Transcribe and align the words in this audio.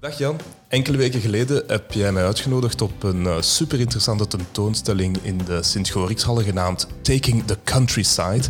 Dag 0.00 0.18
Jan. 0.18 0.40
Enkele 0.68 0.96
weken 0.96 1.20
geleden 1.20 1.62
heb 1.66 1.92
jij 1.92 2.12
mij 2.12 2.24
uitgenodigd 2.24 2.82
op 2.82 3.02
een 3.02 3.22
uh, 3.22 3.40
super 3.40 3.80
interessante 3.80 4.26
tentoonstelling 4.26 5.16
in 5.22 5.38
de 5.38 5.62
Sint-Gorixhalle 5.62 6.42
genaamd 6.42 6.86
Taking 7.02 7.46
the 7.46 7.58
Countryside. 7.64 8.42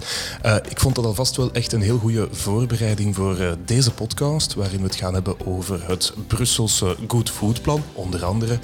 Uh, 0.46 0.56
ik 0.68 0.80
vond 0.80 0.94
dat 0.94 1.04
alvast 1.04 1.36
wel 1.36 1.52
echt 1.52 1.72
een 1.72 1.80
heel 1.80 1.98
goede 1.98 2.28
voorbereiding 2.30 3.14
voor 3.14 3.38
uh, 3.40 3.52
deze 3.64 3.92
podcast, 3.92 4.54
waarin 4.54 4.78
we 4.78 4.84
het 4.84 4.96
gaan 4.96 5.14
hebben 5.14 5.46
over 5.46 5.88
het 5.88 6.12
Brusselse 6.26 6.96
Good 7.06 7.30
Food 7.30 7.62
Plan, 7.62 7.82
onder 7.92 8.24
andere 8.24 8.58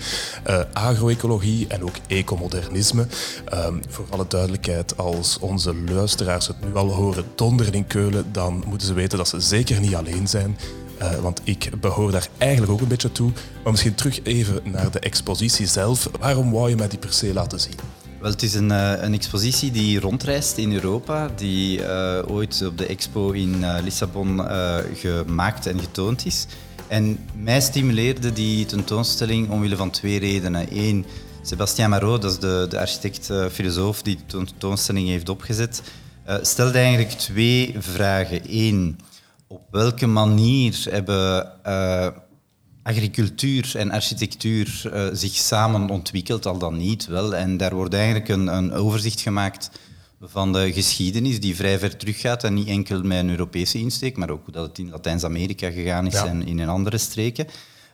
agroecologie 0.72 1.66
en 1.68 1.82
ook 1.82 1.96
ecomodernisme. 2.06 3.06
Ehm, 3.44 3.74
voor 3.88 4.06
alle 4.10 4.26
duidelijkheid, 4.28 4.96
als 4.96 5.38
onze 5.38 5.74
luisteraars 5.74 6.46
het 6.46 6.64
nu 6.64 6.74
al 6.74 6.90
horen 6.90 7.24
donderen 7.34 7.72
in 7.72 7.86
Keulen, 7.86 8.32
dan 8.32 8.64
moeten 8.66 8.86
ze 8.86 8.94
weten 8.94 9.18
dat 9.18 9.28
ze 9.28 9.40
zeker 9.40 9.80
niet 9.80 9.94
alleen 9.94 10.28
zijn. 10.28 10.56
Uh, 11.04 11.20
want 11.20 11.40
ik 11.44 11.70
behoor 11.80 12.10
daar 12.10 12.28
eigenlijk 12.38 12.72
ook 12.72 12.80
een 12.80 12.88
beetje 12.88 13.12
toe. 13.12 13.30
Maar 13.62 13.72
misschien 13.72 13.94
terug 13.94 14.22
even 14.22 14.60
naar 14.64 14.90
de 14.90 14.98
expositie 14.98 15.66
zelf. 15.66 16.10
Waarom 16.20 16.50
wou 16.50 16.68
je 16.68 16.76
mij 16.76 16.88
die 16.88 16.98
per 16.98 17.12
se 17.12 17.32
laten 17.32 17.60
zien? 17.60 17.74
Wel, 18.20 18.30
het 18.30 18.42
is 18.42 18.54
een, 18.54 18.70
uh, 18.70 18.92
een 19.02 19.14
expositie 19.14 19.70
die 19.70 20.00
rondreist 20.00 20.56
in 20.56 20.72
Europa, 20.72 21.30
die 21.36 21.78
uh, 21.78 22.18
ooit 22.26 22.62
op 22.66 22.78
de 22.78 22.86
expo 22.86 23.30
in 23.30 23.64
Lissabon 23.82 24.40
gemaakt 24.94 25.66
en 25.66 25.78
getoond 25.80 26.26
is. 26.26 26.46
En 26.88 27.18
mij 27.42 27.60
stimuleerde 27.60 28.32
die 28.32 28.66
tentoonstelling 28.66 29.50
omwille 29.50 29.76
van 29.76 29.90
twee 29.90 30.18
redenen. 30.18 30.66
Eén, 30.72 31.06
Sébastien 31.42 31.88
Marot, 31.88 32.22
dat 32.22 32.30
is 32.30 32.38
de, 32.38 32.66
de 32.68 32.78
architect-filosoof 32.78 34.02
die 34.02 34.16
de 34.16 34.22
tentoonstelling 34.26 35.08
heeft 35.08 35.28
opgezet, 35.28 35.82
stelde 36.40 36.78
eigenlijk 36.78 37.10
twee 37.10 37.74
vragen. 37.78 38.40
Eén, 38.48 38.98
op 39.54 39.62
welke 39.70 40.06
manier 40.06 40.86
hebben 40.90 41.52
uh, 41.66 42.08
agricultuur 42.82 43.72
en 43.76 43.90
architectuur 43.90 44.82
uh, 44.86 45.06
zich 45.12 45.34
samen 45.34 45.90
ontwikkeld, 45.90 46.46
al 46.46 46.58
dan 46.58 46.76
niet 46.76 47.06
wel. 47.06 47.34
En 47.34 47.56
daar 47.56 47.74
wordt 47.74 47.94
eigenlijk 47.94 48.28
een, 48.28 48.46
een, 48.46 48.72
overzicht 48.72 49.20
gemaakt 49.20 49.70
van 50.20 50.52
de 50.52 50.72
geschiedenis 50.72 51.40
die 51.40 51.56
vrij 51.56 51.78
ver 51.78 51.96
teruggaat 51.96 52.44
en 52.44 52.54
niet 52.54 52.68
enkel 52.68 53.02
met 53.02 53.18
een 53.18 53.30
Europese 53.30 53.78
insteek, 53.78 54.16
maar 54.16 54.30
ook 54.30 54.44
hoe 54.44 54.54
dat 54.54 54.66
het 54.66 54.78
in 54.78 54.90
Latijns-Amerika 54.90 55.70
gegaan 55.70 56.06
is 56.06 56.14
en 56.14 56.46
in 56.46 56.68
andere 56.68 56.98
streken. 56.98 57.46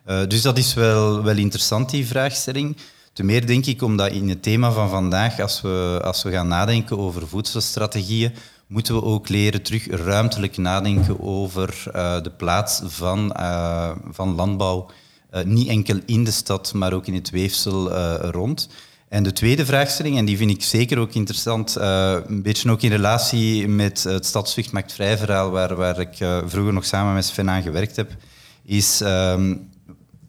Uh, 0.07 0.27
dus 0.29 0.43
dat 0.43 0.59
is 0.59 0.75
wel, 0.75 1.23
wel 1.23 1.37
interessant, 1.37 1.91
die 1.91 2.07
vraagstelling. 2.07 2.77
Ten 3.13 3.27
meer 3.27 3.47
denk 3.47 3.67
ik 3.67 3.83
omdat 3.83 4.13
in 4.13 4.29
het 4.29 4.43
thema 4.43 4.73
van 4.73 4.89
vandaag, 4.89 5.41
als 5.41 5.61
we, 5.61 6.01
als 6.05 6.23
we 6.23 6.31
gaan 6.31 6.49
nadenken 6.49 6.99
over 6.99 7.29
voedselstrategieën, 7.29 8.33
moeten 8.71 8.95
we 8.95 9.03
ook 9.03 9.29
leren 9.29 9.63
terug 9.63 9.87
ruimtelijk 9.87 10.57
nadenken 10.57 11.21
over 11.21 11.83
uh, 11.87 12.23
de 12.23 12.31
plaats 12.31 12.81
van, 12.85 13.37
uh, 13.37 13.91
van 14.11 14.35
landbouw. 14.35 14.91
Uh, 15.35 15.43
niet 15.43 15.69
enkel 15.69 15.99
in 16.07 16.25
de 16.25 16.31
stad, 16.31 16.73
maar 16.75 16.93
ook 16.93 17.07
in 17.07 17.15
het 17.15 17.31
weefsel 17.31 17.93
rond. 18.31 18.69
En 19.09 19.23
de 19.23 19.33
tweede 19.33 19.67
vraagstelling, 19.67 20.17
en 20.17 20.25
die 20.25 20.37
vind 20.37 20.51
ik 20.51 20.63
zeker 20.63 20.99
ook 20.99 21.13
interessant, 21.13 21.75
een 21.75 22.43
beetje 22.43 22.71
ook 22.71 22.83
in 22.83 22.91
relatie 22.91 23.69
met 23.69 24.03
het 24.03 24.27
Stadszucht 24.27 24.73
maakt 24.73 24.93
vrij 24.93 25.19
verhaal, 25.19 25.51
waar, 25.51 25.75
waar 25.75 26.01
ik 26.01 26.17
vroeger 26.47 26.73
nog 26.73 26.85
samen 26.85 27.15
met 27.15 27.25
Sven 27.25 27.51
aan 27.51 27.63
gewerkt 27.63 27.97
heb, 27.97 28.17
is... 28.65 29.01
Um, 29.01 29.69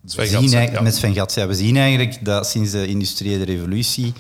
Sven 0.06 0.50
zien, 0.50 0.84
Met 0.84 0.96
Sven 0.96 1.14
Gats, 1.14 1.36
ja, 1.36 1.48
we 1.48 1.54
zien 1.54 1.78
eigenlijk 1.78 2.26
dat 2.26 2.48
sinds 2.48 2.72
de 2.72 2.88
industriële 2.88 3.44
revolutie 3.44 4.14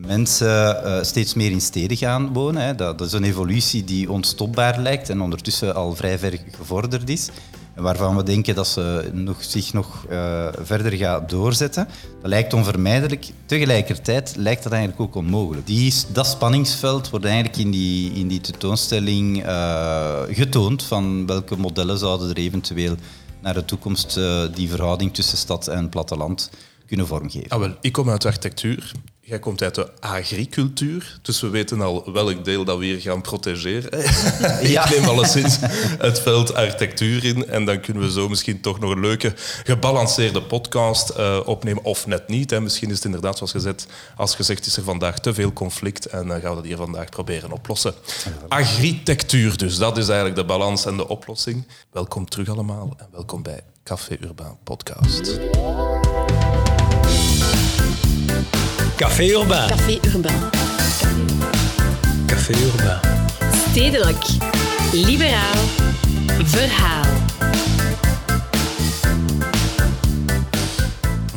mensen 0.00 0.80
uh, 0.84 1.02
steeds 1.02 1.34
meer 1.34 1.50
in 1.50 1.60
steden 1.60 1.96
gaan 1.96 2.32
wonen. 2.32 2.62
Hè. 2.62 2.74
Dat, 2.74 3.00
is 3.00 3.12
een 3.12 3.24
evolutie 3.24 3.84
die 3.84 4.10
onstopbaar 4.10 4.80
lijkt 4.80 5.10
en 5.10 5.20
ondertussen 5.20 5.74
al 5.74 5.94
vrij 5.94 6.18
ver 6.18 6.38
gevorderd 6.50 7.08
is. 7.08 7.28
Waarvan 7.74 8.16
we 8.16 8.22
denken 8.22 8.54
dat 8.54 8.66
ze 8.66 9.10
nog, 9.12 9.44
zich 9.44 9.72
nog 9.72 10.06
uh, 10.10 10.48
verder 10.60 10.92
gaat 10.92 11.30
doorzetten. 11.30 11.88
Dat 12.20 12.30
lijkt 12.30 12.52
onvermijdelijk. 12.54 13.26
Tegelijkertijd 13.46 14.34
lijkt 14.36 14.62
dat 14.62 14.72
eigenlijk 14.72 15.02
ook 15.02 15.14
onmogelijk. 15.14 15.66
Die, 15.66 15.94
dat 16.12 16.26
spanningsveld 16.26 17.10
wordt 17.10 17.24
eigenlijk 17.24 17.56
in 17.56 17.70
die, 17.70 18.12
in 18.12 18.28
die 18.28 18.40
tentoonstelling 18.40 19.46
uh, 19.46 20.20
getoond 20.30 20.82
van 20.82 21.26
welke 21.26 21.56
modellen 21.56 21.98
zouden 21.98 22.30
er 22.30 22.36
eventueel 22.36 22.94
naar 23.40 23.54
de 23.54 23.64
toekomst 23.64 24.20
die 24.54 24.68
verhouding 24.68 25.14
tussen 25.14 25.38
stad 25.38 25.68
en 25.68 25.88
platteland 25.88 26.50
kunnen 26.86 27.06
vormgeven. 27.06 27.48
Ah, 27.48 27.58
wel, 27.58 27.76
ik 27.80 27.92
kom 27.92 28.10
uit 28.10 28.24
architectuur. 28.24 28.92
Jij 29.20 29.38
komt 29.38 29.62
uit 29.62 29.74
de 29.74 30.00
agricultuur, 30.00 31.18
dus 31.22 31.40
we 31.40 31.48
weten 31.48 31.80
al 31.80 32.12
welk 32.12 32.44
deel 32.44 32.64
dat 32.64 32.78
we 32.78 32.84
hier 32.84 33.00
gaan 33.00 33.20
protegeren. 33.20 33.90
Ja. 34.60 34.84
Ik 34.84 34.90
neem 34.90 35.08
alleszins 35.08 35.58
het 35.98 36.20
veld 36.20 36.54
architectuur 36.54 37.24
in 37.24 37.48
en 37.48 37.64
dan 37.64 37.80
kunnen 37.80 38.02
we 38.02 38.10
zo 38.10 38.28
misschien 38.28 38.60
toch 38.60 38.80
nog 38.80 38.90
een 38.90 39.00
leuke, 39.00 39.32
gebalanceerde 39.64 40.42
podcast 40.42 41.12
uh, 41.18 41.40
opnemen. 41.44 41.84
Of 41.84 42.06
net 42.06 42.28
niet. 42.28 42.50
Hè. 42.50 42.60
Misschien 42.60 42.88
is 42.88 42.94
het 42.94 43.04
inderdaad, 43.04 43.36
zoals 43.36 43.52
gezegd, 43.52 43.86
als 44.16 44.34
gezegd 44.34 44.66
is 44.66 44.76
er 44.76 44.82
vandaag 44.82 45.18
te 45.18 45.34
veel 45.34 45.52
conflict 45.52 46.06
en 46.06 46.28
dan 46.28 46.40
gaan 46.40 46.50
we 46.50 46.56
dat 46.56 46.64
hier 46.64 46.76
vandaag 46.76 47.08
proberen 47.08 47.52
oplossen. 47.52 47.94
Architectuur 48.48 49.56
dus, 49.56 49.78
dat 49.78 49.96
is 49.96 50.06
eigenlijk 50.06 50.36
de 50.38 50.44
balans 50.44 50.86
en 50.86 50.96
de 50.96 51.08
oplossing. 51.08 51.66
Welkom 51.90 52.28
terug 52.28 52.48
allemaal 52.48 52.94
en 52.96 53.06
welkom 53.12 53.42
bij 53.42 53.60
Café 53.82 54.16
Urbaan 54.20 54.58
Podcast. 54.64 55.38
Café 58.96 59.36
Urbain. 59.36 59.66
Café 59.68 59.98
Urbain. 60.14 60.50
Café 62.26 62.54
Urbain. 62.72 63.00
Stedelijk. 63.70 64.24
Liberaal. 64.92 65.58
Verhaal. 66.44 67.06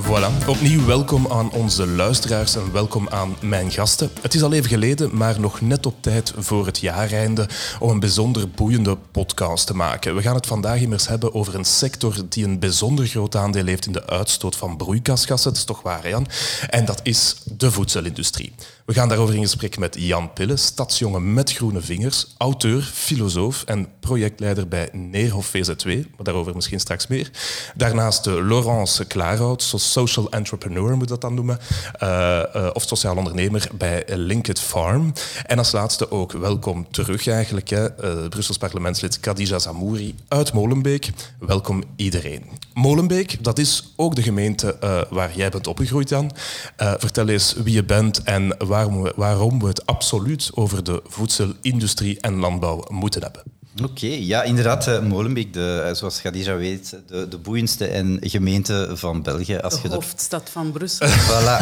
Voilà, 0.09 0.47
opnieuw 0.47 0.85
welkom 0.85 1.27
aan 1.27 1.51
onze 1.51 1.87
luisteraars 1.87 2.55
en 2.55 2.71
welkom 2.71 3.09
aan 3.09 3.35
mijn 3.41 3.71
gasten. 3.71 4.09
Het 4.21 4.33
is 4.33 4.43
al 4.43 4.53
even 4.53 4.69
geleden, 4.69 5.17
maar 5.17 5.39
nog 5.39 5.61
net 5.61 5.85
op 5.85 5.95
tijd 6.01 6.33
voor 6.37 6.65
het 6.65 6.79
jaareinde 6.79 7.47
om 7.79 7.89
een 7.89 7.99
bijzonder 7.99 8.49
boeiende 8.49 8.97
podcast 9.11 9.67
te 9.67 9.75
maken. 9.75 10.15
We 10.15 10.21
gaan 10.21 10.35
het 10.35 10.45
vandaag 10.45 10.79
immers 10.79 11.07
hebben 11.07 11.33
over 11.33 11.55
een 11.55 11.65
sector 11.65 12.15
die 12.29 12.45
een 12.45 12.59
bijzonder 12.59 13.07
groot 13.07 13.35
aandeel 13.35 13.65
heeft 13.65 13.85
in 13.85 13.91
de 13.91 14.07
uitstoot 14.07 14.55
van 14.55 14.77
broeikasgassen. 14.77 15.49
Dat 15.49 15.59
is 15.59 15.65
toch 15.65 15.81
waar, 15.81 16.09
Jan? 16.09 16.27
En 16.69 16.85
dat 16.85 16.99
is 17.03 17.35
de 17.43 17.71
voedselindustrie. 17.71 18.53
We 18.89 18.95
gaan 18.95 19.09
daarover 19.09 19.35
in 19.35 19.41
gesprek 19.41 19.77
met 19.77 19.95
Jan 19.99 20.33
Pille, 20.33 20.57
stadsjongen 20.57 21.33
met 21.33 21.53
groene 21.53 21.81
vingers, 21.81 22.27
auteur, 22.37 22.81
filosoof 22.81 23.63
en 23.63 23.87
projectleider 23.99 24.67
bij 24.67 24.89
Neerhof 24.91 25.45
VZW, 25.45 25.87
maar 25.87 26.23
daarover 26.23 26.55
misschien 26.55 26.79
straks 26.79 27.07
meer. 27.07 27.31
Daarnaast 27.75 28.23
de 28.23 28.43
Laurence 28.43 29.05
Klaarhout, 29.05 29.63
social 29.75 30.31
entrepreneur 30.31 30.97
moet 30.97 31.07
dat 31.07 31.21
dan 31.21 31.33
noemen, 31.33 31.59
uh, 32.03 32.43
uh, 32.55 32.69
of 32.73 32.83
sociaal 32.83 33.15
ondernemer 33.15 33.67
bij 33.73 34.03
Linked 34.07 34.59
Farm. 34.59 35.13
En 35.45 35.57
als 35.57 35.71
laatste 35.71 36.11
ook 36.11 36.31
welkom 36.31 36.87
terug 36.91 37.27
eigenlijk, 37.27 37.91
Brussels 38.29 38.57
parlementslid 38.57 39.19
Khadija 39.19 39.59
Zamouri 39.59 40.15
uit 40.27 40.53
Molenbeek. 40.53 41.09
Welkom 41.39 41.83
iedereen. 41.95 42.43
Molenbeek, 42.73 43.43
dat 43.43 43.59
is 43.59 43.93
ook 43.95 44.15
de 44.15 44.23
gemeente 44.23 44.77
waar 45.09 45.35
jij 45.35 45.49
bent 45.49 45.67
opgegroeid, 45.67 46.09
Jan. 46.09 46.31
vertel 46.77 47.27
eens 47.27 47.53
wie 47.53 47.73
je 47.73 47.83
bent 47.83 48.23
en 48.23 48.55
waar 48.57 48.78
waarom 48.79 49.01
we, 49.01 49.13
waarom 49.15 49.59
we 49.59 49.67
het 49.67 49.85
absoluut 49.85 50.51
over 50.53 50.83
de 50.83 51.01
voedselindustrie 51.07 52.19
en 52.19 52.35
landbouw 52.35 52.83
moeten 52.89 53.21
hebben. 53.21 53.43
Oké, 53.83 54.07
ja, 54.07 54.43
inderdaad, 54.43 54.87
uh, 54.87 54.99
Molenbeek, 54.99 55.53
de, 55.53 55.85
uh, 55.87 55.95
zoals 55.95 56.21
Khadija 56.21 56.55
weet, 56.55 56.97
de, 57.07 57.27
de 57.27 57.37
boeiendste 57.37 57.87
en 57.87 58.17
gemeente 58.21 58.89
van 58.93 59.21
België. 59.21 59.57
Als 59.57 59.81
de 59.81 59.87
je 59.87 59.93
hoofdstad 59.93 60.49
van 60.49 60.71
Brussel. 60.71 61.07
Voilà, 61.29 61.57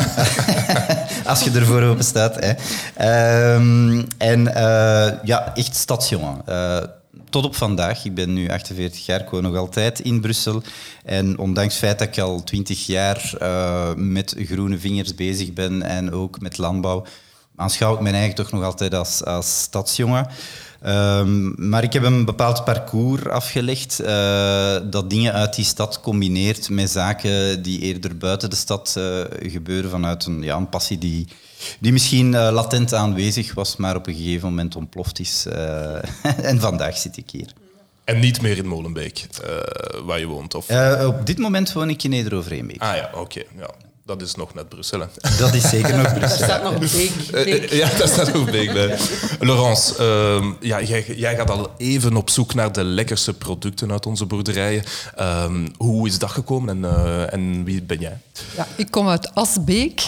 als 1.32 1.42
je 1.42 1.52
ervoor 1.54 1.82
open 1.82 2.04
staat. 2.04 2.36
Hè. 2.40 3.56
Um, 3.56 4.08
en 4.18 4.40
uh, 4.40 5.24
ja, 5.24 5.56
echt 5.56 5.76
stadsjongen. 5.76 6.42
Tot 7.30 7.46
op 7.46 7.56
vandaag. 7.56 8.06
Ik 8.06 8.14
ben 8.14 8.34
nu 8.34 8.50
48 8.50 9.06
jaar, 9.06 9.22
ik 9.22 9.30
woon 9.30 9.44
nog 9.44 9.56
altijd 9.56 10.00
in 10.00 10.22
Brussel. 10.22 10.62
En 11.06 11.38
ondanks 11.38 11.74
het 11.74 11.84
feit 11.84 12.00
dat 12.00 12.08
ik 12.08 12.20
al 12.20 12.44
20 12.44 12.86
jaar 12.86 13.34
met 13.96 14.36
groene 14.38 14.78
vingers 14.78 15.16
bezig 15.16 15.54
ben 15.54 15.82
en 15.82 16.12
ook 16.12 16.40
met 16.40 16.58
landbouw, 16.58 17.06
aanschouw 17.56 17.94
ik 17.94 18.00
mijn 18.00 18.16
eigen 18.16 18.36
toch 18.36 18.52
nog 18.52 18.64
altijd 18.64 18.94
als, 18.94 19.24
als 19.24 19.62
stadsjongen. 19.62 20.28
Um, 20.86 21.70
maar 21.70 21.84
ik 21.84 21.94
heb 21.94 22.04
een 22.04 22.26
bepaald 22.26 22.64
parcours 22.64 23.26
afgelegd 23.26 24.02
uh, 24.02 24.78
dat 24.84 25.10
dingen 25.10 25.34
uit 25.34 25.56
die 25.56 25.66
stad 25.66 26.02
combineert 26.02 26.70
met 26.70 26.90
zaken 26.90 27.62
die 27.62 27.80
eerder 27.80 28.18
buiten 28.18 28.50
de 28.50 28.56
stad 28.56 28.96
uh, 28.98 29.22
gebeuren 29.40 29.90
vanuit 29.90 30.26
een, 30.26 30.42
ja, 30.42 30.56
een 30.56 30.70
passie 30.70 30.98
die, 30.98 31.28
die 31.80 31.92
misschien 31.92 32.34
uh, 32.34 32.50
latent 32.52 32.94
aanwezig 32.94 33.54
was, 33.54 33.76
maar 33.76 33.96
op 33.96 34.08
een 34.08 34.16
gegeven 34.16 34.50
moment 34.50 34.76
ontploft 34.76 35.20
is. 35.20 35.46
en 36.50 36.60
vandaag 36.60 36.98
zit 36.98 37.18
ik 37.18 37.30
hier. 37.30 37.54
En 38.04 38.20
niet 38.20 38.42
meer 38.42 38.58
in 38.58 38.68
Molenbeek, 38.68 39.28
waar 40.04 40.20
je 40.20 40.26
woont? 40.26 40.56
Of? 40.56 40.70
op 41.06 41.26
dit 41.26 41.38
moment 41.38 41.74
woon 41.74 41.90
ik 41.90 42.04
in 42.04 42.10
Neder-Overeenbeek. 42.10 42.82
Ah 42.82 42.96
ja, 42.96 43.10
oké. 43.14 43.44
ja. 43.58 43.70
Dat 44.08 44.22
is 44.22 44.36
nog 44.36 44.54
net 44.54 44.70
Brussel. 44.70 45.00
Hè. 45.00 45.06
Dat 45.38 45.54
is 45.54 45.70
zeker 45.70 45.98
nog 45.98 46.14
Brussel. 46.14 46.44
staat 46.48 46.64
nog 46.64 46.80
Beek. 46.80 47.12
Eh, 47.34 47.54
eh, 47.54 47.72
Ja, 47.72 47.90
dat 47.98 48.10
staat 48.10 48.36
ook 48.36 48.52
Beek 48.52 48.74
bij. 48.74 48.98
Laurence, 49.40 49.96
ehm, 49.98 50.52
ja, 50.60 50.82
jij, 50.82 51.06
jij 51.16 51.36
gaat 51.36 51.50
al 51.50 51.72
even 51.78 52.16
op 52.16 52.30
zoek 52.30 52.54
naar 52.54 52.72
de 52.72 52.84
lekkerste 52.84 53.34
producten 53.34 53.92
uit 53.92 54.06
onze 54.06 54.26
boerderijen. 54.26 54.84
Ehm, 55.16 55.68
hoe 55.78 56.08
is 56.08 56.20
dat 56.20 56.32
gekomen 56.32 56.70
en, 56.84 56.92
eh, 56.96 57.34
en 57.34 57.64
wie 57.64 57.82
ben 57.82 58.00
jij? 58.00 58.18
Ja, 58.56 58.68
ik 58.76 58.92
kom 58.92 59.08
uit 59.10 59.36
Asbeek, 59.36 60.02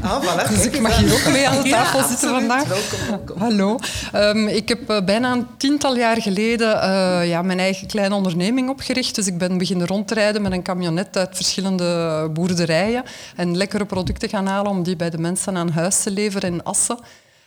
Ah, 0.00 0.22
voilà, 0.24 0.48
dus 0.54 0.64
ik 0.64 0.80
mag 0.80 0.96
hier 0.96 1.12
ook 1.12 1.32
mee 1.32 1.48
aan 1.48 1.62
de 1.62 1.68
Ja, 1.68 1.82
tafel 1.82 2.08
zitten 2.08 2.28
absoluut. 2.28 2.38
vandaag. 2.48 2.68
Welkom, 2.68 2.98
welkom. 3.08 3.38
Hallo. 3.40 3.78
Ehm, 4.12 4.46
ik 4.46 4.68
heb 4.68 4.90
eh, 4.90 5.04
bijna 5.04 5.32
een 5.32 5.46
tiental 5.58 5.96
jaar 5.96 6.22
geleden 6.22 6.82
eh, 6.82 7.28
ja, 7.28 7.42
mijn 7.42 7.58
eigen 7.58 7.86
kleine 7.86 8.14
onderneming 8.14 8.68
opgericht. 8.70 9.14
Dus 9.14 9.26
ik 9.26 9.38
ben 9.38 9.58
beginnen 9.58 9.86
rondrijden 9.86 10.42
met 10.42 10.52
een 10.52 10.62
camionet 10.62 11.16
uit 11.16 11.36
verschillende 11.36 12.28
boerderijen 12.32 13.04
en 13.36 13.45
lekkere 13.54 13.84
producten 13.84 14.28
gaan 14.28 14.46
halen 14.46 14.70
om 14.70 14.82
die 14.82 14.96
bij 14.96 15.10
de 15.10 15.18
mensen 15.18 15.56
aan 15.56 15.70
huis 15.70 16.02
te 16.02 16.10
leveren 16.10 16.52
in 16.52 16.62
Assen. 16.62 16.98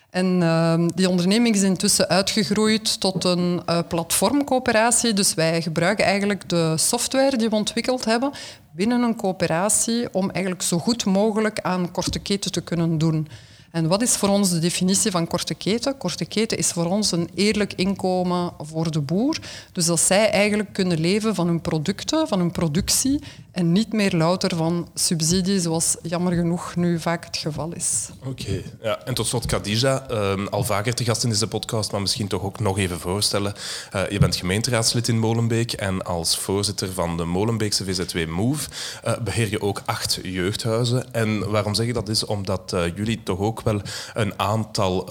En 0.10 0.44
ehm, 0.44 0.88
die 0.96 1.10
onderneming 1.10 1.56
is 1.56 1.62
intussen 1.62 2.08
uitgegroeid 2.08 3.00
tot 3.00 3.24
een 3.24 3.62
eh, 3.66 3.80
platformcoöperatie. 3.88 5.14
Dus 5.14 5.34
wij 5.34 5.62
gebruiken 5.62 6.06
eigenlijk 6.06 6.50
de 6.50 6.74
software 6.78 7.38
die 7.38 7.50
we 7.50 7.56
ontwikkeld 7.56 8.06
hebben 8.06 8.32
binnen 8.72 9.02
een 9.02 9.16
coöperatie 9.16 10.14
om 10.14 10.30
eigenlijk 10.30 10.64
zo 10.64 10.78
goed 10.78 11.06
mogelijk 11.06 11.60
aan 11.60 11.92
korte 11.92 12.20
keten 12.20 12.52
te 12.52 12.62
kunnen 12.62 12.98
doen. 12.98 13.28
En 13.72 13.88
wat 13.88 14.02
is 14.02 14.16
voor 14.16 14.30
ons 14.30 14.50
de 14.50 14.60
definitie 14.60 15.12
van 15.12 15.28
korte 15.28 15.54
keten? 15.54 15.98
Korte 15.98 16.26
keten 16.26 16.58
is 16.58 16.72
voor 16.72 16.86
ons 16.86 17.12
een 17.12 17.30
eerlijk 17.36 17.74
inkomen 17.74 18.52
voor 18.58 18.92
de 18.92 19.02
boer. 19.02 19.38
Dus 19.72 19.86
dat 19.86 20.00
zij 20.00 20.30
eigenlijk 20.30 20.74
kunnen 20.74 21.00
leven 21.00 21.36
van 21.36 21.48
hun 21.48 21.62
producten, 21.62 22.28
van 22.28 22.40
hun 22.40 22.52
productie 22.52 23.20
en 23.52 23.72
niet 23.72 23.94
meer 23.94 24.16
louter 24.16 24.56
van 24.56 24.90
subsidie, 24.94 25.60
zoals 25.60 25.96
jammer 26.02 26.34
genoeg 26.34 26.76
nu 26.76 27.00
vaak 27.00 27.26
het 27.26 27.38
geval 27.38 27.74
is. 27.74 28.10
Oké, 28.26 28.62
ja. 28.82 29.06
en 29.06 29.14
tot 29.14 29.28
slot 29.28 29.46
Khadija, 29.46 30.08
ehm, 30.10 30.48
al 30.48 30.64
vaker 30.64 30.94
te 30.94 31.04
gast 31.04 31.24
in 31.24 31.30
deze 31.30 31.48
podcast, 31.48 31.92
maar 31.92 32.02
misschien 32.02 32.28
toch 32.28 32.42
ook 32.42 32.60
nog 32.60 32.78
even 32.78 33.00
voorstellen. 33.00 33.54
Eh, 33.92 34.10
je 34.10 34.20
bent 34.20 34.36
gemeenteraadslid 34.36 35.08
in 35.08 35.20
Molenbeek 35.20 35.72
en 35.72 36.02
als 36.02 36.38
voorzitter 36.38 36.94
van 36.94 37.18
de 37.18 37.26
Molenbeekse 37.26 37.84
VZW 37.84 38.28
Move 38.28 38.70
eh, 39.04 39.18
beheer 39.18 39.50
je 39.50 39.62
ook 39.62 39.82
acht 39.86 40.20
jeugdhuizen. 40.24 41.14
En 41.14 41.50
waarom 41.50 41.74
zeg 41.74 41.88
ik 41.88 41.94
dat 41.94 42.10
is? 42.10 42.26
Omdat 42.26 42.74
eh, 42.74 42.96
jullie 42.96 43.24
toch 43.24 43.40
ook 43.40 43.62
wel 43.62 43.82
een 44.14 44.40
aantal 44.40 45.08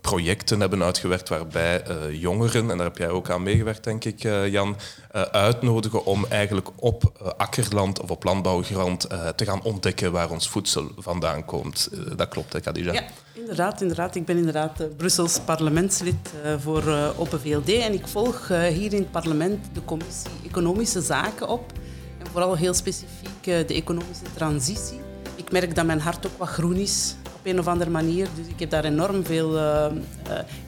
projecten 0.00 0.60
hebben 0.60 0.82
uitgewerkt 0.82 1.28
waarbij 1.28 1.82
jongeren, 2.10 2.70
en 2.70 2.76
daar 2.76 2.86
heb 2.86 2.98
jij 2.98 3.08
ook 3.08 3.30
aan 3.30 3.42
meegewerkt 3.42 3.84
denk 3.84 4.04
ik 4.04 4.22
Jan, 4.50 4.76
eh, 5.16 5.22
uitnodigen 5.22 6.04
om 6.04 6.26
eigenlijk 6.28 6.68
op 6.76 7.12
eh, 7.20 7.28
akkerland 7.36 8.00
of 8.00 8.10
op 8.10 8.24
landbouwgrond 8.24 9.04
eh, 9.04 9.28
te 9.28 9.44
gaan 9.44 9.62
ontdekken 9.62 10.12
waar 10.12 10.30
ons 10.30 10.48
voedsel 10.48 10.90
vandaan 10.96 11.44
komt. 11.44 11.90
Dat 12.16 12.28
klopt, 12.28 12.52
hè, 12.52 12.60
Khadija? 12.60 12.92
Ja, 12.92 13.02
inderdaad, 13.32 13.80
inderdaad. 13.80 14.14
Ik 14.14 14.24
ben 14.24 14.36
inderdaad 14.36 14.96
Brussels 14.96 15.40
parlementslid 15.40 16.32
voor 16.58 17.12
Open 17.16 17.40
VLD 17.40 17.68
en 17.68 17.92
ik 17.92 18.06
volg 18.06 18.48
hier 18.48 18.92
in 18.92 19.00
het 19.00 19.10
parlement 19.10 19.64
de 19.72 19.84
commissie 19.84 20.30
Economische 20.46 21.00
Zaken 21.00 21.48
op. 21.48 21.72
En 22.18 22.26
vooral 22.26 22.56
heel 22.56 22.74
specifiek 22.74 23.44
de 23.44 23.74
economische 23.74 24.24
transitie. 24.34 25.05
Ik 25.46 25.52
merk 25.52 25.74
dat 25.74 25.86
mijn 25.86 26.00
hart 26.00 26.26
ook 26.26 26.38
wat 26.38 26.48
groen 26.48 26.76
is 26.76 27.14
op 27.34 27.40
een 27.46 27.58
of 27.58 27.66
andere 27.66 27.90
manier. 27.90 28.28
Dus 28.34 28.46
ik 28.46 28.60
heb 28.60 28.70
daar 28.70 28.84
enorm 28.84 29.24
veel 29.24 29.56
eh, 29.56 29.86
eh, 29.86 29.92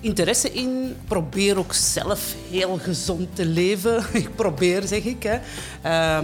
interesse 0.00 0.52
in. 0.52 0.84
Ik 0.84 1.08
probeer 1.08 1.58
ook 1.58 1.72
zelf 1.72 2.34
heel 2.50 2.78
gezond 2.78 3.36
te 3.36 3.46
leven. 3.46 4.04
ik 4.22 4.34
probeer, 4.36 4.82
zeg 4.82 5.04
ik. 5.04 5.22
Hè. 5.22 5.34
Eh, 5.34 5.40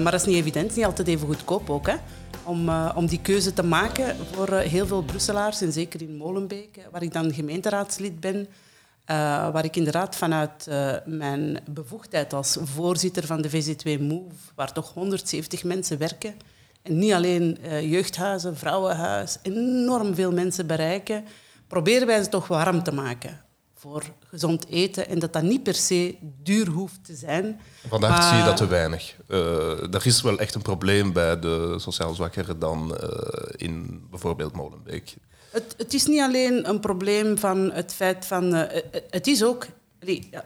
maar 0.02 0.12
dat 0.12 0.20
is 0.20 0.24
niet 0.24 0.36
evident, 0.36 0.76
niet 0.76 0.84
altijd 0.84 1.08
even 1.08 1.26
goedkoop 1.26 1.70
ook. 1.70 1.86
Hè 1.86 1.94
om, 2.44 2.68
om 2.94 3.06
die 3.06 3.20
keuze 3.20 3.52
te 3.52 3.62
maken 3.62 4.16
voor 4.32 4.54
heel 4.54 4.86
veel 4.86 5.02
Brusselaars, 5.02 5.60
en 5.60 5.72
zeker 5.72 6.02
in 6.02 6.16
Molenbeek, 6.16 6.78
waar 6.90 7.02
ik 7.02 7.12
dan 7.12 7.34
gemeenteraadslid 7.34 8.20
ben, 8.20 8.48
waar 9.52 9.64
ik 9.64 9.76
inderdaad 9.76 10.16
vanuit 10.16 10.68
mijn 11.04 11.58
bevoegdheid 11.70 12.32
als 12.32 12.56
voorzitter 12.62 13.26
van 13.26 13.42
de 13.42 13.50
VZ2 13.50 14.00
Move, 14.00 14.34
waar 14.54 14.72
toch 14.72 14.92
170 14.92 15.64
mensen 15.64 15.98
werken, 15.98 16.34
en 16.84 16.98
niet 16.98 17.12
alleen 17.12 17.58
eh, 17.62 17.90
jeugdhuizen, 17.90 18.56
vrouwenhuis, 18.56 19.38
enorm 19.42 20.14
veel 20.14 20.32
mensen 20.32 20.66
bereiken, 20.66 21.24
proberen 21.66 22.06
wij 22.06 22.22
ze 22.22 22.28
toch 22.28 22.46
warm 22.46 22.82
te 22.82 22.92
maken 22.92 23.40
voor 23.74 24.02
gezond 24.28 24.66
eten 24.68 25.08
en 25.08 25.18
dat 25.18 25.32
dat 25.32 25.42
niet 25.42 25.62
per 25.62 25.74
se 25.74 26.16
duur 26.42 26.68
hoeft 26.68 27.04
te 27.04 27.14
zijn. 27.14 27.60
Vandaag 27.88 28.10
Maar- 28.10 28.28
zie 28.28 28.38
je 28.38 28.44
dat 28.44 28.56
te 28.56 28.66
weinig. 28.66 29.16
Eh 29.28 29.94
er 29.94 30.06
is 30.06 30.22
wel 30.22 30.38
echt 30.38 30.54
een 30.54 30.62
probleem 30.62 31.12
bij 31.12 31.38
de 31.38 31.74
sociaal 31.78 32.14
zwakkeren 32.14 32.58
dan 32.58 32.96
eh, 32.96 33.08
in 33.56 34.02
bijvoorbeeld 34.10 34.52
Molenbeek. 34.56 35.14
Het, 35.50 35.74
het 35.76 35.94
is 35.94 36.06
niet 36.06 36.20
alleen 36.20 36.68
een 36.68 36.80
probleem 36.80 37.38
van 37.38 37.72
het 37.72 37.94
feit 37.94 38.26
van... 38.26 38.52
het 39.10 39.26
is 39.26 39.44
ook... 39.44 39.66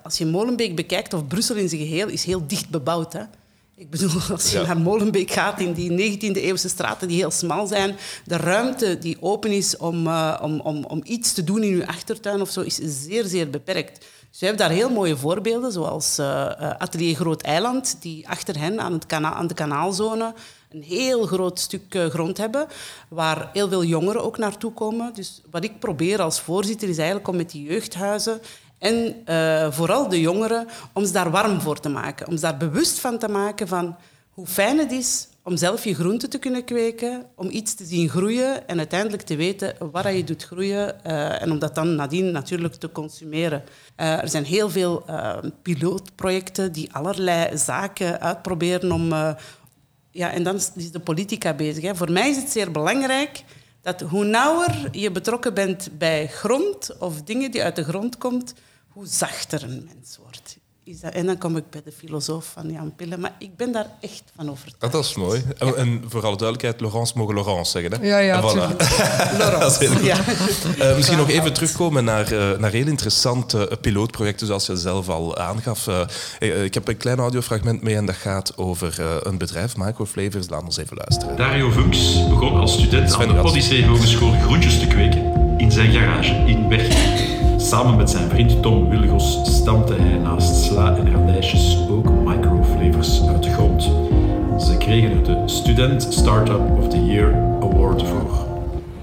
als 0.03 0.19
je 0.19 0.27
Molenbeek 0.27 0.77
bekijkt, 0.77 1.15
of 1.15 1.27
Brussel 1.27 1.57
in 1.57 1.69
zijn 1.69 1.81
geheel, 1.81 2.09
is 2.09 2.25
heel 2.25 2.47
dicht 2.47 2.69
bebouwd. 2.69 3.13
Hè? 3.13 3.23
Ik 3.79 3.91
bedoel, 3.91 4.21
als 4.31 4.51
je 4.53 4.59
Ja. 4.59 4.67
naar 4.67 4.79
Molenbeek 4.79 5.31
gaat, 5.31 5.61
in 5.61 5.73
die 5.73 5.91
19e-eeuwse 5.91 6.69
straten 6.69 7.09
die 7.09 7.17
heel 7.17 7.31
smal 7.31 7.67
zijn, 7.67 7.97
de 8.25 8.37
ruimte 8.37 8.99
die 8.99 9.17
open 9.21 9.51
is 9.53 9.77
om, 9.77 10.07
eh, 10.07 10.39
om, 10.43 10.61
om, 10.61 10.85
om 10.85 11.01
iets 11.05 11.33
te 11.33 11.45
doen 11.45 11.63
in 11.63 11.77
je 11.77 11.87
achtertuin 11.87 12.41
of 12.41 12.51
zo, 12.51 12.61
is 12.61 12.79
zeer, 12.83 13.25
zeer 13.25 13.51
beperkt. 13.51 13.99
Dus 14.31 14.41
we 14.41 14.47
hebben 14.47 14.67
daar 14.67 14.77
heel 14.77 14.91
mooie 14.91 15.17
voorbeelden, 15.17 15.73
zoals 15.73 16.19
eh, 16.19 16.45
eh, 16.47 16.71
Atelier 16.79 17.15
Groot 17.17 17.43
Eiland, 17.43 17.97
die 18.01 18.29
achter 18.29 18.59
hen 18.59 18.81
aan, 18.81 18.93
het 18.93 19.07
kana 19.07 19.35
aan 19.35 19.47
de 19.47 19.55
kanaalzone 19.55 20.35
een 20.71 20.83
heel 20.83 21.27
groot 21.27 21.59
stuk 21.61 21.83
grond 22.09 22.39
hebben, 22.39 22.67
waar 23.09 23.51
heel 23.53 23.69
veel 23.69 23.85
jongeren 23.85 24.25
ook 24.25 24.39
naartoe 24.39 24.73
komen. 24.73 25.15
Dus 25.15 25.43
wat 25.51 25.65
ik 25.65 25.79
probeer 25.79 26.21
als 26.23 26.41
voorzitter 26.41 26.89
is 26.89 26.97
eigenlijk 26.99 27.29
om 27.29 27.37
met 27.37 27.51
die 27.51 27.63
jeugdhuizen 27.63 28.41
en 28.79 29.15
eh, 29.25 29.73
vooral 29.73 30.09
de 30.09 30.21
jongeren, 30.21 30.67
om 30.93 31.05
ze 31.05 31.13
daar 31.13 31.31
warm 31.31 31.61
voor 31.61 31.81
te 31.81 31.89
maken. 31.89 32.27
Om 32.27 32.35
ze 32.35 32.41
daar 32.41 32.57
bewust 32.57 32.99
van 32.99 33.19
te 33.19 33.29
maken 33.29 33.69
van 33.69 33.97
hoe 34.31 34.47
fijn 34.47 34.79
het 34.79 34.93
is 34.93 35.29
om 35.49 35.57
zelf 35.57 35.85
je 35.85 35.95
groenten 35.95 36.31
te 36.31 36.39
kunnen 36.39 36.65
kweken, 36.65 37.27
om 37.35 37.51
iets 37.51 37.75
te 37.75 37.85
zien 37.85 38.09
groeien 38.09 38.69
en 38.69 38.79
uiteindelijk 38.79 39.23
te 39.23 39.37
weten 39.37 39.75
waar 39.91 40.15
je 40.15 40.25
doet 40.25 40.45
groeien 40.45 41.05
eh, 41.05 41.43
en 41.43 41.51
om 41.51 41.59
dat 41.59 41.75
dan 41.75 41.95
nadien 41.95 42.31
natuurlijk 42.31 42.75
te 42.75 42.93
consumeren. 42.93 43.65
Eh, 43.97 44.23
er 44.23 44.29
zijn 44.29 44.45
heel 44.45 44.71
veel 44.71 45.03
eh, 45.07 45.37
pilootprojecten 45.63 46.73
die 46.73 46.93
allerlei 46.93 47.59
zaken 47.59 48.21
uitproberen 48.21 48.93
om... 48.93 49.09
ja, 50.11 50.33
en 50.33 50.43
dan 50.43 50.55
is 50.55 50.71
is 50.75 50.91
de 50.91 51.01
politica 51.01 51.55
bezig. 51.55 51.83
Hè. 51.83 51.95
Voor 51.95 52.13
mij 52.13 52.31
is 52.31 52.37
het 52.37 52.51
zeer 52.51 52.71
belangrijk 52.71 53.45
dat 53.83 54.01
hoe 54.01 54.25
nauwer 54.25 54.89
je 54.93 55.11
betrokken 55.11 55.55
bent 55.55 55.89
bij 55.99 56.27
grond 56.27 56.97
of 56.99 57.23
dingen 57.23 57.51
die 57.51 57.63
uit 57.63 57.77
de 57.77 57.85
grond 57.85 58.19
komt, 58.19 58.55
hoe 58.99 59.07
zachter 59.07 59.63
een 59.63 59.89
mens 59.95 60.19
wordt. 60.23 60.59
Is 60.85 61.01
dat, 61.01 61.13
en 61.13 61.27
dan 61.27 61.39
kom 61.39 61.57
ik 61.57 61.71
bij 61.71 61.83
de 61.85 61.93
filosoof 61.93 62.51
van 62.53 62.71
Jan 62.73 62.95
Pille, 62.97 63.17
maar 63.17 63.35
ik 63.39 63.57
ben 63.57 63.73
daar 63.73 63.91
echt 64.01 64.23
van 64.37 64.51
overtuigd. 64.51 64.95
Dat 64.95 65.05
is 65.05 65.15
mooi. 65.15 65.45
En, 65.59 65.77
en 65.77 66.05
voor 66.09 66.27
alle 66.27 66.37
duidelijkheid, 66.37 66.81
Laurence 66.81 67.13
mogen 67.17 67.35
Laurence 67.35 67.71
zeggen. 67.71 67.93
Hè? 67.93 68.07
Ja, 68.07 68.19
ja, 68.19 68.43
voilà. 68.43 68.77
tuurlijk. 68.77 68.79
Dat 69.61 69.73
is 69.73 69.79
heel 69.79 69.97
goed. 69.97 70.05
Ja. 70.05 70.19
Eh, 70.79 70.97
misschien 70.97 71.19
nog 71.19 71.29
even 71.29 71.53
terugkomen 71.53 72.05
naar, 72.05 72.33
eh, 72.33 72.59
naar 72.59 72.71
heel 72.71 72.87
interessante 72.87 73.79
pilootprojecten, 73.81 74.47
zoals 74.47 74.67
je 74.67 74.77
zelf 74.77 75.09
al 75.09 75.37
aangaf. 75.37 75.87
Eh, 75.87 76.01
eh, 76.39 76.65
ik 76.65 76.75
heb 76.75 76.89
een 76.89 76.97
klein 76.97 77.19
audiofragment 77.19 77.83
mee 77.83 77.97
en 77.97 78.07
dat 78.07 78.17
gaat 78.17 78.57
over 78.57 79.01
eh, 79.01 79.07
een 79.23 79.39
bedrijf, 79.39 79.77
Microflavors. 79.77 80.49
Laat 80.49 80.65
ons 80.65 80.77
even 80.77 80.97
luisteren. 80.97 81.37
Dario 81.37 81.71
Funks 81.71 82.29
begon 82.29 82.61
als 82.61 82.73
student 82.73 83.11
Sven 83.11 83.29
aan 83.29 83.35
de. 83.35 83.43
Odyssee 83.43 83.87
Hogeschool 83.87 84.33
groentjes 84.41 84.79
te 84.79 84.87
kweken 84.87 85.37
in 85.57 85.73
zijn 85.73 85.93
garage 85.93 86.33
in 86.33 86.69
Bergen. 86.69 87.18
Samen 87.69 87.97
met 87.97 88.11
zijn 88.11 88.29
vriend 88.29 88.63
Tom 88.63 88.89
Wilgos 88.89 89.41
stampte 89.43 89.95
hij 89.95 90.19
naast 90.19 90.55
sla 90.55 90.97
en 90.97 91.13
radijsjes 91.13 91.79
ook 91.91 92.11
microflavors 92.25 93.27
uit 93.27 93.43
de 93.43 93.51
grond. 93.51 93.83
Ze 94.59 94.77
kregen 94.79 95.11
er 95.11 95.25
de 95.25 95.43
Student 95.45 96.07
Startup 96.11 96.61
of 96.79 96.89
the 96.89 97.05
Year 97.05 97.35
Award 97.61 98.03
voor. 98.03 98.31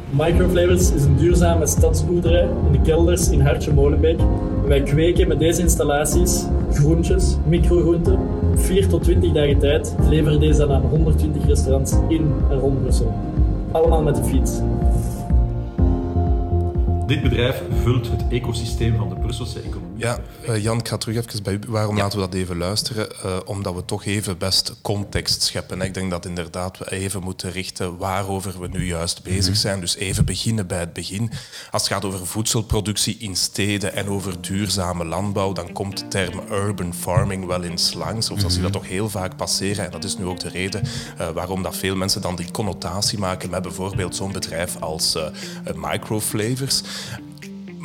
Microflavors 0.10 0.92
is 0.92 1.04
een 1.04 1.16
duurzame 1.16 1.68
stadsboerderij 1.68 2.48
in 2.66 2.72
de 2.72 2.82
kelders 2.82 3.30
in 3.30 3.42
Hartje 3.42 3.74
Molenbeek. 3.74 4.20
Wij 4.68 4.82
kweken 4.82 5.28
met 5.28 5.40
deze 5.40 5.62
installaties 5.62 6.46
groentjes, 6.72 7.38
microgroenten. 7.48 8.20
Op 8.52 8.60
4 8.60 8.88
tot 8.88 9.04
20 9.04 9.32
dagen 9.32 9.60
tijd 9.60 9.96
leveren 10.10 10.40
deze 10.40 10.60
dan 10.60 10.72
aan 10.72 10.82
120 10.90 11.46
restaurants 11.46 11.94
in 12.08 12.34
en 12.50 12.60
rond 12.60 12.82
Brussel. 12.82 13.14
Allemaal 13.72 14.04
met 14.04 14.16
de 14.16 14.24
fiets. 14.24 14.62
Dit 17.06 17.22
bedrijf 17.22 17.62
vult 17.70 18.12
het 18.12 18.28
ecosysteem 18.30 18.96
van 18.96 19.10
de 19.10 19.16
Brusselse 19.16 19.60
economie 19.60 19.85
Ja, 19.98 20.20
uh, 20.50 20.64
Jan, 20.64 20.78
ik 20.80 20.88
ga 20.88 20.98
terug 20.98 21.16
even 21.18 21.44
bij 21.44 21.54
u. 21.54 21.60
Waarom 21.68 21.98
laten 21.98 22.20
we 22.20 22.26
dat 22.26 22.34
even 22.34 22.58
luisteren? 22.58 23.08
Uh, 23.26 23.38
omdat 23.46 23.76
we 23.76 23.86
toch 23.86 24.06
even 24.06 24.38
best 24.38 24.76
context 24.82 25.42
scheppen. 25.42 25.82
Ik 25.82 25.94
denk 25.94 26.12
dat 26.12 26.26
inderdaad 26.26 26.78
we 26.78 26.92
even 26.92 27.24
moeten 27.24 27.52
richten 27.52 27.98
waarover 27.98 28.60
we 28.60 28.68
nu 28.68 28.86
juist 28.88 29.24
bezig 29.24 29.52
Mhm. 29.52 29.60
zijn. 29.62 29.80
Dus 29.80 29.96
even 29.96 30.26
beginnen 30.26 30.68
bij 30.68 30.80
het 30.80 30.94
begin. 30.94 31.32
Als 31.72 31.82
het 31.84 31.92
gaat 31.92 32.06
over 32.06 32.28
voedselproductie 32.28 33.18
in 33.18 33.36
steden 33.36 33.94
en 33.94 34.08
over 34.10 34.42
duurzame 34.42 35.06
landbouw, 35.06 35.54
dan 35.54 35.72
komt 35.72 35.98
de 36.00 36.08
term 36.08 36.42
urban 36.52 36.94
farming 36.94 37.46
wel 37.46 37.62
in 37.62 37.78
slang. 37.78 38.24
Zoals 38.24 38.42
Mhm. 38.44 38.52
zie 38.52 38.62
dat 38.62 38.72
toch 38.72 38.88
heel 38.88 39.10
vaak 39.10 39.36
passeren. 39.36 39.86
En 39.86 39.92
dat 39.92 40.04
is 40.04 40.18
nu 40.18 40.26
ook 40.26 40.40
de 40.40 40.50
reden 40.50 40.82
uh, 41.22 41.30
waarom 41.30 41.64
dat 41.64 41.76
veel 41.76 41.96
mensen 41.96 42.22
dan 42.22 42.36
die 42.36 42.52
connotatie 42.52 43.20
maken 43.20 43.50
met 43.50 43.62
bijvoorbeeld 43.62 44.16
zo'n 44.16 44.32
bedrijf 44.32 44.76
als 44.80 45.18
Microflavors. 45.76 46.82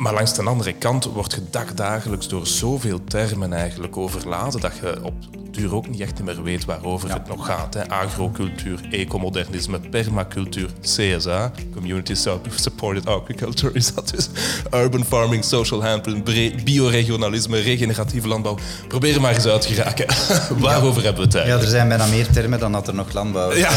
Maar 0.01 0.13
langs 0.13 0.33
de 0.33 0.43
andere 0.43 0.73
kant 0.73 1.05
wordt 1.05 1.33
je 1.33 1.41
dagdagelijks 1.49 2.27
door 2.27 2.47
zoveel 2.47 3.03
termen 3.03 3.53
eigenlijk 3.53 3.97
overladen 3.97 4.61
dat 4.61 4.73
je 4.81 5.03
op 5.03 5.13
duur 5.51 5.75
ook 5.75 5.89
niet 5.89 5.99
echt 5.99 6.23
meer 6.23 6.43
weet 6.43 6.65
waarover 6.65 7.07
ja. 7.07 7.13
het 7.13 7.27
nog 7.27 7.45
gaat. 7.45 7.73
Hè. 7.73 7.89
Agrocultuur, 7.89 8.79
ecomodernisme, 8.91 9.79
permacultuur, 9.79 10.69
CSA, 10.81 11.51
Community 11.73 12.13
Supported 12.55 13.07
Agriculture 13.07 13.73
is 13.73 13.93
dat 13.93 14.09
dus. 14.15 14.29
Urban 14.73 15.05
farming, 15.05 15.43
social 15.43 15.83
handling, 15.83 16.23
bioregionalisme, 16.63 17.59
regeneratieve 17.59 18.27
landbouw. 18.27 18.57
Probeer 18.87 19.15
er 19.15 19.21
maar 19.21 19.33
eens 19.33 19.47
uit 19.47 19.61
te 19.61 19.73
geraken. 19.73 20.05
waarover 20.59 21.03
hebben 21.03 21.21
we 21.21 21.27
het 21.27 21.35
eigenlijk? 21.35 21.47
Ja, 21.47 21.59
er 21.59 21.69
zijn 21.77 21.87
bijna 21.87 22.05
meer 22.05 22.27
termen 22.31 22.59
dan 22.59 22.71
dat 22.71 22.87
er 22.87 22.93
nog 22.93 23.13
landbouw 23.13 23.49
is. 23.49 23.59
Ja, 23.59 23.71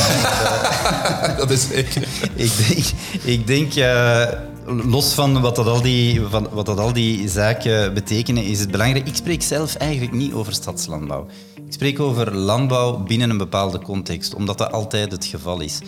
dat 1.38 1.50
is 1.50 1.68
zeker. 1.68 2.08
ik 2.34 2.52
denk... 2.56 2.84
Ik 3.22 3.46
denk 3.46 3.74
uh, 3.74 4.26
los 4.66 5.14
van 5.14 5.40
wat 5.40 5.56
dat, 5.56 5.66
al 5.66 5.82
die, 5.82 6.20
van 6.20 6.48
wat 6.52 6.66
dat 6.66 6.78
al 6.78 6.92
die 6.92 7.28
zaken 7.28 7.94
betekenen, 7.94 8.44
is 8.44 8.60
het 8.60 8.70
belangrijk. 8.70 9.06
Ik 9.06 9.14
spreek 9.14 9.42
zelf 9.42 9.74
eigenlijk 9.74 10.12
niet 10.12 10.32
over 10.32 10.52
stadslandbouw. 10.52 11.26
Ik 11.54 11.72
spreek 11.72 12.00
over 12.00 12.34
landbouw 12.34 12.96
binnen 12.96 13.30
een 13.30 13.38
bepaalde 13.38 13.78
context, 13.78 14.34
omdat 14.34 14.58
dat 14.58 14.72
altijd 14.72 15.12
het 15.12 15.24
geval 15.24 15.60
is. 15.60 15.78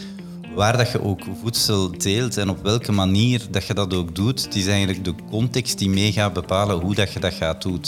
Waar 0.55 0.77
dat 0.77 0.91
je 0.91 1.03
ook 1.03 1.21
voedsel 1.43 1.91
teelt 1.91 2.37
en 2.37 2.49
op 2.49 2.63
welke 2.63 2.93
manier 2.93 3.47
dat 3.51 3.67
je 3.67 3.75
dat 3.75 3.95
ook 3.95 4.15
doet, 4.15 4.45
het 4.45 4.55
is 4.55 4.67
eigenlijk 4.67 5.05
de 5.05 5.15
context 5.31 5.79
die 5.79 5.89
mee 5.89 6.13
gaat 6.13 6.33
bepalen 6.33 6.81
hoe 6.81 6.95
dat 6.95 7.13
je 7.13 7.21
dat 7.21 7.35
gaat 7.35 7.63
doen. 7.63 7.81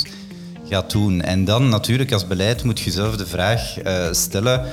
Gaat 0.69 0.91
doen. 0.91 1.21
En 1.21 1.45
dan 1.45 1.69
natuurlijk 1.69 2.13
als 2.13 2.27
beleid 2.27 2.65
moet 2.65 2.81
je 2.81 2.91
zelf 2.91 3.17
de 3.17 3.27
vraag 3.27 3.85
uh, 3.85 4.13
stellen 4.13 4.67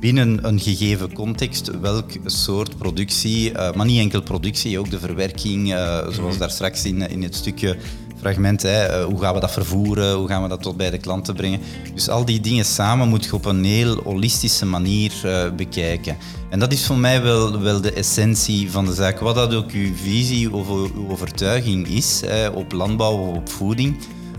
binnen 0.00 0.46
een 0.46 0.60
gegeven 0.60 1.12
context 1.12 1.70
welk 1.80 2.10
soort 2.24 2.78
productie, 2.78 3.52
uh, 3.52 3.72
maar 3.72 3.86
niet 3.86 3.98
enkel 3.98 4.22
productie, 4.22 4.78
ook 4.78 4.90
de 4.90 4.98
verwerking, 4.98 5.72
uh, 5.72 6.08
zoals 6.08 6.38
daar 6.38 6.50
straks 6.50 6.84
in, 6.84 7.10
in 7.10 7.22
het 7.22 7.34
stukje 7.34 7.76
fragment, 8.20 8.62
hè, 8.62 9.00
uh, 9.00 9.04
hoe 9.04 9.20
gaan 9.20 9.34
we 9.34 9.40
dat 9.40 9.52
vervoeren, 9.52 10.14
hoe 10.14 10.28
gaan 10.28 10.42
we 10.42 10.48
dat 10.48 10.62
tot 10.62 10.76
bij 10.76 10.90
de 10.90 10.98
klanten 10.98 11.34
brengen. 11.34 11.60
Dus 11.94 12.08
al 12.08 12.24
die 12.24 12.40
dingen 12.40 12.64
samen 12.64 13.08
moet 13.08 13.24
je 13.24 13.32
op 13.32 13.44
een 13.44 13.64
heel 13.64 14.02
holistische 14.02 14.66
manier 14.66 15.12
bekijken. 15.56 16.16
En 16.50 16.58
dat 16.58 16.72
is 16.72 16.86
voor 16.86 16.98
mij 16.98 17.22
wel, 17.22 17.60
wel 17.60 17.80
de 17.80 17.92
essentie 17.92 18.70
van 18.70 18.84
de 18.84 18.94
zaak. 18.94 19.18
Wat 19.18 19.34
dat 19.34 19.54
ook 19.54 19.70
uw 19.70 19.94
visie 19.94 20.52
of 20.52 20.68
uw 20.68 21.08
overtuiging 21.08 21.88
is 21.88 22.22
hè, 22.26 22.48
op 22.48 22.72
landbouw 22.72 23.16
of 23.16 23.36
op 23.36 23.48
voeding. 23.48 23.96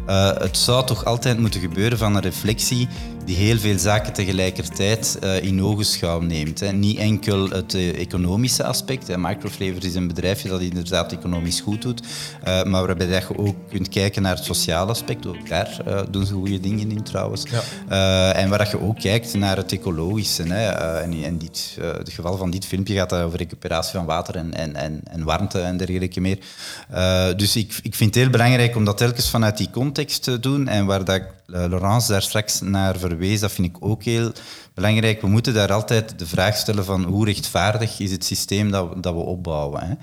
Uh, 0.10 0.32
het 0.38 0.58
zou 0.58 0.86
toch 0.86 1.06
altijd 1.06 1.40
moeten 1.40 1.62
gebeuren 1.62 1.98
van 1.98 2.16
een 2.16 2.22
reflectie 2.22 2.88
die 3.26 3.36
heel 3.36 3.58
veel 3.58 3.78
zaken 3.78 4.14
tegelijkertijd 4.14 5.18
uh, 5.24 5.44
in 5.44 5.64
ogenschouw 5.64 6.20
neemt. 6.20 6.60
Hè. 6.60 6.72
Niet 6.72 6.98
enkel 6.98 7.50
het 7.50 7.74
uh, 7.74 8.00
economische 8.00 8.64
aspect. 8.64 9.08
Hè. 9.08 9.18
Microflavors 9.18 9.86
is 9.86 9.96
een 9.96 10.08
bedrijfje 10.08 10.50
dat 10.50 10.62
inderdaad 10.62 11.12
economisch 11.12 11.60
goed 11.60 11.82
doet, 11.82 12.02
maar 12.44 12.86
waarbij 12.86 13.08
dat 13.08 13.28
je 13.28 13.38
ook 13.38 13.56
kunt 13.70 13.90
kijken 13.90 14.22
naar 14.22 14.36
het 14.36 14.46
sociale 14.46 14.90
aspect. 14.90 15.28
Ook 15.28 15.50
daar 15.50 15.82
doen 16.12 16.26
ze 16.26 16.34
goede 16.34 16.60
dingen 16.60 16.92
in 16.92 17.04
trouwens. 17.04 17.44
Ja. 17.50 18.34
en 18.34 18.50
waar 18.50 18.58
dat 18.58 18.72
je 18.72 18.82
ook 18.82 19.00
kijkt 19.00 19.34
naar 19.34 19.58
het 19.58 19.72
ecologische. 19.72 20.44
Hè. 20.44 20.70
en 21.02 21.14
in 21.14 21.38
dit, 21.38 21.78
het 21.82 22.10
geval 22.10 22.38
van 22.38 22.50
dit 22.50 22.66
filmpje 22.66 22.96
gaat 22.96 23.12
het 23.12 23.22
over 23.22 23.38
recuperatie 23.38 23.92
van 23.98 24.06
water 24.06 24.36
en, 24.36 24.54
en, 24.54 24.76
en, 24.76 25.02
en 25.04 25.24
warmte 25.24 25.60
en 25.60 25.78
dergelijke 25.78 26.22
meer. 26.22 26.38
dus 27.38 27.56
ik, 27.56 27.80
ik 27.84 27.96
vind 27.96 28.16
het 28.16 28.24
heel 28.24 28.32
belangrijk 28.32 28.76
om 28.76 28.86
dat 28.86 28.98
telkens 28.98 29.30
vanuit 29.30 29.58
die 29.58 29.70
context 29.70 30.24
te 30.24 30.40
doen 30.40 30.68
en 30.68 30.86
waar 30.86 31.06
dat 31.06 31.22
Laurence 31.52 32.12
daar 32.12 32.22
straks 32.22 32.62
naar 32.62 32.98
verwees, 32.98 33.40
dat 33.40 33.52
vind 33.52 33.68
ik 33.68 33.78
ook 33.80 34.04
heel 34.04 34.32
belangrijk. 34.74 35.22
We 35.22 35.28
moeten 35.28 35.54
daar 35.54 35.74
altijd 35.74 36.20
de 36.20 36.26
vraag 36.26 36.58
stellen 36.58 36.86
van 36.86 37.04
hoe 37.04 37.26
rechtvaardig 37.26 38.00
is 38.00 38.12
het 38.12 38.26
systeem 38.26 38.72
dat, 38.72 39.04
dat 39.04 39.14
we 39.14 39.20
opbouwen. 39.20 39.88
Hè? 39.88 39.94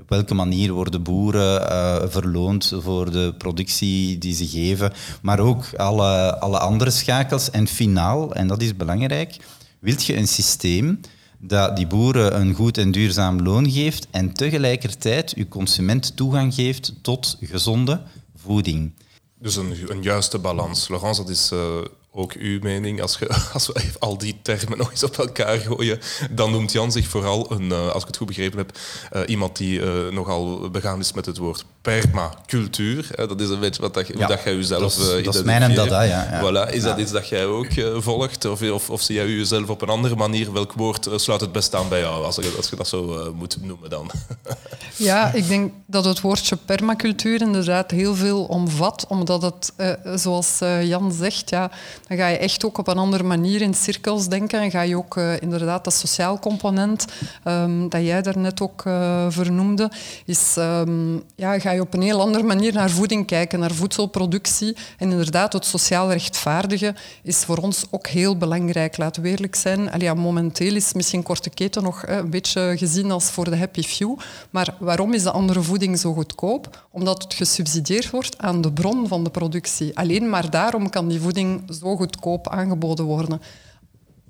Op 0.00 0.08
welke 0.08 0.34
manier 0.34 0.72
worden 0.72 1.02
boeren 1.02 1.62
uh, 1.62 1.96
verloond 2.06 2.72
voor 2.80 3.10
de 3.10 3.34
productie 3.38 4.18
die 4.18 4.34
ze 4.34 4.48
geven, 4.48 4.92
maar 5.22 5.38
ook 5.38 5.74
alle, 5.76 6.38
alle 6.38 6.58
andere 6.58 6.90
schakels. 6.90 7.50
En 7.50 7.66
finaal, 7.66 8.34
en 8.34 8.46
dat 8.46 8.62
is 8.62 8.76
belangrijk, 8.76 9.36
wilt 9.78 10.04
je 10.04 10.16
een 10.16 10.28
systeem 10.28 11.00
dat 11.38 11.76
die 11.76 11.86
boeren 11.86 12.40
een 12.40 12.54
goed 12.54 12.78
en 12.78 12.90
duurzaam 12.90 13.42
loon 13.42 13.70
geeft 13.70 14.06
en 14.10 14.32
tegelijkertijd 14.32 15.34
uw 15.34 15.48
consument 15.48 16.16
toegang 16.16 16.54
geeft 16.54 16.94
tot 17.02 17.36
gezonde 17.40 18.02
voeding. 18.36 18.92
Dus 19.40 19.56
een, 19.56 19.90
een 19.90 20.02
juiste 20.02 20.38
balans. 20.38 20.88
Laurence, 20.88 21.20
dat 21.20 21.30
is 21.30 21.52
uh, 21.52 21.78
ook 22.12 22.32
uw 22.32 22.58
mening. 22.62 23.02
Als, 23.02 23.18
je, 23.18 23.28
als 23.52 23.66
we 23.66 23.82
al 23.98 24.18
die 24.18 24.38
termen 24.42 24.78
nog 24.78 24.90
eens 24.90 25.04
op 25.04 25.18
elkaar 25.18 25.58
gooien, 25.58 25.98
dan 26.30 26.50
noemt 26.50 26.72
Jan 26.72 26.92
zich 26.92 27.06
vooral, 27.06 27.52
een, 27.52 27.64
uh, 27.64 27.90
als 27.90 28.02
ik 28.02 28.06
het 28.06 28.16
goed 28.16 28.26
begrepen 28.26 28.58
heb, 28.58 28.78
uh, 29.12 29.20
iemand 29.26 29.56
die 29.56 29.80
nogal 30.10 30.70
begaan 30.70 31.00
is 31.00 31.12
met 31.12 31.26
het 31.26 31.36
woord 31.36 31.64
permacultuur. 31.80 33.06
dat 33.16 33.40
is 33.40 33.48
een 33.48 33.60
beetje 33.60 33.82
wat 33.82 33.94
dat, 33.94 34.06
ja, 34.06 34.26
dat 34.26 34.42
jij 34.42 34.54
jezelf 34.54 34.80
Dat 34.80 35.16
is, 35.16 35.24
dat 35.24 35.34
is 35.34 35.42
mijn 35.42 35.62
en 35.62 35.74
dat, 35.74 35.88
ja. 35.88 36.02
ja. 36.02 36.40
Voilà. 36.40 36.72
Is 36.74 36.82
ja. 36.82 36.88
dat 36.88 36.98
iets 36.98 37.12
dat 37.12 37.28
jij 37.28 37.46
ook 37.46 37.66
volgt? 37.96 38.44
Of, 38.44 38.62
of, 38.62 38.90
of 38.90 39.02
zie 39.02 39.14
jij 39.14 39.28
jezelf 39.28 39.68
op 39.68 39.82
een 39.82 39.88
andere 39.88 40.16
manier? 40.16 40.52
Welk 40.52 40.72
woord 40.72 41.08
sluit 41.14 41.40
het 41.40 41.52
best 41.52 41.74
aan 41.74 41.88
bij 41.88 42.00
jou, 42.00 42.24
als, 42.24 42.36
je, 42.36 42.54
als 42.56 42.70
je 42.70 42.76
dat 42.76 42.88
zo 42.88 43.32
moet 43.34 43.56
noemen 43.62 43.90
dan? 43.90 44.10
ja, 44.96 45.32
ik 45.32 45.48
denk 45.48 45.72
dat 45.86 46.04
het 46.04 46.20
woordje 46.20 46.56
permacultuur 46.56 47.40
inderdaad 47.40 47.90
heel 47.90 48.14
veel 48.14 48.44
omvat, 48.44 49.04
omdat 49.08 49.42
het, 49.42 49.72
zoals 50.20 50.58
Jan 50.82 51.12
zegt, 51.12 51.50
ja, 51.50 51.70
dan 52.10 52.18
ga 52.18 52.26
je 52.26 52.38
echt 52.38 52.64
ook 52.64 52.78
op 52.78 52.88
een 52.88 52.98
andere 52.98 53.22
manier 53.22 53.60
in 53.60 53.74
cirkels 53.74 54.28
denken 54.28 54.60
en 54.60 54.70
ga 54.70 54.80
je 54.80 54.96
ook 54.96 55.16
uh, 55.16 55.40
inderdaad 55.40 55.84
dat 55.84 55.94
sociaal 55.94 56.38
component 56.38 57.04
um, 57.44 57.88
dat 57.88 58.02
jij 58.02 58.22
daarnet 58.22 58.60
ook 58.60 58.84
uh, 58.86 59.26
vernoemde, 59.28 59.90
is, 60.24 60.54
um, 60.58 61.22
ja, 61.34 61.58
ga 61.58 61.70
je 61.70 61.80
op 61.80 61.94
een 61.94 62.02
heel 62.02 62.20
andere 62.20 62.44
manier 62.44 62.72
naar 62.72 62.90
voeding 62.90 63.26
kijken, 63.26 63.58
naar 63.58 63.70
voedselproductie. 63.70 64.76
En 64.98 65.10
inderdaad, 65.10 65.52
het 65.52 65.64
sociaal 65.64 66.12
rechtvaardige 66.12 66.94
is 67.22 67.36
voor 67.36 67.56
ons 67.56 67.84
ook 67.90 68.06
heel 68.06 68.36
belangrijk. 68.36 68.96
Laten 68.96 69.22
we 69.22 69.28
eerlijk 69.28 69.54
zijn. 69.54 69.90
Allee, 69.90 70.06
ja, 70.06 70.14
momenteel 70.14 70.74
is 70.74 70.92
misschien 70.92 71.22
korte 71.22 71.50
keten 71.50 71.82
nog 71.82 72.04
eh, 72.04 72.16
een 72.16 72.30
beetje 72.30 72.74
gezien 72.76 73.10
als 73.10 73.24
voor 73.24 73.50
de 73.50 73.56
happy 73.56 73.82
few. 73.82 74.18
Maar 74.50 74.74
waarom 74.78 75.14
is 75.14 75.22
de 75.22 75.30
andere 75.30 75.62
voeding 75.62 75.98
zo 75.98 76.12
goedkoop? 76.12 76.86
Omdat 76.90 77.22
het 77.22 77.34
gesubsidieerd 77.34 78.10
wordt 78.10 78.38
aan 78.38 78.60
de 78.60 78.72
bron 78.72 79.08
van 79.08 79.24
de 79.24 79.30
productie. 79.30 79.98
Alleen 79.98 80.28
maar 80.28 80.50
daarom 80.50 80.90
kan 80.90 81.08
die 81.08 81.20
voeding 81.20 81.62
zo 81.80 81.96
goedkoop 82.00 82.48
aangeboden 82.48 83.04
worden. 83.04 83.40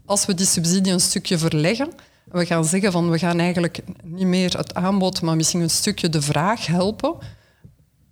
Als 0.04 0.26
we 0.26 0.34
die 0.34 0.46
subsidie 0.46 0.92
een 0.92 1.00
stukje 1.00 1.38
verleggen, 1.38 1.92
we 2.24 2.46
gaan 2.46 2.64
zeggen 2.64 2.92
van 2.92 3.10
we 3.10 3.18
gaan 3.18 3.38
eigenlijk 3.38 3.80
niet 4.02 4.26
meer 4.26 4.56
het 4.56 4.74
aanbod, 4.74 5.22
maar 5.22 5.36
misschien 5.36 5.60
een 5.60 5.70
stukje 5.70 6.08
de 6.08 6.22
vraag 6.22 6.66
helpen. 6.66 7.14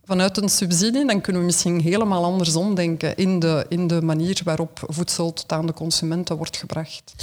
Vanuit 0.04 0.36
een 0.36 0.48
subsidie, 0.48 1.06
dan 1.06 1.20
kunnen 1.20 1.40
we 1.42 1.46
misschien 1.46 1.80
helemaal 1.80 2.24
andersom 2.24 2.74
denken 2.74 3.16
in 3.16 3.38
de, 3.38 3.66
in 3.68 3.86
de 3.86 4.02
manier 4.02 4.40
waarop 4.44 4.80
voedsel 4.86 5.32
tot 5.32 5.52
aan 5.52 5.66
de 5.66 5.72
consumenten 5.72 6.36
wordt 6.36 6.56
gebracht. 6.56 7.14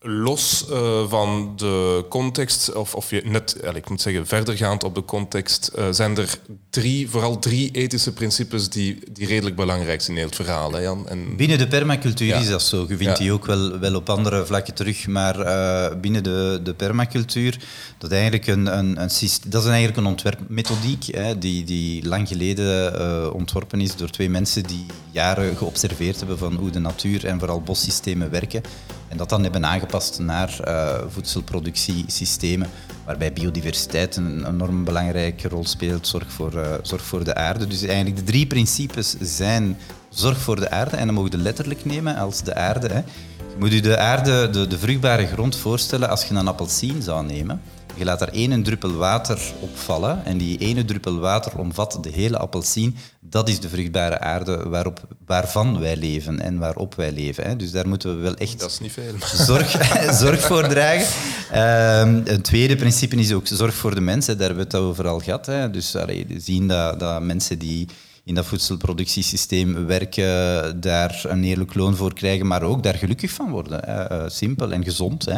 Los 0.00 0.66
uh, 0.70 1.08
van 1.08 1.52
de 1.56 2.04
context, 2.08 2.72
of, 2.72 2.94
of 2.94 3.10
je 3.10 3.22
net, 3.24 3.56
ik 3.74 3.88
moet 3.88 4.00
zeggen, 4.00 4.26
verdergaand 4.26 4.84
op 4.84 4.94
de 4.94 5.04
context, 5.04 5.70
uh, 5.78 5.84
zijn 5.90 6.16
er 6.16 6.38
drie, 6.70 7.10
vooral 7.10 7.38
drie 7.38 7.70
ethische 7.70 8.12
principes 8.12 8.68
die, 8.68 8.98
die 9.12 9.26
redelijk 9.26 9.56
belangrijk 9.56 10.00
zijn 10.00 10.16
in 10.16 10.24
het 10.24 10.34
verhaal, 10.34 10.72
hè 10.72 10.80
Jan? 10.80 11.08
En... 11.08 11.36
Binnen 11.36 11.58
de 11.58 11.68
permacultuur 11.68 12.26
ja. 12.26 12.38
is 12.38 12.48
dat 12.48 12.62
zo. 12.62 12.80
Je 12.88 12.96
vindt 12.96 13.02
ja. 13.02 13.24
die 13.24 13.32
ook 13.32 13.46
wel, 13.46 13.78
wel 13.78 13.94
op 13.94 14.10
andere 14.10 14.46
vlakken 14.46 14.74
terug, 14.74 15.06
maar 15.06 15.38
uh, 15.38 16.00
binnen 16.00 16.22
de, 16.22 16.60
de 16.62 16.74
permacultuur, 16.74 17.58
dat, 17.98 18.12
eigenlijk 18.12 18.46
een, 18.46 18.78
een, 18.78 19.00
een, 19.02 19.10
dat 19.46 19.62
is 19.62 19.68
eigenlijk 19.68 19.96
een 19.96 20.06
ontwerpmethodiek 20.06 21.04
hè, 21.04 21.38
die, 21.38 21.64
die 21.64 22.08
lang 22.08 22.28
geleden 22.28 23.34
ontworpen 23.34 23.80
is 23.80 23.96
door 23.96 24.10
twee 24.10 24.30
mensen 24.30 24.62
die 24.62 24.86
jaren 25.10 25.56
geobserveerd 25.56 26.18
hebben 26.18 26.38
van 26.38 26.54
hoe 26.54 26.70
de 26.70 26.78
natuur 26.78 27.26
en 27.26 27.38
vooral 27.38 27.62
bossystemen 27.62 28.30
werken. 28.30 28.62
En 29.08 29.16
dat 29.16 29.28
dan 29.28 29.42
hebben 29.42 29.66
aangepast 29.66 30.18
naar 30.18 30.58
uh, 30.68 30.94
voedselproductiesystemen, 31.08 32.70
waarbij 33.04 33.32
biodiversiteit 33.32 34.16
een 34.16 34.46
enorm 34.46 34.84
belangrijke 34.84 35.48
rol 35.48 35.66
speelt, 35.66 36.06
zorg 36.06 36.32
voor, 36.32 36.54
uh, 36.54 36.74
zorg 36.82 37.02
voor 37.02 37.24
de 37.24 37.34
aarde. 37.34 37.66
Dus 37.66 37.82
eigenlijk 37.82 38.16
de 38.16 38.22
drie 38.22 38.46
principes 38.46 39.16
zijn 39.20 39.76
zorg 40.08 40.38
voor 40.38 40.56
de 40.56 40.70
aarde, 40.70 40.96
en 40.96 41.06
dan 41.06 41.14
mogen 41.14 41.30
we 41.30 41.36
letterlijk 41.38 41.84
nemen 41.84 42.16
als 42.16 42.42
de 42.42 42.54
aarde. 42.54 42.88
Hè. 42.88 42.98
Je 42.98 43.56
moet 43.58 43.72
je 43.72 43.80
de 43.80 43.98
aarde, 43.98 44.50
de, 44.50 44.66
de 44.66 44.78
vruchtbare 44.78 45.26
grond 45.26 45.56
voorstellen 45.56 46.08
als 46.08 46.24
je 46.24 46.34
een 46.34 46.48
appelsien 46.48 47.02
zou 47.02 47.26
nemen. 47.26 47.60
Je 47.98 48.04
laat 48.04 48.18
daar 48.18 48.28
één 48.28 48.62
druppel 48.62 48.92
water 48.92 49.38
opvallen 49.60 50.24
en 50.24 50.38
die 50.38 50.58
ene 50.58 50.84
druppel 50.84 51.18
water 51.18 51.58
omvat 51.58 51.98
de 52.02 52.10
hele 52.10 52.38
appelsien. 52.38 52.96
Dat 53.20 53.48
is 53.48 53.60
de 53.60 53.68
vruchtbare 53.68 54.18
aarde 54.18 54.68
waarop, 54.68 55.00
waarvan 55.26 55.80
wij 55.80 55.96
leven 55.96 56.40
en 56.40 56.58
waarop 56.58 56.94
wij 56.94 57.12
leven. 57.12 57.44
Hè. 57.44 57.56
Dus 57.56 57.70
daar 57.70 57.88
moeten 57.88 58.16
we 58.16 58.22
wel 58.22 58.34
echt 58.34 58.60
Dat 58.60 58.70
is 58.70 58.80
niet 58.80 58.92
veel. 58.92 59.14
zorg, 59.46 59.70
zorg 60.22 60.40
voor 60.40 60.68
dragen. 60.68 61.06
Ehm, 61.52 62.20
een 62.24 62.42
tweede 62.42 62.76
principe 62.76 63.16
is 63.16 63.32
ook 63.32 63.46
zorg 63.46 63.74
voor 63.74 63.94
de 63.94 64.00
mensen. 64.00 64.38
Daar 64.38 64.46
hebben 64.46 64.68
we 64.70 64.76
het 64.76 64.86
over 64.86 65.08
al 65.08 65.18
gehad. 65.18 65.46
Hè. 65.46 65.70
Dus 65.70 65.96
allee, 65.96 66.26
zien 66.36 66.68
dat, 66.68 67.00
dat 67.00 67.22
mensen 67.22 67.58
die 67.58 67.88
in 68.24 68.34
dat 68.34 68.46
voedselproductiesysteem 68.46 69.86
werken, 69.86 70.80
daar 70.80 71.22
een 71.28 71.44
eerlijk 71.44 71.74
loon 71.74 71.96
voor 71.96 72.14
krijgen, 72.14 72.46
maar 72.46 72.62
ook 72.62 72.82
daar 72.82 72.94
gelukkig 72.94 73.30
van 73.30 73.50
worden. 73.50 73.80
Hè. 73.84 74.02
Eh, 74.04 74.24
simpel 74.28 74.72
en 74.72 74.84
gezond. 74.84 75.24
Hè. 75.24 75.36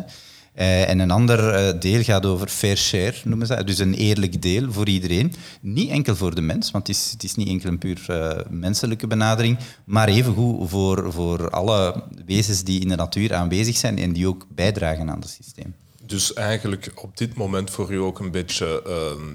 Eh, 0.52 0.88
en 0.88 0.98
een 0.98 1.10
ander 1.10 1.48
eh, 1.48 1.80
deel 1.80 2.02
gaat 2.02 2.26
over 2.26 2.48
fair 2.48 2.76
share, 2.76 3.14
noemen 3.24 3.46
ze 3.46 3.56
dat. 3.56 3.66
Dus 3.66 3.78
een 3.78 3.94
eerlijk 3.94 4.42
deel 4.42 4.72
voor 4.72 4.88
iedereen. 4.88 5.34
Niet 5.60 5.90
enkel 5.90 6.16
voor 6.16 6.34
de 6.34 6.40
mens, 6.40 6.70
want 6.70 6.86
het 6.86 6.96
is, 6.96 7.10
het 7.10 7.22
is 7.22 7.34
niet 7.34 7.48
enkel 7.48 7.68
een 7.68 7.78
puur 7.78 8.04
eh, 8.06 8.38
menselijke 8.48 9.06
benadering, 9.06 9.58
maar 9.84 10.08
evengoed 10.08 10.70
voor, 10.70 11.12
voor 11.12 11.50
alle 11.50 12.02
wezens 12.26 12.64
die 12.64 12.80
in 12.80 12.88
de 12.88 12.96
natuur 12.96 13.34
aanwezig 13.34 13.76
zijn 13.76 13.98
en 13.98 14.12
die 14.12 14.26
ook 14.26 14.46
bijdragen 14.54 15.10
aan 15.10 15.20
het 15.20 15.28
systeem. 15.28 15.74
Dus 16.02 16.32
eigenlijk 16.32 16.92
op 16.94 17.16
dit 17.16 17.34
moment 17.34 17.70
voor 17.70 17.92
u 17.92 17.96
ook 17.96 18.18
een 18.18 18.30
beetje, 18.30 18.82
ehm, 18.82 19.28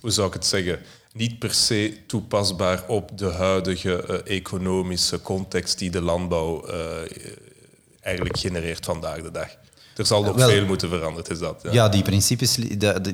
hoe 0.00 0.10
zou 0.10 0.26
ik 0.26 0.34
het 0.34 0.46
zeggen, 0.46 0.78
niet 1.12 1.38
per 1.38 1.54
se 1.54 1.96
toepasbaar 2.06 2.84
op 2.88 3.18
de 3.18 3.30
huidige 3.30 4.22
economische 4.22 5.22
context 5.22 5.78
die 5.78 5.90
de 5.90 6.00
landbouw 6.00 6.64
eigenlijk 8.00 8.38
genereert 8.38 8.84
vandaag 8.84 9.22
de 9.22 9.30
dag. 9.30 9.59
Er 10.00 10.06
zal 10.06 10.22
nog 10.22 10.36
Wel- 10.36 10.48
veel 10.48 10.66
moeten 10.66 10.88
veranderen, 10.88 11.30
is 11.30 11.38
dat. 11.38 11.60
Ja. 11.62 11.72
Ja, 11.72 11.88
die 11.88 12.02
principes 12.02 12.58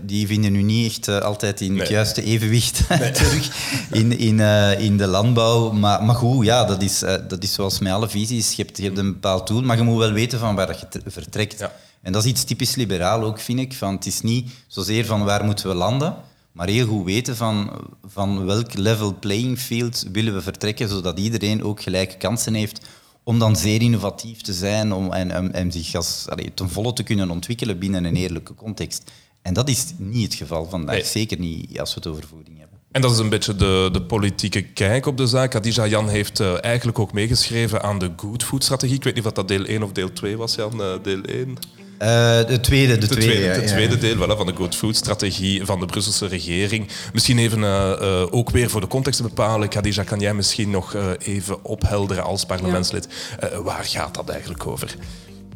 die 0.03 0.27
vinden 0.27 0.53
nu 0.53 0.63
niet 0.63 0.87
echt 0.87 1.09
eh, 1.09 1.19
altijd 1.19 1.61
in 1.61 1.79
het 1.79 1.89
juiste 1.89 2.23
evenwicht 2.23 2.87
terug 3.13 3.51
in, 3.91 4.19
in, 4.19 4.41
eh, 4.41 4.81
in 4.81 4.97
de 4.97 5.07
landbouw. 5.07 5.71
Maar, 5.71 6.05
maar 6.05 6.15
goed, 6.15 6.45
ja, 6.45 6.65
dat 6.65 6.83
is, 6.83 7.03
eh, 7.03 7.15
dat 7.29 7.43
is 7.43 7.53
zoals 7.53 7.79
met 7.79 7.93
alle 7.93 8.09
visies. 8.09 8.53
Je 8.53 8.63
hebt, 8.63 8.77
je 8.77 8.83
hebt 8.83 8.99
een 8.99 9.13
bepaald 9.13 9.47
doel, 9.47 9.63
maar 9.63 9.77
je 9.77 9.83
moet 9.83 9.99
wel 9.99 10.13
weten 10.13 10.39
van 10.39 10.55
waar 10.55 10.87
je 10.91 11.01
vertrekt. 11.11 11.59
Ja. 11.59 11.73
En 12.03 12.13
dat 12.13 12.25
is 12.25 12.31
iets 12.31 12.45
typisch 12.45 12.75
liberaal 12.75 13.23
ook, 13.23 13.41
vind 13.41 13.59
ik. 13.59 13.75
Van, 13.75 13.95
het 13.95 14.07
is 14.07 14.21
niet 14.21 14.51
zozeer 14.67 15.07
van 15.07 15.25
waar 15.25 15.45
moeten 15.45 15.69
we 15.69 15.75
landen, 15.75 16.15
maar 16.53 16.69
heel 16.69 16.87
goed 16.87 17.05
weten 17.05 17.37
van, 17.37 17.71
van 18.07 18.45
welk 18.45 18.75
level 18.75 19.15
playing 19.21 19.59
field 19.59 20.05
willen 20.13 20.35
we 20.35 20.43
vertrekken, 20.43 20.89
zodat 20.89 21.19
iedereen 21.19 21.65
ook 21.65 21.83
gelijke 21.83 22.17
kansen 22.17 22.55
heeft 22.55 22.81
om 23.29 23.39
dan 23.39 23.57
zeer 23.57 23.83
innovatief 23.83 24.41
te 24.41 24.53
zijn 24.53 24.93
om, 24.93 25.13
en, 25.13 25.31
en, 25.31 25.53
en 25.53 25.73
zich 25.73 25.95
als, 25.95 26.27
allee, 26.29 26.55
ten 26.55 26.71
volle 26.71 26.93
te 26.93 27.03
kunnen 27.03 27.31
ontwikkelen 27.31 27.79
binnen 27.79 28.05
een 28.05 28.17
eerlijke 28.17 28.55
context. 28.55 29.11
En 29.43 29.55
dat 29.55 29.69
is 29.69 29.93
niet 29.97 30.25
het 30.25 30.35
geval 30.35 30.69
vandaag. 30.69 30.95
Nee. 30.95 31.05
Zeker 31.05 31.39
niet 31.39 31.81
als 31.81 31.95
we 31.95 32.01
het 32.01 32.09
over 32.09 32.27
voeding 32.27 32.59
hebben. 32.59 32.79
En 32.91 33.01
dat 33.01 33.11
is 33.11 33.19
een 33.19 33.29
beetje 33.29 33.57
de, 33.57 33.89
de 33.93 34.03
politieke 34.03 34.63
kijk 34.63 35.07
op 35.07 35.17
de 35.17 35.27
zaak. 35.27 35.51
Khadija 35.51 35.87
Jan 35.87 36.09
heeft 36.09 36.41
eh, 36.41 36.65
eigenlijk 36.65 36.99
ook 36.99 37.13
meegeschreven 37.13 37.83
aan 37.83 37.99
de 37.99 38.13
Good 38.17 38.45
Food 38.45 38.65
Strategie. 38.65 38.97
Ik 38.97 39.05
weet 39.05 39.15
niet 39.15 39.27
of 39.27 39.33
dat 39.33 39.49
deel 39.49 39.65
1 39.65 39.83
of 39.83 39.93
deel 39.93 40.13
2 40.13 40.37
was, 40.37 40.55
Jan. 40.55 40.83
Eh, 40.83 40.93
deel 41.03 41.23
1. 41.23 41.59
Eh, 41.99 42.47
de 42.47 42.61
tweede, 42.61 42.99
de, 42.99 43.01
De 43.01 43.07
tweede, 43.07 43.27
tweede, 43.27 43.45
ja, 43.45 43.55
de 43.55 43.61
ja. 43.61 43.67
tweede 43.67 43.99
deel 43.99 44.17
voilà, 44.17 44.37
van 44.37 44.47
de 44.47 44.55
Good 44.55 44.75
Food 44.77 44.97
Strategie 44.97 45.65
van 45.65 45.81
de 45.81 45.87
Brusselse 45.87 46.27
regering. 46.27 46.89
Misschien 47.13 47.39
even 47.39 47.65
eh, 47.65 47.93
eh, 47.93 48.27
ook 48.31 48.51
weer 48.51 48.71
voor 48.71 48.81
de 48.81 48.87
context 48.87 49.21
te 49.21 49.29
bepalen. 49.29 49.69
Khadija, 49.69 50.03
kan 50.03 50.19
jij 50.19 50.35
misschien 50.35 50.71
nog 50.71 50.95
eh, 50.95 51.11
even 51.19 51.65
ophelderen 51.65 52.25
als 52.25 52.45
parlementslid? 52.45 53.09
Eh, 53.39 53.59
waar 53.59 53.85
gaat 53.85 54.15
dat 54.15 54.29
eigenlijk 54.29 54.67
over? 54.67 54.97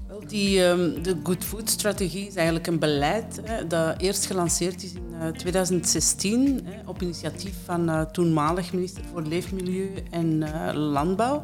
Wel, 0.08 0.22
Die, 0.26 0.64
ehm, 0.64 1.02
de 1.02 1.16
Good 1.22 1.44
Food 1.44 1.70
Strategie 1.70 2.26
is 2.26 2.34
eigenlijk 2.34 2.66
een 2.66 2.78
beleid 2.78 3.40
hè, 3.44 3.66
dat 3.66 3.94
eerst 4.00 4.26
gelanceerd 4.26 4.82
is 4.82 4.92
in 4.92 5.14
eh, 5.20 5.28
2016 5.28 6.60
hè, 6.64 6.88
op 6.88 7.02
initiatief 7.02 7.54
van 7.64 7.88
eh, 7.88 8.00
toenmalig 8.00 8.72
minister 8.72 9.02
voor 9.12 9.22
Leefmilieu 9.22 9.90
en 10.10 10.42
eh, 10.42 10.74
Landbouw. 10.74 11.42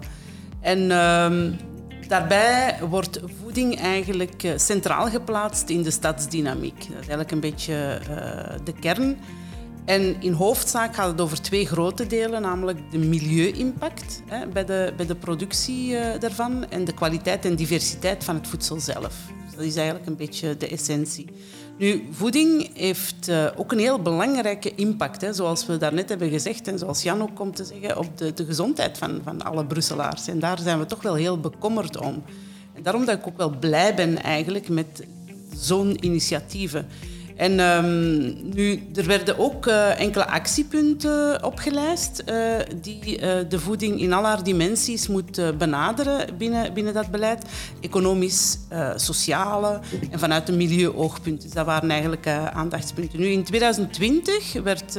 En 0.60 0.90
ehm, 0.90 1.50
daarbij 2.08 2.78
wordt 2.88 3.20
voeding 3.42 3.80
eigenlijk 3.80 4.42
eh, 4.42 4.52
centraal 4.56 5.08
geplaatst 5.08 5.68
in 5.68 5.82
de 5.82 5.90
stadsdynamiek. 5.90 6.78
Dat 6.78 6.88
is 6.88 6.94
eigenlijk 6.94 7.30
een 7.30 7.40
beetje 7.40 7.74
eh, 7.74 8.64
de 8.64 8.72
kern. 8.72 9.16
En 9.84 10.16
in 10.20 10.32
hoofdzaak 10.32 10.94
gaat 10.94 11.10
het 11.10 11.20
over 11.20 11.42
twee 11.42 11.66
grote 11.66 12.06
delen, 12.06 12.42
namelijk 12.42 12.78
de 12.90 12.98
milieu-impact 12.98 14.22
hè, 14.26 14.46
bij, 14.46 14.64
de, 14.64 14.92
bij 14.96 15.06
de 15.06 15.14
productie 15.14 15.96
eh, 15.96 16.20
daarvan 16.20 16.70
en 16.70 16.84
de 16.84 16.94
kwaliteit 16.94 17.44
en 17.44 17.56
diversiteit 17.56 18.24
van 18.24 18.34
het 18.34 18.48
voedsel 18.48 18.80
zelf. 18.80 19.14
Dus 19.44 19.54
dat 19.54 19.64
is 19.64 19.76
eigenlijk 19.76 20.06
een 20.06 20.16
beetje 20.16 20.56
de 20.56 20.68
essentie. 20.68 21.26
Nu, 21.78 22.06
voeding 22.10 22.70
heeft 22.74 23.28
eh, 23.28 23.46
ook 23.56 23.72
een 23.72 23.78
heel 23.78 24.02
belangrijke 24.02 24.74
impact, 24.74 25.20
hè, 25.20 25.32
zoals 25.32 25.66
we 25.66 25.76
daarnet 25.76 26.08
hebben 26.08 26.30
gezegd 26.30 26.68
en 26.68 26.78
zoals 26.78 27.02
Jan 27.02 27.22
ook 27.22 27.34
komt 27.34 27.56
te 27.56 27.64
zeggen, 27.64 27.98
op 27.98 28.18
de, 28.18 28.32
de 28.32 28.44
gezondheid 28.44 28.98
van, 28.98 29.20
van 29.24 29.42
alle 29.42 29.66
Brusselaars. 29.66 30.28
En 30.28 30.38
daar 30.38 30.58
zijn 30.58 30.78
we 30.78 30.86
toch 30.86 31.02
wel 31.02 31.14
heel 31.14 31.40
bekommerd 31.40 31.96
om. 31.96 32.22
En 32.74 32.82
daarom 32.82 33.04
dat 33.04 33.18
ik 33.18 33.26
ook 33.26 33.36
wel 33.36 33.58
blij 33.58 33.94
ben 33.94 34.22
eigenlijk 34.22 34.68
met 34.68 35.06
zo'n 35.56 36.04
initiatieven. 36.04 36.86
En 37.36 37.60
ehm, 37.60 38.54
nu, 38.54 38.82
er 38.94 39.06
werden 39.06 39.38
ook 39.38 39.66
eh, 39.66 40.00
enkele 40.00 40.26
actiepunten 40.26 41.44
opgelijst 41.44 42.22
uh, 42.28 42.56
die 42.80 43.20
uh, 43.20 43.34
de 43.48 43.60
voeding 43.60 44.00
in 44.00 44.12
al 44.12 44.24
haar 44.24 44.42
dimensies 44.42 45.08
moet 45.08 45.58
benaderen 45.58 46.36
binnen, 46.38 46.74
binnen 46.74 46.94
dat 46.94 47.10
beleid. 47.10 47.44
Economisch, 47.80 48.58
sociale 48.96 49.80
en 50.10 50.18
vanuit 50.18 50.48
een 50.48 50.56
milieuoogpunt. 50.56 51.42
Dus 51.42 51.50
dat 51.50 51.66
waren 51.66 51.90
eigenlijk 51.90 52.26
aandachtspunten. 52.52 53.20
Nu, 53.20 53.26
in 53.26 53.44
2020 53.44 54.52
werd 54.52 54.92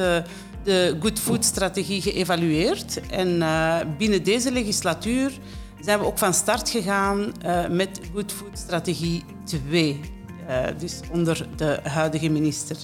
de 0.63 0.97
Good 0.99 1.19
Food 1.19 1.45
Strategie 1.45 2.01
geëvalueerd. 2.01 2.99
En 3.09 3.43
binnen 3.97 4.23
deze 4.23 4.51
legislatuur 4.51 5.31
zijn 5.81 5.99
we 5.99 6.05
ook 6.05 6.17
van 6.17 6.33
start 6.33 6.69
gegaan 6.69 7.31
met 7.69 7.99
Good 8.13 8.31
Food 8.31 8.57
Strategie 8.57 9.23
2. 9.45 9.99
Uh, 10.47 10.63
dus 10.79 10.99
onder 11.11 11.47
de 11.55 11.79
huidige 11.83 12.29
minister. 12.29 12.77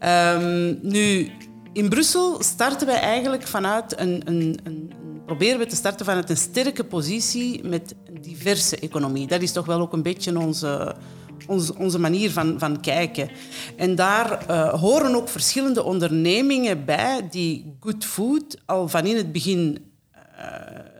Um, 0.00 0.78
nu, 0.82 1.30
in 1.72 1.88
Brussel 1.88 2.42
starten 2.42 2.86
wij 2.86 3.00
eigenlijk 3.00 3.46
vanuit 3.46 4.00
een, 4.00 4.22
een, 4.24 4.58
een, 4.64 4.92
proberen 5.26 5.58
we 5.58 5.66
te 5.66 5.76
starten 5.76 6.06
vanuit 6.06 6.30
een 6.30 6.36
sterke 6.36 6.84
positie 6.84 7.64
met 7.64 7.94
een 8.06 8.22
diverse 8.22 8.78
economie. 8.78 9.26
Dat 9.26 9.42
is 9.42 9.52
toch 9.52 9.66
wel 9.66 9.80
ook 9.80 9.92
een 9.92 10.02
beetje 10.02 10.38
onze, 10.38 10.96
onze, 11.46 11.74
onze 11.78 11.98
manier 11.98 12.30
van, 12.30 12.58
van 12.58 12.80
kijken. 12.80 13.30
En 13.76 13.94
daar 13.94 14.44
uh, 14.50 14.80
horen 14.80 15.14
ook 15.14 15.28
verschillende 15.28 15.82
ondernemingen 15.82 16.84
bij 16.84 17.26
die 17.30 17.76
good 17.80 18.04
food 18.04 18.58
al 18.66 18.88
van 18.88 19.06
in 19.06 19.16
het 19.16 19.32
begin 19.32 19.78
uh, 20.38 20.93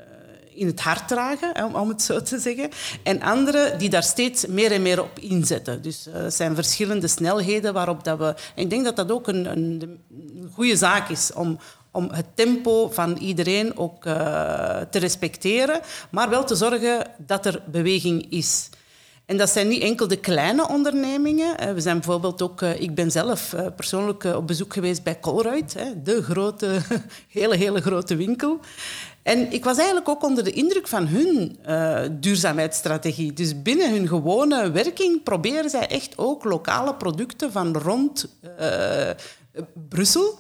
in 0.55 0.67
het 0.67 0.81
hart 0.81 1.09
dragen, 1.09 1.75
om 1.75 1.88
het 1.88 2.03
zo 2.03 2.23
te 2.23 2.38
zeggen. 2.38 2.71
En 3.03 3.23
anderen 3.23 3.79
die 3.79 3.90
daar 3.90 4.03
steeds 4.03 4.47
meer 4.47 4.73
en 4.73 4.83
meer 4.83 5.03
op 5.03 5.19
inzetten. 5.19 5.83
Dus 5.83 6.07
uh, 6.07 6.14
zijn 6.29 6.55
verschillende 6.55 7.09
snelheden 7.09 7.73
waarop 7.73 8.05
dat 8.05 8.19
we... 8.19 8.35
Ik 8.55 8.71
denk 8.71 8.85
dat 8.85 8.97
dat 8.97 9.12
ook 9.12 9.29
een, 9.29 9.51
een, 9.51 9.99
een 10.11 10.51
goede 10.53 10.77
zaak 10.77 11.09
is 11.09 11.33
om, 11.33 11.59
om 11.90 12.09
het 12.12 12.27
tempo 12.35 12.88
van 12.90 13.17
iedereen 13.17 13.77
ook 13.77 14.05
uh, 14.07 14.14
te 14.90 14.99
respecteren, 14.99 15.81
maar 16.11 16.31
wel 16.31 16.45
te 16.45 16.55
zorgen 16.55 17.07
dat 17.19 17.47
er 17.47 17.62
beweging 17.67 18.27
is. 18.31 18.69
En 19.27 19.37
dat 19.37 19.51
zijn 19.51 19.69
niet 19.69 19.83
enkel 19.83 20.09
de 20.09 20.17
kleine 20.17 20.69
ondernemingen. 20.69 21.75
We 21.75 21.81
zijn 21.81 21.97
bijvoorbeeld 21.97 22.43
ook, 22.43 22.62
ik 22.62 22.95
ben 22.95 23.11
zelf 23.11 23.55
persoonlijk 23.77 24.25
op 24.25 24.47
bezoek 24.47 24.73
geweest 24.73 25.03
bij 25.03 25.21
Colruyt, 25.21 25.77
de 26.03 26.23
grote, 26.23 26.81
hele, 27.29 27.57
hele 27.57 27.81
grote 27.81 28.17
winkel. 28.17 28.61
En 29.25 29.53
ik 29.53 29.65
was 29.65 29.77
eigenlijk 29.77 30.09
ook 30.09 30.25
onder 30.25 30.45
de 30.45 30.53
indruk 30.53 30.89
van 30.89 31.07
hun 31.07 31.59
uh, 31.69 32.01
duurzaamheidsstrategie. 32.11 33.33
Dus 33.33 33.63
binnen 33.63 33.91
hun 33.91 34.09
gewone 34.09 34.71
werking 34.71 35.23
proberen 35.23 35.71
zij 35.71 35.87
echt 35.87 36.19
ook 36.19 36.45
lokale 36.45 36.95
producten 36.95 37.53
van 37.53 37.77
rond 37.77 38.29
uh, 38.61 39.11
Brussel 39.89 40.39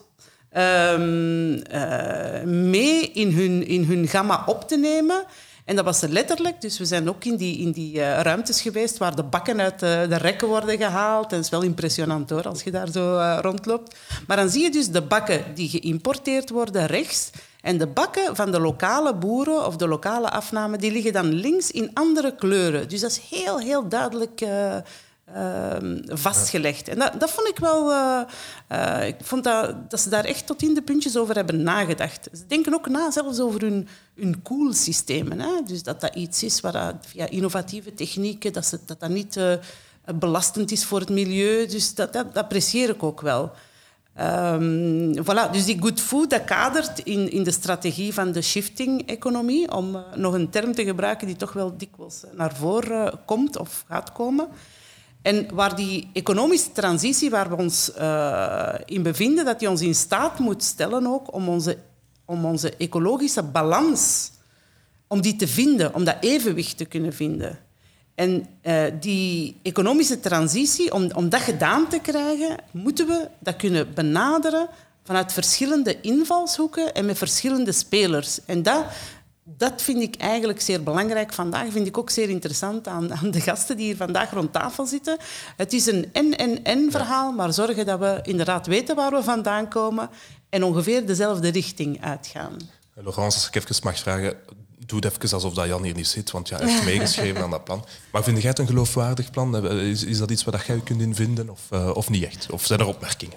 um, 0.56 1.62
uh, 1.72 2.42
mee 2.42 3.10
in 3.10 3.32
hun, 3.32 3.66
in 3.66 3.84
hun 3.84 4.08
gamma 4.08 4.42
op 4.46 4.68
te 4.68 4.76
nemen. 4.76 5.24
En 5.64 5.76
dat 5.76 5.84
was 5.84 6.02
er 6.02 6.08
letterlijk. 6.08 6.60
Dus 6.60 6.78
we 6.78 6.84
zijn 6.84 7.08
ook 7.08 7.24
in 7.24 7.36
die, 7.36 7.58
in 7.58 7.72
die 7.72 8.00
ruimtes 8.00 8.60
geweest 8.60 8.98
waar 8.98 9.16
de 9.16 9.22
bakken 9.22 9.60
uit 9.60 9.78
de, 9.80 10.06
de 10.08 10.16
rekken 10.16 10.48
worden 10.48 10.78
gehaald. 10.78 11.30
En 11.30 11.36
dat 11.36 11.44
is 11.44 11.50
wel 11.50 11.62
impressionant 11.62 12.30
hoor, 12.30 12.48
als 12.48 12.62
je 12.62 12.70
daar 12.70 12.88
zo 12.92 13.38
rondloopt. 13.40 13.96
Maar 14.26 14.36
dan 14.36 14.50
zie 14.50 14.62
je 14.62 14.70
dus 14.70 14.88
de 14.88 15.02
bakken 15.02 15.44
die 15.54 15.68
geïmporteerd 15.68 16.50
worden 16.50 16.86
rechts. 16.86 17.30
En 17.64 17.78
de 17.78 17.86
bakken 17.86 18.36
van 18.36 18.50
de 18.50 18.60
lokale 18.60 19.14
boeren 19.14 19.66
of 19.66 19.76
de 19.76 19.88
lokale 19.88 20.30
afname, 20.30 20.76
die 20.76 20.92
liggen 20.92 21.12
dan 21.12 21.32
links 21.32 21.70
in 21.70 21.90
andere 21.94 22.34
kleuren. 22.34 22.88
Dus 22.88 23.00
dat 23.00 23.10
is 23.10 23.20
heel, 23.30 23.58
heel 23.58 23.88
duidelijk 23.88 24.40
uh, 24.40 24.76
uh, 25.36 25.76
vastgelegd. 26.08 26.88
En 26.88 26.98
dat, 26.98 27.20
dat 27.20 27.30
vond 27.30 27.48
ik 27.48 27.58
wel... 27.58 27.90
Uh, 27.90 29.06
ik 29.06 29.16
vond 29.22 29.44
dat, 29.44 29.90
dat 29.90 30.00
ze 30.00 30.08
daar 30.08 30.24
echt 30.24 30.46
tot 30.46 30.62
in 30.62 30.74
de 30.74 30.82
puntjes 30.82 31.16
over 31.16 31.34
hebben 31.34 31.62
nagedacht. 31.62 32.28
Ze 32.32 32.46
denken 32.46 32.74
ook 32.74 32.88
na 32.88 33.10
zelfs 33.10 33.40
over 33.40 33.60
hun, 33.60 33.88
hun 34.14 34.42
koelsystemen. 34.42 35.40
Hè? 35.40 35.62
Dus 35.64 35.82
dat 35.82 36.00
dat 36.00 36.14
iets 36.14 36.42
is 36.42 36.60
waar 36.60 36.72
dat, 36.72 36.94
via 37.00 37.28
innovatieve 37.28 37.94
technieken, 37.94 38.52
dat 38.52 38.66
ze, 38.66 38.78
dat, 38.86 39.00
dat 39.00 39.10
niet 39.10 39.38
belastend 40.14 40.70
is 40.70 40.84
voor 40.84 41.00
het 41.00 41.10
milieu. 41.10 41.66
Dus 41.66 41.94
dat, 41.94 42.12
dat 42.12 42.36
apprecieer 42.36 42.88
ik 42.88 43.02
ook 43.02 43.20
wel. 43.20 43.52
Ehm, 44.14 45.12
voilà, 45.22 45.50
dus 45.50 45.64
die 45.64 45.80
good 45.80 46.00
food 46.00 46.30
dat 46.30 46.44
kadert 46.44 46.98
in, 46.98 47.30
in 47.30 47.42
de 47.42 47.50
strategie 47.50 48.14
van 48.14 48.32
de 48.32 48.42
shifting-economie, 48.42 49.72
om 49.72 49.96
eh, 49.96 50.02
nog 50.14 50.34
een 50.34 50.50
term 50.50 50.74
te 50.74 50.84
gebruiken 50.84 51.26
die 51.26 51.36
toch 51.36 51.52
wel 51.52 51.76
dikwijls 51.76 52.22
naar 52.32 52.56
voren 52.56 53.12
eh, 53.12 53.18
komt 53.24 53.58
of 53.58 53.84
gaat 53.88 54.12
komen. 54.12 54.48
En 55.22 55.54
waar 55.54 55.76
die 55.76 56.10
economische 56.12 56.72
transitie 56.72 57.30
waar 57.30 57.48
we 57.48 57.56
ons 57.56 57.92
eh, 57.92 58.74
in 58.84 59.02
bevinden, 59.02 59.44
dat 59.44 59.58
die 59.58 59.70
ons 59.70 59.80
in 59.80 59.94
staat 59.94 60.38
moet 60.38 60.62
stellen 60.62 61.06
ook 61.06 61.34
om 61.34 61.48
onze, 61.48 61.78
om 62.24 62.44
onze 62.44 62.76
ecologische 62.76 63.42
balans, 63.42 64.30
om 65.06 65.20
die 65.20 65.36
te 65.36 65.48
vinden, 65.48 65.94
om 65.94 66.04
dat 66.04 66.16
evenwicht 66.20 66.76
te 66.76 66.84
kunnen 66.84 67.12
vinden. 67.12 67.58
En 68.14 68.46
uh, 68.62 68.84
die 69.00 69.60
economische 69.62 70.20
transitie, 70.20 70.92
om, 70.92 71.10
om 71.14 71.28
dat 71.28 71.40
gedaan 71.40 71.88
te 71.88 71.98
krijgen, 71.98 72.56
moeten 72.70 73.06
we 73.06 73.28
dat 73.38 73.56
kunnen 73.56 73.94
benaderen 73.94 74.68
vanuit 75.04 75.32
verschillende 75.32 76.00
invalshoeken 76.00 76.94
en 76.94 77.06
met 77.06 77.18
verschillende 77.18 77.72
spelers. 77.72 78.44
En 78.44 78.62
dat, 78.62 78.84
dat 79.44 79.82
vind 79.82 80.02
ik 80.02 80.16
eigenlijk 80.16 80.60
zeer 80.60 80.82
belangrijk 80.82 81.32
vandaag. 81.32 81.72
Vind 81.72 81.86
ik 81.86 81.98
ook 81.98 82.10
zeer 82.10 82.28
interessant 82.28 82.88
aan, 82.88 83.14
aan 83.14 83.30
de 83.30 83.40
gasten 83.40 83.76
die 83.76 83.86
hier 83.86 83.96
vandaag 83.96 84.30
rond 84.30 84.52
tafel 84.52 84.86
zitten. 84.86 85.16
Het 85.56 85.72
is 85.72 85.86
een 85.86 86.08
en-en-en 86.12 86.90
verhaal, 86.90 87.32
maar 87.32 87.52
zorgen 87.52 87.86
dat 87.86 87.98
we 87.98 88.20
inderdaad 88.22 88.66
weten 88.66 88.96
waar 88.96 89.12
we 89.12 89.22
vandaan 89.22 89.68
komen 89.68 90.10
en 90.48 90.62
ongeveer 90.62 91.06
dezelfde 91.06 91.48
richting 91.48 92.04
uitgaan. 92.04 92.56
Laurence, 92.94 93.36
als 93.36 93.46
ik 93.46 93.54
even 93.54 93.76
mag 93.82 93.98
vragen, 93.98 94.36
doe 94.86 94.98
het 95.04 95.04
even 95.04 95.34
alsof 95.34 95.54
dat 95.54 95.66
Jan 95.66 95.82
hier 95.82 95.94
niet 95.94 96.06
zit, 96.06 96.30
want 96.30 96.48
ja, 96.48 96.56
hij 96.56 96.70
heeft 96.70 96.84
meegeschreven 96.92 97.42
aan 97.42 97.50
dat 97.50 97.64
plan. 97.64 97.84
Maar 98.12 98.22
vind 98.22 98.40
jij 98.40 98.50
het 98.50 98.58
een 98.58 98.66
geloofwaardig 98.66 99.30
plan? 99.30 99.68
Is, 99.80 100.04
is 100.04 100.18
dat 100.18 100.30
iets 100.30 100.44
waar 100.44 100.64
jij 100.66 100.80
kunt 100.84 101.00
in 101.00 101.14
vinden 101.14 101.50
of, 101.50 101.60
uh, 101.70 101.90
of 101.94 102.10
niet 102.10 102.24
echt? 102.24 102.46
Of 102.50 102.64
zijn 102.64 102.80
er 102.80 102.86
opmerkingen? 102.86 103.36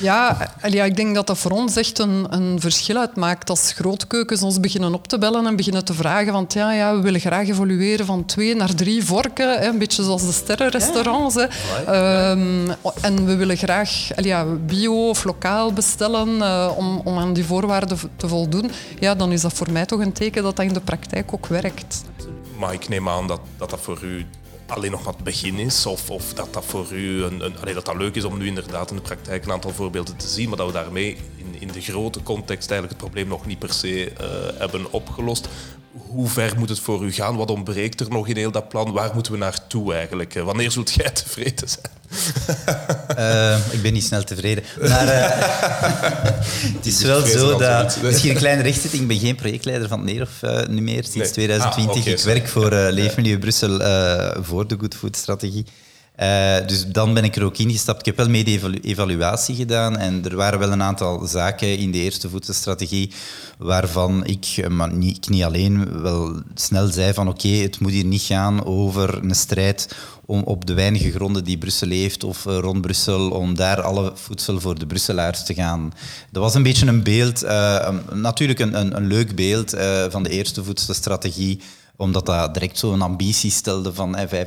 ja, 0.00 0.52
ja, 0.68 0.84
ik 0.84 0.96
denk 0.96 1.14
dat 1.14 1.26
dat 1.26 1.38
voor 1.38 1.50
ons 1.50 1.76
echt 1.76 1.98
een, 1.98 2.26
een 2.30 2.60
verschil 2.60 2.96
uitmaakt 2.96 3.50
als 3.50 3.72
grootkeukens 3.72 4.42
ons 4.42 4.60
beginnen 4.60 4.94
op 4.94 5.08
te 5.08 5.18
bellen 5.18 5.46
en 5.46 5.56
beginnen 5.56 5.84
te 5.84 5.94
vragen 5.94 6.32
van 6.32 6.46
ja, 6.48 6.72
ja, 6.72 6.96
we 6.96 7.02
willen 7.02 7.20
graag 7.20 7.48
evolueren 7.48 8.06
van 8.06 8.24
twee 8.24 8.54
naar 8.54 8.74
drie 8.74 9.04
vorken, 9.04 9.58
hè, 9.60 9.66
een 9.66 9.78
beetje 9.78 10.02
zoals 10.02 10.26
de 10.26 10.32
sterrenrestaurants. 10.32 11.34
Hè. 11.34 11.46
Um, 12.30 12.70
en 13.00 13.26
we 13.26 13.36
willen 13.36 13.56
graag 13.56 14.08
ja, 14.16 14.44
bio 14.44 15.08
of 15.08 15.24
lokaal 15.24 15.72
bestellen 15.72 16.42
om, 16.76 17.00
om 17.04 17.18
aan 17.18 17.32
die 17.32 17.44
voorwaarden 17.44 17.98
te 18.16 18.28
voldoen. 18.28 18.70
Ja, 19.00 19.14
dan 19.14 19.32
is 19.32 19.40
dat 19.40 19.52
voor 19.52 19.72
mij 19.72 19.86
toch 19.86 20.00
een 20.00 20.07
teken 20.12 20.42
dat 20.42 20.56
dat 20.56 20.64
in 20.64 20.72
de 20.72 20.80
praktijk 20.80 21.32
ook 21.32 21.46
werkt. 21.46 22.04
Maar 22.58 22.72
ik 22.72 22.88
neem 22.88 23.08
aan 23.08 23.26
dat 23.26 23.40
dat, 23.56 23.80
voor 23.80 24.02
u 24.02 24.26
alleen 24.66 24.90
nog 24.90 25.04
wat 25.04 25.18
begin 25.18 25.58
is, 25.58 25.86
of, 25.86 26.10
of 26.10 26.34
dat 26.34 26.52
dat 26.52 26.64
voor 26.64 26.92
u 26.92 27.20
dat 27.74 27.84
dat 27.84 27.96
leuk 27.96 28.14
is 28.14 28.24
om 28.24 28.38
nu 28.38 28.46
inderdaad 28.46 28.90
in 28.90 28.96
de 28.96 29.02
praktijk 29.02 29.44
een 29.44 29.52
aantal 29.52 29.70
voorbeelden 29.70 30.16
te 30.16 30.28
zien, 30.28 30.48
maar 30.48 30.58
dat 30.58 30.66
we 30.66 30.72
daarmee 30.72 31.16
in, 31.36 31.60
in 31.60 31.68
de 31.68 31.80
grote 31.80 32.22
context 32.22 32.70
eigenlijk 32.70 33.00
het 33.00 33.10
probleem 33.10 33.28
nog 33.28 33.46
niet 33.46 33.58
per 33.58 33.72
se 33.72 34.12
uh, 34.12 34.26
hebben 34.58 34.92
opgelost. 34.92 35.48
Hoe 36.06 36.28
ver 36.28 36.54
moet 36.58 36.68
het 36.68 36.80
voor 36.80 37.04
u 37.04 37.12
gaan? 37.12 37.36
Wat 37.36 37.50
ontbreekt 37.50 38.00
er 38.00 38.10
nog 38.10 38.28
in 38.28 38.36
heel 38.36 38.50
dat 38.50 38.68
plan? 38.68 38.92
Waar 38.92 39.10
moeten 39.14 39.32
we 39.32 39.38
naartoe 39.38 39.94
eigenlijk? 39.94 40.34
Wanneer 40.34 40.70
zult 40.70 40.92
jij 40.92 41.10
tevreden 41.24 41.68
zijn? 41.68 41.96
Uh, 43.18 43.72
ik 43.76 43.82
ben 43.82 43.92
niet 43.92 44.04
snel 44.04 44.24
tevreden. 44.24 44.64
Maar 44.80 45.06
uh, 45.06 45.30
het 46.76 46.86
is 46.86 47.02
wel 47.02 47.26
zo 47.26 47.58
dat... 47.58 47.98
Misschien 48.02 48.30
een 48.30 48.36
kleine 48.36 48.62
rechtzetting. 48.62 49.02
Ik 49.02 49.08
ben 49.08 49.18
geen 49.18 49.34
projectleider 49.34 49.88
van 49.88 49.98
het 49.98 50.12
NEER 50.12 50.22
of 50.22 50.42
uh, 50.42 50.66
nu 50.66 50.80
meer, 50.80 51.02
sinds 51.02 51.16
nee. 51.16 51.30
2020. 51.30 51.94
Ah, 51.94 52.00
okay, 52.00 52.12
ik 52.12 52.20
werk 52.20 52.48
voor 52.48 52.70
Leefmilieu 52.70 53.38
Brussel 53.38 53.70
voor 54.42 54.66
de 54.66 54.76
Good 54.80 54.94
Food 54.94 55.16
Strategie. 55.16 55.66
Uh, 56.22 56.66
dus 56.66 56.86
dan 56.86 57.14
ben 57.14 57.24
ik 57.24 57.36
er 57.36 57.44
ook 57.44 57.58
ingestapt. 57.58 57.98
Ik 57.98 58.06
heb 58.06 58.16
wel 58.16 58.28
mede-evaluatie 58.28 59.54
gedaan 59.54 59.96
en 59.96 60.24
er 60.24 60.36
waren 60.36 60.58
wel 60.58 60.72
een 60.72 60.82
aantal 60.82 61.26
zaken 61.26 61.78
in 61.78 61.90
de 61.90 61.98
eerste 61.98 62.28
voedselstrategie 62.28 63.12
waarvan 63.58 64.26
ik, 64.26 64.68
maar 64.68 64.92
niet, 64.92 65.16
ik 65.16 65.28
niet 65.28 65.42
alleen, 65.42 66.02
wel 66.02 66.42
snel 66.54 66.86
zei 66.86 67.12
van 67.12 67.28
oké, 67.28 67.48
het 67.48 67.80
moet 67.80 67.90
hier 67.90 68.04
niet 68.04 68.22
gaan 68.22 68.64
over 68.64 69.24
een 69.24 69.34
strijd 69.34 69.96
om 70.26 70.42
op 70.42 70.66
de 70.66 70.74
weinige 70.74 71.10
gronden 71.10 71.44
die 71.44 71.58
Brussel 71.58 71.88
heeft 71.88 72.24
of 72.24 72.44
uh, 72.44 72.58
rond 72.58 72.80
Brussel, 72.80 73.30
om 73.30 73.54
daar 73.54 73.82
alle 73.82 74.12
voedsel 74.14 74.60
voor 74.60 74.78
de 74.78 74.86
Brusselaars 74.86 75.44
te 75.44 75.54
gaan. 75.54 75.92
Dat 76.30 76.42
was 76.42 76.54
een 76.54 76.62
beetje 76.62 76.86
een 76.86 77.02
beeld, 77.02 77.42
natuurlijk 78.12 78.58
een, 78.58 78.80
een, 78.80 78.96
een, 78.96 79.06
leuk 79.06 79.34
beeld 79.34 79.74
van 80.08 80.22
de 80.22 80.30
eerste 80.30 80.64
voedselstrategie, 80.64 81.60
omdat 81.98 82.26
dat 82.26 82.54
direct 82.54 82.78
zo'n 82.78 83.02
ambitie 83.02 83.50
stelde 83.50 83.94
van 83.94 84.16
eh, 84.16 84.46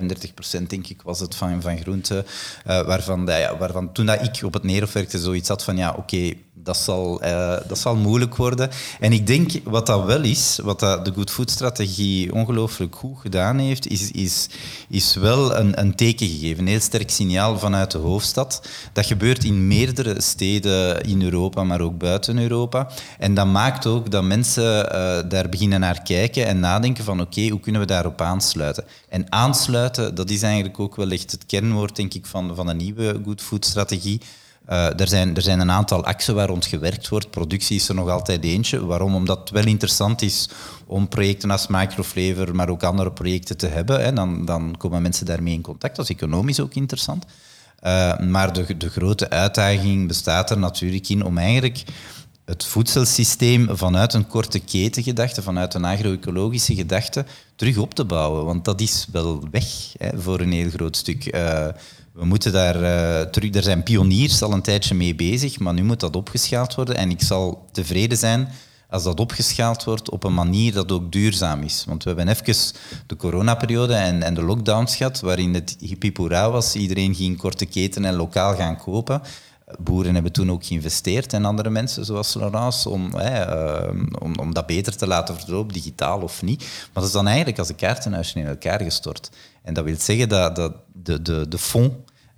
35% 0.60 0.68
denk 0.68 0.88
ik 0.88 1.02
was 1.02 1.20
het 1.20 1.36
van, 1.36 1.62
van 1.62 1.78
groente. 1.78 2.26
Uh, 2.68 2.82
waarvan, 2.82 3.26
ja, 3.26 3.58
waarvan 3.58 3.92
toen 3.92 4.06
dat 4.06 4.24
ik 4.24 4.44
op 4.44 4.54
het 4.54 4.64
Neerhof 4.64 4.94
werkte 4.94 5.20
zoiets 5.20 5.48
had 5.48 5.64
van 5.64 5.78
ja 5.78 5.96
oké, 5.98 6.34
dat, 6.64 6.78
zal, 6.78 7.24
uh, 7.24 7.58
dat 7.68 7.78
zal 7.78 7.96
moeilijk 7.96 8.36
worden. 8.36 8.70
En 9.00 9.12
ik 9.12 9.28
denk 9.28 9.52
wat 9.64 9.86
dat 9.86 10.06
wel 10.06 10.22
is, 10.22 10.60
wat 10.64 10.80
dat 10.80 11.06
de 11.06 11.14
Good 11.14 11.32
Food 11.32 11.50
strategie 11.50 12.34
ongelooflijk 12.34 12.96
goed 12.96 13.20
gedaan 13.20 13.58
heeft, 13.58 13.88
is, 13.88 14.12
is, 14.12 14.50
is 14.90 15.16
wel 15.16 15.56
een, 15.56 15.80
een 15.80 15.96
teken 15.96 16.28
gegeven. 16.28 16.60
Een 16.60 16.68
heel 16.68 16.80
sterk 16.80 17.10
signaal 17.10 17.60
vanuit 17.60 17.92
de 17.92 17.98
hoofdstad. 17.98 18.68
Dat 18.94 19.06
gebeurt 19.06 19.44
in 19.44 19.68
meerdere 19.68 20.22
steden 20.22 21.02
in 21.02 21.22
Europa, 21.22 21.64
maar 21.64 21.82
ook 21.82 21.98
buiten 21.98 22.38
Europa. 22.38 22.90
En 23.20 23.34
dat 23.34 23.48
maakt 23.48 23.86
ook 23.86 24.12
dat 24.12 24.24
mensen 24.24 24.86
uh, 24.86 25.30
daar 25.30 25.50
beginnen 25.50 25.80
naar 25.80 26.02
kijken 26.02 26.46
en 26.46 26.60
nadenken 26.60 27.04
van 27.04 27.22
oké, 27.22 27.41
hoe 27.50 27.60
kunnen 27.60 27.82
we 27.82 27.88
daarop 27.88 28.22
aansluiten? 28.22 28.84
En 29.10 29.32
aansluiten, 29.32 30.16
dat 30.16 30.30
is 30.30 30.42
eigenlijk 30.42 30.80
ook 30.80 30.96
wel 30.96 31.12
echt 31.12 31.32
het 31.32 31.46
kernwoord, 31.46 31.96
denk 31.96 32.14
ik, 32.14 32.26
van, 32.26 32.56
van 32.56 32.68
een 32.68 32.78
nieuwe 32.78 33.22
Good 33.26 33.42
Food 33.42 33.66
strategie. 33.66 34.22
Uh, 34.70 35.00
er, 35.00 35.08
zijn, 35.08 35.36
er 35.36 35.42
zijn 35.42 35.60
een 35.60 35.72
aantal 35.72 36.06
axen 36.06 36.36
waar 36.36 36.48
rond 36.48 36.66
gewerkt 36.66 37.10
wordt. 37.10 37.30
Productie 37.30 37.76
is 37.76 37.90
er 37.90 37.96
nog 37.96 38.10
altijd 38.10 38.44
eentje. 38.44 38.86
Waarom? 38.86 39.16
Omdat 39.16 39.40
het 39.40 39.50
wel 39.50 39.66
interessant 39.66 40.22
is 40.22 40.50
om 40.86 41.08
projecten 41.08 41.52
als 41.52 41.68
Microflavor, 41.68 42.56
maar 42.56 42.70
ook 42.70 42.84
andere 42.84 43.12
projecten 43.12 43.58
te 43.58 43.68
hebben. 43.68 44.02
Hè. 44.02 44.14
Dan, 44.14 44.46
dan 44.46 44.76
komen 44.78 45.02
mensen 45.02 45.26
daarmee 45.26 45.54
in 45.54 45.62
contact. 45.62 45.96
Dat 45.96 46.10
is 46.10 46.16
economisch 46.16 46.60
ook 46.60 46.74
interessant. 46.74 47.26
Uh, 47.84 48.20
maar 48.20 48.54
de, 48.54 48.78
de 48.78 48.90
grote 48.90 49.30
uitdaging 49.30 50.08
bestaat 50.08 50.50
er 50.50 50.60
natuurlijk 50.60 51.10
in 51.10 51.24
om 51.24 51.38
eigenlijk 51.38 51.84
het 52.52 52.66
voedselsysteem 52.66 53.78
vanuit 53.78 54.14
een 54.14 54.28
korte 54.28 54.60
ketengedachte, 54.60 55.42
vanuit 55.42 55.74
een 55.74 55.86
agro-ecologische 55.86 56.76
gedachte, 56.76 57.26
terug 57.56 57.78
op 57.78 57.94
te 57.94 58.06
bouwen. 58.06 58.46
Want 58.46 58.66
dat 58.66 58.82
is 58.82 59.08
wel 59.12 59.44
weg 59.52 59.66
hè, 59.98 60.22
voor 60.22 60.40
een 60.40 60.52
heel 60.52 60.70
groot 60.70 60.98
stuk. 60.98 61.26
Uh, 61.26 61.68
we 62.14 62.26
moeten 62.26 62.52
daar 62.52 62.76
uh, 62.76 63.22
terug... 63.30 63.54
Er 63.54 63.64
zijn 63.64 63.84
pioniers 63.84 64.42
al 64.42 64.54
een 64.54 64.62
tijdje 64.62 64.96
mee 64.96 65.16
bezig, 65.16 65.60
maar 65.60 65.74
nu 65.74 65.84
moet 65.84 66.00
dat 66.00 66.16
opgeschaald 66.16 66.76
worden. 66.76 66.96
En 66.96 67.10
ik 67.10 67.22
zal 67.22 67.66
tevreden 67.72 68.18
zijn 68.18 68.48
als 68.90 69.04
dat 69.04 69.20
opgeschaald 69.20 69.84
wordt 69.84 70.10
op 70.10 70.24
een 70.24 70.34
manier 70.34 70.74
dat 70.74 70.92
ook 70.92 71.12
duurzaam 71.12 71.62
is. 71.64 71.84
Want 71.88 72.04
we 72.04 72.10
hebben 72.10 72.28
even 72.28 72.74
de 73.08 73.16
coronaperiode 73.16 73.94
en, 73.94 74.24
en 74.24 74.34
de 74.34 74.44
lockdowns 74.44 74.96
gehad, 74.96 75.20
waarin 75.20 75.54
het 75.54 75.76
hippiepoera 75.80 76.52
was. 76.52 76.76
Iedereen 76.76 77.16
ging 77.16 77.38
korte 77.38 77.66
keten 77.66 78.06
en 78.06 78.16
lokaal 78.16 78.56
gaan 78.56 78.78
kopen. 78.78 79.22
Boeren 79.80 80.14
hebben 80.14 80.32
toen 80.32 80.52
ook 80.52 80.66
geïnvesteerd 80.66 81.34
en 81.34 81.46
andere 81.46 81.70
mensen 81.70 82.06
zoals 82.06 82.34
Laurence 82.34 82.90
om, 82.90 83.12
uh, 83.16 83.88
om, 84.20 84.36
om 84.40 84.54
dat 84.54 84.66
beter 84.66 84.96
te 84.96 85.08
laten 85.08 85.40
verlopen, 85.40 85.74
digitaal 85.74 86.22
of 86.22 86.42
niet. 86.42 86.60
Maar 86.60 86.90
dat 86.94 87.04
is 87.04 87.12
dan 87.12 87.28
eigenlijk 87.28 87.60
als 87.60 87.70
een 87.70 87.76
kaartenhuisje 87.76 88.40
in 88.40 88.46
elkaar 88.46 88.82
gestort. 88.82 89.30
En 89.64 89.74
dat 89.74 89.84
wil 89.84 89.96
zeggen 89.98 90.30
dat, 90.30 90.56
dat 90.56 90.74
de, 90.94 91.22
de, 91.22 91.48
de 91.48 91.58
fond 91.58 91.94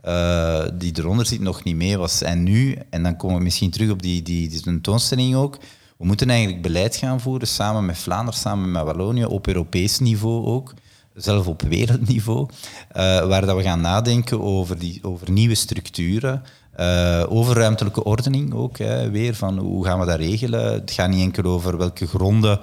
uh, 0.05 0.63
die 0.73 0.93
eronder 0.97 1.25
zit 1.25 1.39
nog 1.39 1.63
niet 1.63 1.75
mee 1.75 1.97
was. 1.97 2.21
En 2.21 2.43
nu, 2.43 2.77
en 2.89 3.03
dan 3.03 3.17
komen 3.17 3.37
we 3.37 3.43
misschien 3.43 3.71
terug 3.71 3.89
op 3.89 4.01
die, 4.01 4.21
die, 4.21 4.49
die 4.49 4.61
tentoonstelling 4.61 5.35
ook, 5.35 5.57
we 5.97 6.05
moeten 6.05 6.29
eigenlijk 6.29 6.61
beleid 6.61 6.95
gaan 6.95 7.19
voeren 7.19 7.47
samen 7.47 7.85
met 7.85 7.97
Vlaanderen, 7.97 8.39
samen 8.39 8.71
met 8.71 8.83
Wallonië, 8.83 9.25
op 9.25 9.47
Europees 9.47 9.99
niveau 9.99 10.45
ook, 10.45 10.73
zelf 11.13 11.47
op 11.47 11.61
wereldniveau, 11.61 12.47
uh, 12.49 13.27
waar 13.27 13.45
dat 13.45 13.55
we 13.55 13.63
gaan 13.63 13.81
nadenken 13.81 14.41
over, 14.41 14.79
die, 14.79 14.99
over 15.01 15.31
nieuwe 15.31 15.55
structuren, 15.55 16.43
uh, 16.79 17.23
over 17.29 17.55
ruimtelijke 17.55 18.03
ordening 18.03 18.53
ook, 18.53 18.77
hè, 18.77 19.09
weer, 19.09 19.35
van 19.35 19.57
hoe 19.57 19.85
gaan 19.85 19.99
we 19.99 20.05
dat 20.05 20.19
regelen. 20.19 20.73
Het 20.73 20.91
gaat 20.91 21.09
niet 21.09 21.21
enkel 21.21 21.43
over 21.43 21.77
welke 21.77 22.07
gronden 22.07 22.59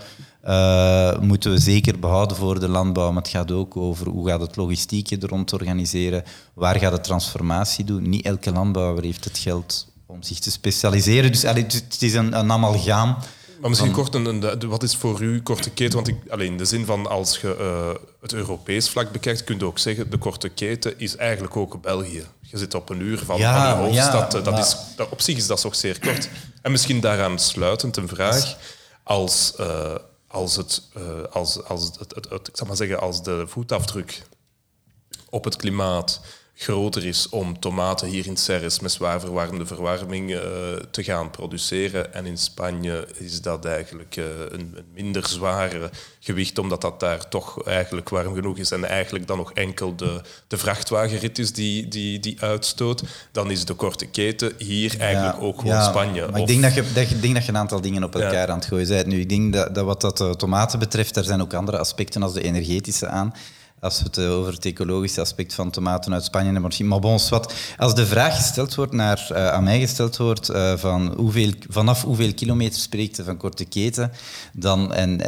uh, 0.46 1.18
moeten 1.18 1.50
we 1.50 1.58
zeker 1.58 1.98
behouden 1.98 2.36
voor 2.36 2.60
de 2.60 2.68
landbouw, 2.68 3.12
maar 3.12 3.22
het 3.22 3.30
gaat 3.30 3.52
ook 3.52 3.76
over 3.76 4.08
hoe 4.08 4.28
gaat 4.28 4.40
het 4.40 4.56
logistiekje 4.56 5.18
er 5.18 5.28
rond 5.28 5.52
organiseren, 5.52 6.24
waar 6.54 6.78
gaat 6.78 6.92
de 6.92 7.00
transformatie 7.00 7.84
doen. 7.84 8.08
Niet 8.08 8.24
elke 8.24 8.52
landbouwer 8.52 9.04
heeft 9.04 9.24
het 9.24 9.38
geld 9.38 9.88
om 10.06 10.22
zich 10.22 10.38
te 10.38 10.50
specialiseren, 10.50 11.32
dus 11.32 11.42
het 11.42 11.96
is 12.02 12.14
een, 12.14 12.38
een. 12.38 13.16
Maar 13.60 13.68
misschien 13.68 13.92
kort, 13.92 14.14
een, 14.14 14.24
een, 14.24 14.68
wat 14.68 14.82
is 14.82 14.96
voor 14.96 15.20
u 15.20 15.42
korte 15.42 15.70
keten? 15.70 15.94
Want 15.94 16.08
ik, 16.08 16.16
alleen 16.28 16.46
in 16.46 16.58
de 16.58 16.64
zin 16.64 16.84
van 16.84 17.06
als 17.06 17.40
je 17.40 17.56
uh, 17.60 18.08
het 18.20 18.32
Europees 18.32 18.88
vlak 18.88 19.12
bekijkt, 19.12 19.44
kun 19.44 19.58
je 19.58 19.64
ook 19.64 19.78
zeggen 19.78 20.10
de 20.10 20.18
korte 20.18 20.48
keten 20.48 20.98
is 20.98 21.16
eigenlijk 21.16 21.56
ook 21.56 21.82
België. 21.82 22.26
Je 22.40 22.58
zit 22.58 22.74
op 22.74 22.88
een 22.88 23.00
uur 23.00 23.18
van, 23.18 23.38
ja, 23.38 23.70
van 23.70 23.78
de 23.78 23.86
hoofdstad. 23.86 24.32
Ja, 24.32 24.40
dat 24.40 24.58
is, 24.58 24.76
dat, 24.96 25.08
op 25.08 25.20
zich 25.20 25.36
is 25.36 25.46
dat 25.46 25.60
toch 25.60 25.74
zeer 25.74 26.00
kort. 26.00 26.28
En 26.62 26.70
misschien 26.70 27.00
daaraan 27.00 27.38
sluitend 27.38 27.96
een 27.96 28.08
vraag. 28.08 28.56
Als, 29.02 29.52
uh, 29.60 29.94
als, 30.26 30.56
het, 30.56 30.82
uh, 30.96 31.02
als, 31.30 31.64
als, 31.64 31.84
het, 31.84 32.14
het, 32.14 32.28
het, 32.28 32.48
ik 32.48 32.56
zal 32.56 32.66
maar 32.66 32.76
zeggen, 32.76 33.00
als 33.00 33.22
de 33.22 33.44
voetafdruk 33.46 34.22
op 35.30 35.44
het 35.44 35.56
klimaat 35.56 36.20
groter 36.62 37.06
is 37.06 37.28
om 37.28 37.58
tomaten 37.58 38.08
hier 38.08 38.26
in 38.26 38.36
Serres 38.36 38.80
met 38.80 38.92
zwaar 38.92 39.20
verwarmde 39.20 39.66
verwarming 39.66 40.34
eh, 40.34 40.40
te 40.90 41.02
gaan 41.02 41.30
produceren. 41.30 42.14
En 42.14 42.26
in 42.26 42.38
Spanje 42.38 43.08
is 43.14 43.40
dat 43.40 43.64
eigenlijk 43.64 44.16
eh, 44.16 44.24
een, 44.24 44.74
een, 44.76 44.84
minder 44.94 45.26
zware 45.26 45.90
gewicht, 46.18 46.58
omdat 46.58 46.80
dat 46.80 47.00
daar 47.00 47.28
toch 47.28 47.64
eigenlijk 47.64 48.08
warm 48.08 48.34
genoeg 48.34 48.58
is. 48.58 48.70
En 48.70 48.84
eigenlijk 48.84 49.26
dan 49.26 49.36
nog 49.36 49.52
enkel 49.52 49.96
de, 49.96 50.20
de 50.46 50.58
vrachtwagenrit 50.58 51.38
is 51.38 51.52
die, 51.52 51.88
die, 51.88 52.20
die 52.20 52.36
uitstoot. 52.40 53.02
Dan 53.32 53.50
is 53.50 53.64
de 53.64 53.74
korte 53.74 54.06
keten 54.06 54.52
hier 54.58 55.00
eigenlijk 55.00 55.42
ook 55.42 55.60
gewoon 55.60 55.82
Spanje. 55.82 56.28
Maar 56.30 56.40
ik 56.40 56.46
denk 56.46 56.62
dat, 56.62 56.74
je, 56.74 56.92
dat, 56.92 57.08
je, 57.08 57.20
denk 57.20 57.34
dat 57.34 57.44
je 57.44 57.50
een 57.50 57.58
aantal 57.58 57.80
dingen 57.80 58.04
op 58.04 58.14
elkaar 58.14 58.48
aan 58.48 58.58
het 58.58 58.66
gooien 58.66 58.88
bent. 58.88 59.06
Nu, 59.06 59.20
ik 59.20 59.28
denk 59.28 59.52
dat, 59.52 59.74
dat 59.74 59.84
wat 59.84 60.00
dat 60.00 60.16
de 60.16 60.36
tomaten 60.36 60.78
betreft, 60.78 61.16
er 61.16 61.24
zijn 61.24 61.40
ook 61.40 61.54
andere 61.54 61.78
aspecten 61.78 62.22
als 62.22 62.32
de 62.32 62.42
energetische 62.42 63.08
aan 63.08 63.34
als 63.80 63.98
we 63.98 64.04
het 64.04 64.18
eh, 64.18 64.32
over 64.32 64.52
het 64.52 64.64
ecologische 64.64 65.20
aspect 65.20 65.54
van 65.54 65.70
tomaten 65.70 66.12
uit 66.12 66.24
Spanje 66.24 66.52
hebben. 66.52 66.86
Maar 66.86 66.98
bon, 66.98 67.18
wat, 67.30 67.54
als 67.76 67.94
de 67.94 68.06
vraag 68.06 68.36
gesteld 68.36 68.74
wordt 68.74 68.92
naar, 68.92 69.28
uh, 69.32 69.48
aan 69.48 69.64
mij 69.64 69.80
gesteld 69.80 70.16
wordt 70.16 70.50
uh, 70.50 70.76
van 70.76 71.14
hoeveel, 71.16 71.52
vanaf 71.68 72.02
hoeveel 72.02 72.34
kilometer 72.34 72.80
spreekt 72.80 73.20
van 73.24 73.36
korte 73.36 73.64
keten, 73.64 74.12
dan, 74.52 74.92
en 74.92 75.20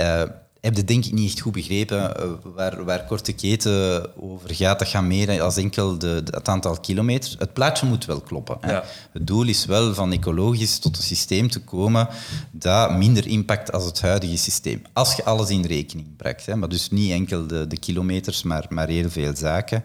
heb 0.63 0.77
je 0.77 0.85
denk 0.85 1.05
ik 1.05 1.13
niet 1.13 1.31
echt 1.31 1.41
goed 1.41 1.53
begrepen 1.53 2.15
uh, 2.21 2.33
waar, 2.55 2.85
waar 2.85 3.05
korte 3.05 3.33
keten 3.33 4.07
over 4.23 4.55
gaat. 4.55 4.79
Dat 4.79 4.89
gaat 4.89 5.03
meer 5.03 5.43
als 5.43 5.57
enkel 5.57 5.99
de, 5.99 6.23
de, 6.25 6.37
het 6.37 6.49
aantal 6.49 6.81
kilometers. 6.81 7.37
Het 7.39 7.53
plaatje 7.53 7.87
moet 7.87 8.05
wel 8.05 8.21
kloppen. 8.21 8.59
Ja. 8.67 8.85
Het 9.13 9.27
doel 9.27 9.47
is 9.47 9.65
wel 9.65 9.95
van 9.95 10.13
ecologisch 10.13 10.79
tot 10.79 10.97
een 10.97 11.03
systeem 11.03 11.51
te 11.51 11.61
komen 11.61 12.09
dat 12.51 12.97
minder 12.97 13.27
impact 13.27 13.73
als 13.73 13.85
het 13.85 14.01
huidige 14.01 14.37
systeem. 14.37 14.83
Als 14.93 15.15
je 15.15 15.25
alles 15.25 15.51
in 15.51 15.65
rekening 15.65 16.17
brengt. 16.17 16.47
Hè. 16.47 16.57
Maar 16.57 16.69
dus 16.69 16.91
niet 16.91 17.11
enkel 17.11 17.47
de, 17.47 17.67
de 17.67 17.79
kilometers, 17.79 18.43
maar, 18.43 18.67
maar 18.69 18.89
heel 18.89 19.11
veel 19.11 19.37
zaken. 19.37 19.85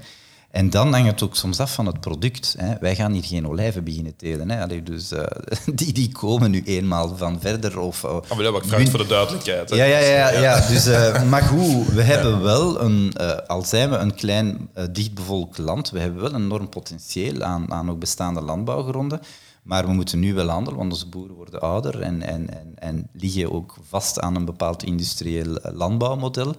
En 0.52 0.70
dan 0.70 0.94
hangt 0.94 1.10
het 1.10 1.24
ook 1.24 1.36
soms 1.36 1.60
af 1.60 1.74
van 1.74 1.86
het 1.86 2.00
product. 2.00 2.56
Hè. 2.58 2.78
Wij 2.80 2.96
gaan 2.96 3.12
hier 3.12 3.24
geen 3.24 3.48
olijven 3.48 3.84
beginnen 3.84 4.16
telen. 4.16 4.50
Hè. 4.50 4.62
Allee, 4.62 4.84
dus, 4.84 5.12
uh, 5.12 5.24
die, 5.76 5.94
die 5.94 6.12
komen 6.12 6.52
nu 6.52 6.62
eenmaal 6.66 7.18
van 7.18 7.40
verder. 7.42 7.80
Of, 7.80 8.04
uh, 8.04 8.12
oh, 8.12 8.30
maar 8.30 8.44
dat 8.44 8.68
vraag 8.68 8.90
voor 8.90 9.00
de 9.00 9.08
duidelijkheid. 9.08 9.70
Hè. 9.70 9.76
Ja, 9.76 9.84
ja, 9.84 10.00
ja, 10.00 10.30
ja. 10.30 10.40
ja. 10.40 10.68
Dus, 10.68 10.88
uh, 10.88 11.24
maar 11.24 11.42
goed, 11.42 11.88
we 11.88 12.02
hebben 12.02 12.42
wel, 12.42 12.82
een, 12.82 13.14
al 13.48 13.64
zijn 13.64 13.90
we 13.90 13.96
een 13.96 14.16
klein 14.16 14.70
dichtbevolkt 14.92 15.58
land, 15.58 15.90
we 15.90 16.00
hebben 16.00 16.22
wel 16.22 16.34
een 16.34 16.44
enorm 16.44 16.70
potentieel 16.70 17.44
aan, 17.44 17.72
aan 17.72 17.90
ook 17.90 18.00
bestaande 18.00 18.42
landbouwgronden. 18.42 19.22
Maar 19.64 19.86
we 19.86 19.94
moeten 19.94 20.20
nu 20.20 20.34
wel 20.34 20.48
handelen, 20.48 20.80
want 20.80 20.92
onze 20.92 21.08
boeren 21.08 21.36
worden 21.36 21.62
ouder 21.62 22.02
en, 22.02 22.22
en, 22.22 22.50
en, 22.50 22.74
en 22.76 23.10
liggen 23.14 23.52
ook 23.52 23.76
vast 23.90 24.20
aan 24.20 24.36
een 24.36 24.46
bepaald 24.46 24.84
industrieel 24.84 25.60
landbouwmodel. 25.62 26.56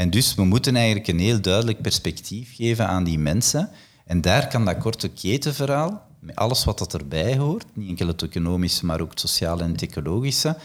En 0.00 0.10
dus 0.10 0.34
we 0.34 0.44
moeten 0.44 0.76
eigenlijk 0.76 1.08
een 1.08 1.18
heel 1.18 1.40
duidelijk 1.40 1.82
perspectief 1.82 2.54
geven 2.54 2.88
aan 2.88 3.04
die 3.04 3.18
mensen. 3.18 3.70
En 4.06 4.20
daar 4.20 4.48
kan 4.48 4.64
dat 4.64 4.78
korte 4.78 5.08
ketenverhaal, 5.08 6.06
met 6.18 6.36
alles 6.36 6.64
wat 6.64 6.78
dat 6.78 6.94
erbij 6.94 7.36
hoort, 7.36 7.64
niet 7.72 7.88
enkel 7.88 8.06
het 8.06 8.22
economische, 8.22 8.86
maar 8.86 9.00
ook 9.00 9.10
het 9.10 9.20
sociale 9.20 9.62
en 9.62 9.72
het 9.72 9.82
ecologische, 9.82 10.56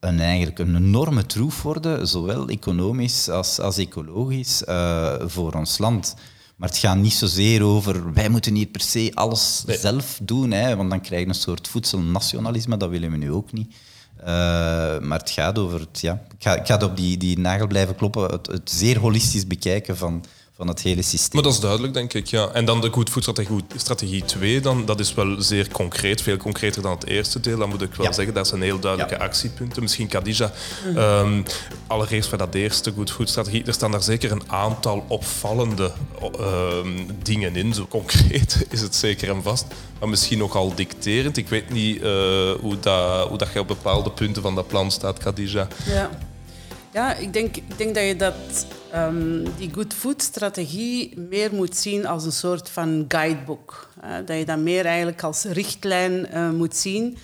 een, 0.00 0.20
eigenlijk 0.20 0.58
een 0.58 0.76
enorme 0.76 1.26
troef 1.26 1.62
worden, 1.62 2.08
zowel 2.08 2.48
economisch 2.48 3.28
als, 3.28 3.60
als 3.60 3.76
ecologisch, 3.76 4.62
uh, 4.68 5.14
voor 5.20 5.52
ons 5.52 5.78
land. 5.78 6.14
Maar 6.56 6.68
het 6.68 6.78
gaat 6.78 6.96
niet 6.96 7.12
zozeer 7.12 7.62
over 7.62 8.12
wij 8.12 8.28
moeten 8.28 8.54
hier 8.54 8.66
per 8.66 8.80
se 8.80 9.10
alles 9.14 9.64
zelf 9.66 10.18
doen, 10.22 10.50
hè, 10.50 10.76
want 10.76 10.90
dan 10.90 11.00
krijg 11.00 11.22
je 11.22 11.28
een 11.28 11.34
soort 11.34 11.68
voedselnationalisme, 11.68 12.76
dat 12.76 12.90
willen 12.90 13.10
we 13.10 13.16
nu 13.16 13.32
ook 13.32 13.52
niet. 13.52 13.74
Uh, 14.24 14.30
maar 14.98 15.18
het 15.18 15.30
gaat 15.30 15.58
over 15.58 15.80
het, 15.80 16.00
ja, 16.00 16.12
ik 16.12 16.42
ga, 16.42 16.54
ik 16.54 16.66
ga 16.66 16.78
op 16.84 16.96
die, 16.96 17.16
die 17.16 17.38
nagel 17.38 17.66
blijven 17.66 17.94
kloppen, 17.94 18.30
het, 18.30 18.46
het 18.46 18.70
zeer 18.70 18.98
holistisch 18.98 19.46
bekijken 19.46 19.96
van 19.96 20.24
van 20.56 20.68
het 20.68 20.82
hele 20.82 21.02
systeem. 21.02 21.30
Maar 21.32 21.42
dat 21.42 21.52
is 21.52 21.60
duidelijk, 21.60 21.94
denk 21.94 22.12
ik. 22.12 22.26
Ja. 22.26 22.48
En 22.52 22.64
dan 22.64 22.80
de 22.80 22.90
Good 22.92 23.10
Food 23.10 23.40
Strategie 23.76 24.24
2, 24.24 24.60
dan, 24.60 24.84
dat 24.84 25.00
is 25.00 25.14
wel 25.14 25.42
zeer 25.42 25.68
concreet, 25.68 26.22
veel 26.22 26.36
concreter 26.36 26.82
dan 26.82 26.92
het 26.92 27.06
eerste 27.06 27.40
deel. 27.40 27.58
Dan 27.58 27.68
moet 27.68 27.82
ik 27.82 27.94
wel 27.94 28.12
zeggen, 28.12 28.34
dat 28.34 28.48
zijn 28.48 28.62
heel 28.62 28.78
duidelijke 28.78 29.18
actiepunten. 29.18 29.82
Misschien 29.82 30.08
Khadija, 30.08 30.52
um, 30.96 31.44
allereerst 31.86 32.28
voor 32.28 32.38
dat 32.38 32.54
eerste 32.54 32.92
Good 32.92 33.10
Food 33.10 33.28
Strategie, 33.28 33.64
er 33.64 33.72
staan 33.72 33.90
daar 33.90 34.02
zeker 34.02 34.32
een 34.32 34.42
aantal 34.46 35.04
opvallende 35.08 35.92
um, 36.40 37.06
dingen 37.22 37.56
in. 37.56 37.74
Zo 37.74 37.86
concreet 37.86 38.66
is 38.70 38.80
het 38.80 38.94
zeker 38.94 39.30
en 39.30 39.42
vast. 39.42 39.66
Maar 39.98 40.08
misschien 40.08 40.38
nogal 40.38 40.74
dicterend. 40.74 41.36
Ik 41.36 41.48
weet 41.48 41.70
niet 41.70 41.96
uh, 41.96 42.02
hoe, 42.52 42.76
dat, 42.80 43.28
hoe 43.28 43.38
dat 43.38 43.52
je 43.52 43.60
op 43.60 43.68
bepaalde 43.68 44.10
punten 44.10 44.42
van 44.42 44.54
dat 44.54 44.66
plan 44.66 44.90
staat, 44.90 45.18
Khadija. 45.18 45.68
Ja. 45.86 46.10
Ja, 46.94 47.14
ik 47.14 47.32
denk, 47.32 47.56
ik 47.56 47.78
denk 47.78 47.94
dat 47.94 48.04
je 48.04 48.16
dat, 48.16 48.66
um, 48.94 49.44
die 49.56 49.72
good 49.72 49.94
food 49.94 50.22
strategie 50.22 51.18
meer 51.18 51.54
moet 51.54 51.76
zien 51.76 52.06
als 52.06 52.24
een 52.24 52.32
soort 52.32 52.70
van 52.70 53.04
guidebook. 53.08 53.88
Dat 54.24 54.36
je 54.36 54.44
dat 54.44 54.58
meer 54.58 54.86
eigenlijk 54.86 55.22
als 55.22 55.44
richtlijn 55.44 56.26
uh, 56.32 56.50
moet 56.50 56.76
zien. 56.76 57.16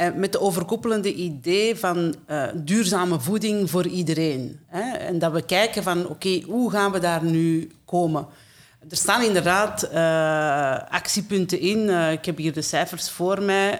Uh, 0.00 0.06
met 0.14 0.32
de 0.32 0.40
overkoepelende 0.40 1.14
idee 1.14 1.76
van 1.76 2.14
duurzame 2.54 3.20
voeding 3.20 3.70
voor 3.70 3.86
iedereen. 3.86 4.60
En 4.98 5.18
dat 5.18 5.32
we 5.32 5.42
kijken 5.42 5.82
van 5.82 6.08
oké, 6.08 6.42
hoe 6.46 6.70
gaan 6.70 6.92
we 6.92 6.98
daar 6.98 7.24
nu 7.24 7.70
komen? 7.84 8.26
Er 8.90 8.96
staan 8.96 9.22
inderdaad 9.22 9.90
actiepunten 10.90 11.60
in. 11.60 12.10
ik 12.12 12.24
heb 12.24 12.36
hier 12.36 12.52
de 12.52 12.62
cijfers 12.62 13.10
voor 13.10 13.42
mij 13.42 13.78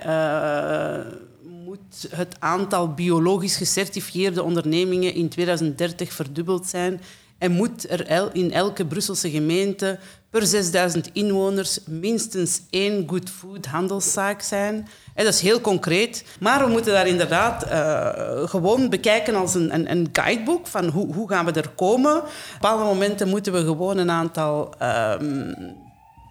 moet 1.70 2.06
het 2.14 2.36
aantal 2.38 2.94
biologisch 2.94 3.56
gecertificeerde 3.56 4.42
ondernemingen 4.42 5.14
in 5.14 5.28
2030 5.28 6.12
verdubbeld 6.12 6.66
zijn 6.66 7.00
en 7.38 7.52
moet 7.52 7.90
er 7.90 8.34
in 8.34 8.52
elke 8.52 8.86
Brusselse 8.86 9.30
gemeente 9.30 9.98
per 10.30 10.46
6000 10.46 11.10
inwoners 11.12 11.78
minstens 11.86 12.62
één 12.70 13.08
good 13.08 13.30
food 13.30 13.66
handelszaak 13.66 14.42
zijn. 14.42 14.88
Dat 15.14 15.26
is 15.26 15.40
heel 15.40 15.60
concreet. 15.60 16.24
Maar 16.40 16.64
we 16.64 16.70
moeten 16.70 16.92
daar 16.92 17.06
inderdaad 17.06 17.66
uh, 17.66 18.48
gewoon 18.48 18.88
bekijken 18.88 19.34
als 19.34 19.54
een, 19.54 19.74
een, 19.74 19.90
een, 19.90 20.08
guidebook 20.12 20.66
van 20.66 20.88
hoe, 20.88 21.14
hoe 21.14 21.28
gaan 21.28 21.44
we 21.44 21.52
er 21.52 21.68
komen. 21.68 22.16
Op 22.16 22.28
bepaalde 22.52 22.84
momenten 22.84 23.28
moeten 23.28 23.52
we 23.52 23.58
gewoon 23.64 23.98
een 23.98 24.10
aantal 24.10 24.74
um, 25.20 25.54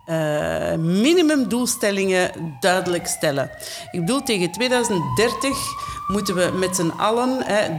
uh, 0.09 0.75
minimumdoelstellingen 0.75 2.31
duidelijk 2.59 3.07
stellen. 3.07 3.51
Ik 3.91 3.99
bedoel, 3.99 4.23
tegen 4.23 4.51
2030 4.51 5.57
moeten 6.07 6.35
we 6.35 6.51
met 6.53 6.75
z'n 6.75 6.89
allen 6.89 7.43
hè, 7.43 7.77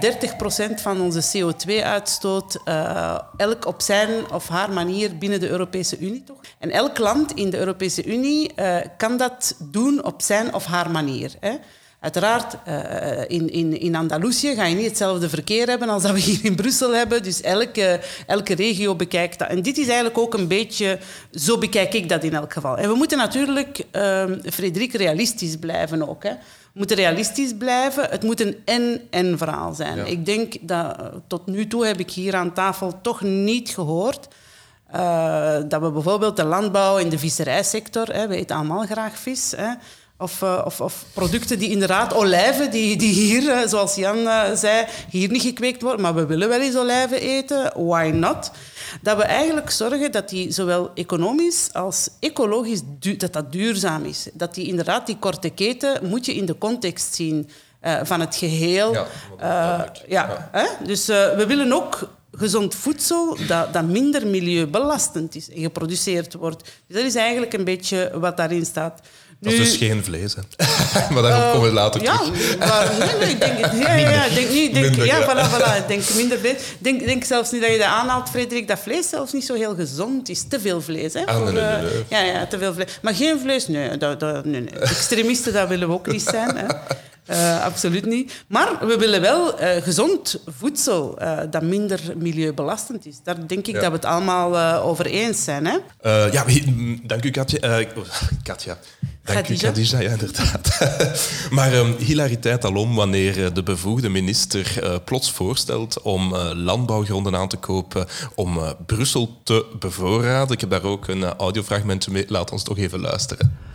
30% 0.71 0.75
van 0.75 1.01
onze 1.01 1.39
CO2-uitstoot 1.39 2.59
uh, 2.65 3.19
elk 3.37 3.67
op 3.67 3.81
zijn 3.81 4.31
of 4.33 4.49
haar 4.49 4.73
manier 4.73 5.19
binnen 5.19 5.41
de 5.41 5.49
Europese 5.49 5.99
Unie. 5.99 6.23
Toch? 6.25 6.41
En 6.59 6.71
elk 6.71 6.99
land 6.99 7.33
in 7.35 7.51
de 7.51 7.59
Europese 7.59 8.05
Unie 8.05 8.53
uh, 8.57 8.77
kan 8.97 9.17
dat 9.17 9.57
doen 9.59 10.05
op 10.05 10.23
zijn 10.23 10.55
of 10.55 10.65
haar 10.65 10.91
manier. 10.91 11.35
Hè. 11.41 11.57
Uiteraard, 12.01 12.57
uh, 12.69 13.21
in, 13.29 13.51
in, 13.51 13.81
in 13.81 13.95
Andalusië 13.95 14.55
ga 14.55 14.65
je 14.65 14.75
niet 14.75 14.87
hetzelfde 14.87 15.29
verkeer 15.29 15.69
hebben 15.69 15.89
als 15.89 16.03
dat 16.03 16.13
we 16.13 16.21
hier 16.21 16.45
in 16.45 16.55
Brussel 16.55 16.95
hebben. 16.95 17.23
Dus 17.23 17.41
elke, 17.41 18.01
elke 18.27 18.55
regio 18.55 18.95
bekijkt 18.95 19.39
dat. 19.39 19.49
En 19.49 19.63
dit 19.63 19.79
is 19.79 19.87
eigenlijk 19.87 20.19
ook 20.19 20.35
een 20.35 20.49
beetje... 20.49 20.99
Zo 21.33 21.59
bekijk 21.59 21.95
ik 21.95 22.09
dat 22.09 22.25
in 22.25 22.35
elk 22.35 22.53
geval. 22.53 22.77
En 22.77 22.89
we 22.89 22.95
moeten 22.95 23.19
natuurlijk, 23.19 23.85
uh, 23.97 24.25
Frederik, 24.53 24.93
realistisch 24.93 25.57
blijven 25.57 26.09
ook. 26.09 26.23
Hè. 26.23 26.31
We 26.31 26.79
moeten 26.79 26.97
realistisch 26.97 27.53
blijven. 27.59 28.11
Het 28.11 28.23
moet 28.23 28.41
een 28.41 28.57
en-en 28.65 29.39
verhaal 29.39 29.75
zijn. 29.75 29.97
Ja. 29.97 30.05
Ik 30.05 30.27
denk 30.27 30.55
dat 30.61 30.97
tot 31.27 31.47
nu 31.47 31.67
toe 31.67 31.87
heb 31.87 31.99
ik 31.99 32.11
hier 32.11 32.35
aan 32.35 32.53
tafel 32.53 32.99
toch 33.03 33.21
niet 33.21 33.69
gehoord... 33.69 34.29
Uh, 34.95 35.57
dat 35.69 35.81
we 35.81 35.91
bijvoorbeeld 35.91 36.37
de 36.37 36.45
landbouw 36.45 36.99
en 36.99 37.09
de 37.09 37.19
visserijsector... 37.19 38.15
Hè, 38.15 38.29
we 38.29 38.37
eten 38.37 38.57
allemaal 38.57 38.87
graag 38.87 39.19
vis... 39.19 39.53
Hè, 39.57 39.73
of, 40.21 40.43
uh, 40.43 40.63
of, 40.65 40.81
of, 40.81 41.05
producten 41.13 41.59
die 41.59 41.71
inderdaad, 41.71 42.15
olijven, 42.15 42.71
die, 42.71 42.97
die 42.97 43.13
hier, 43.13 43.43
uh, 43.43 43.59
zoals 43.67 43.95
Jan 43.95 44.19
uh, 44.19 44.43
zei, 44.55 44.87
hier 45.11 45.31
niet 45.31 45.43
gekweekt 45.43 45.83
worden, 45.83 46.01
maar 46.01 46.15
we 46.15 46.27
willen 46.27 46.49
wel 46.49 46.61
eens 46.61 46.77
olijven 46.77 47.21
eten, 47.21 47.73
why 47.75 48.11
not? 48.15 48.51
Dat 49.03 49.17
we 49.17 49.23
eigenlijk 49.23 49.71
zorgen 49.71 50.13
dat 50.13 50.29
die 50.29 50.53
zowel 50.53 50.91
economisch 50.95 51.69
als 51.73 52.09
ecologisch 52.21 52.81
dat 53.17 53.33
dat 53.33 53.53
duurzaam 53.53 54.05
is. 54.05 54.29
Dat 54.33 54.55
die 54.55 54.67
inderdaad, 54.67 55.07
die 55.07 55.17
korte 55.19 55.51
keten, 55.51 56.09
moet 56.09 56.27
je 56.27 56.35
in 56.35 56.47
de 56.47 56.59
context 56.59 57.15
zien 57.15 57.49
van 58.03 58.21
het 58.21 58.37
geheel. 58.37 58.93
Ja, 59.39 59.93
ja, 60.09 60.49
hè? 60.53 60.67
Dus 60.85 61.07
we 61.07 61.45
willen 61.47 61.73
ook 61.73 62.09
gezond 62.33 62.75
voedsel 62.75 63.37
dat, 63.47 63.73
dat 63.73 63.85
minder 63.85 64.27
milieubelastend 64.27 65.35
is 65.35 65.51
en 65.51 65.63
geproduceerd 65.63 66.35
wordt. 66.35 66.63
Dus 66.87 66.97
dat 66.97 67.05
is 67.05 67.15
eigenlijk 67.15 67.53
een 67.53 67.65
beetje 67.65 68.11
wat 68.15 68.37
daarin 68.37 68.67
staat. 68.67 69.01
Dat 69.41 69.53
is 69.53 69.59
dus 69.59 69.77
geen 69.77 70.05
vlees, 70.05 70.35
hè. 70.35 70.43
maar 71.15 71.23
daar 71.23 71.47
uh, 71.47 71.53
komen 71.53 71.69
we 71.69 71.75
later 71.75 72.03
ja, 72.03 72.19
terug. 72.19 72.59
Maar, 72.59 72.93
nee, 72.99 73.17
nee, 73.19 73.29
ik 73.29 73.41
denk. 73.41 73.59
Ja, 73.59 73.95
ja, 73.95 74.11
ja, 74.11 74.25
ik 74.25 74.35
denk 74.35 74.51
niet. 74.51 74.75
Denk, 74.75 74.87
minder, 74.87 75.07
ja, 75.07 75.23
voilà, 75.23 75.51
voilà. 75.51 75.77
Ik 75.77 75.89
denk 75.89 76.15
minder 76.15 76.39
vlees. 76.39 76.53
Ik 76.53 76.77
denk, 76.79 77.05
denk 77.05 77.25
zelfs 77.25 77.51
niet 77.51 77.61
dat 77.61 77.71
je 77.71 77.79
dat 77.79 77.87
aanhaalt, 77.87 78.29
Frederik, 78.29 78.69
dat 78.69 78.79
vlees 78.79 79.09
zelfs 79.09 79.33
niet 79.33 79.45
zo 79.45 79.55
heel 79.55 79.75
gezond 79.75 80.29
is. 80.29 80.45
Te 80.49 80.61
veel 80.61 80.81
vlees, 80.81 81.13
hè. 81.13 81.27
Ah, 81.27 81.37
voor, 81.37 81.53
nee, 81.53 81.63
nee, 81.63 81.83
nee. 81.83 82.05
Ja, 82.09 82.21
ja, 82.21 82.47
te 82.47 82.59
veel 82.59 82.75
vlees. 82.75 82.99
Maar 83.03 83.15
geen 83.15 83.39
vlees, 83.41 83.69
nee. 83.69 83.97
Dat, 83.97 84.21
dat, 84.21 84.45
nee, 84.45 84.61
nee. 84.61 84.79
Extremisten, 84.79 85.53
dat 85.53 85.69
willen 85.69 85.89
we 85.89 85.95
ook 85.95 86.07
niet 86.07 86.23
zijn, 86.23 86.57
hè. 86.57 86.67
Eh, 87.31 87.65
absoluut 87.65 88.07
niet. 88.07 88.45
Maar 88.47 88.87
we 88.87 88.97
willen 88.97 89.21
wel 89.21 89.59
eh, 89.59 89.83
gezond 89.83 90.43
voedsel 90.59 91.19
eh, 91.19 91.39
dat 91.51 91.63
minder 91.63 92.01
milieubelastend 92.17 93.07
is. 93.07 93.21
Daar 93.25 93.47
denk 93.47 93.67
ik 93.67 93.75
dat 93.75 93.87
we 93.87 93.93
het 93.93 94.05
allemaal 94.05 94.57
eh, 94.57 94.87
over 94.87 95.07
eens 95.07 95.45
zijn. 95.45 95.67
Hè? 95.67 95.79
Eh, 96.01 96.33
ja, 96.33 96.45
dank 97.03 97.25
u, 97.25 97.31
Katja. 97.31 97.59
Eh, 97.59 97.87
oh, 97.97 98.05
Katja. 98.43 98.79
Dank 99.35 99.49
u, 99.49 99.55
Khadija. 99.55 99.71
Khadija, 99.71 100.01
ja, 100.01 100.11
inderdaad. 100.11 100.79
maar 101.57 101.73
ehm, 101.73 101.93
hilariteit 101.99 102.65
alom 102.65 102.95
wanneer 102.95 103.45
eh, 103.45 103.55
de 103.55 103.63
bevoegde 103.63 104.09
minister 104.09 104.83
eh, 104.83 104.95
plots 105.05 105.33
voorstelt 105.33 106.03
om 106.03 106.35
eh, 106.35 106.51
landbouwgronden 106.55 107.37
aan 107.37 107.49
te 107.49 107.57
kopen 107.57 108.07
om 108.35 108.59
eh, 108.59 108.71
Brussel 108.87 109.41
te 109.45 109.67
bevoorraden. 109.79 110.55
Ik 110.55 110.61
heb 110.61 110.71
daar 110.71 110.85
ook 110.85 111.09
een 111.09 111.25
audiofragmentje 111.25 112.11
mee. 112.11 112.25
Laat 112.29 112.51
ons 112.51 112.63
toch 112.63 112.79
even 112.79 113.01
luisteren. 113.01 113.69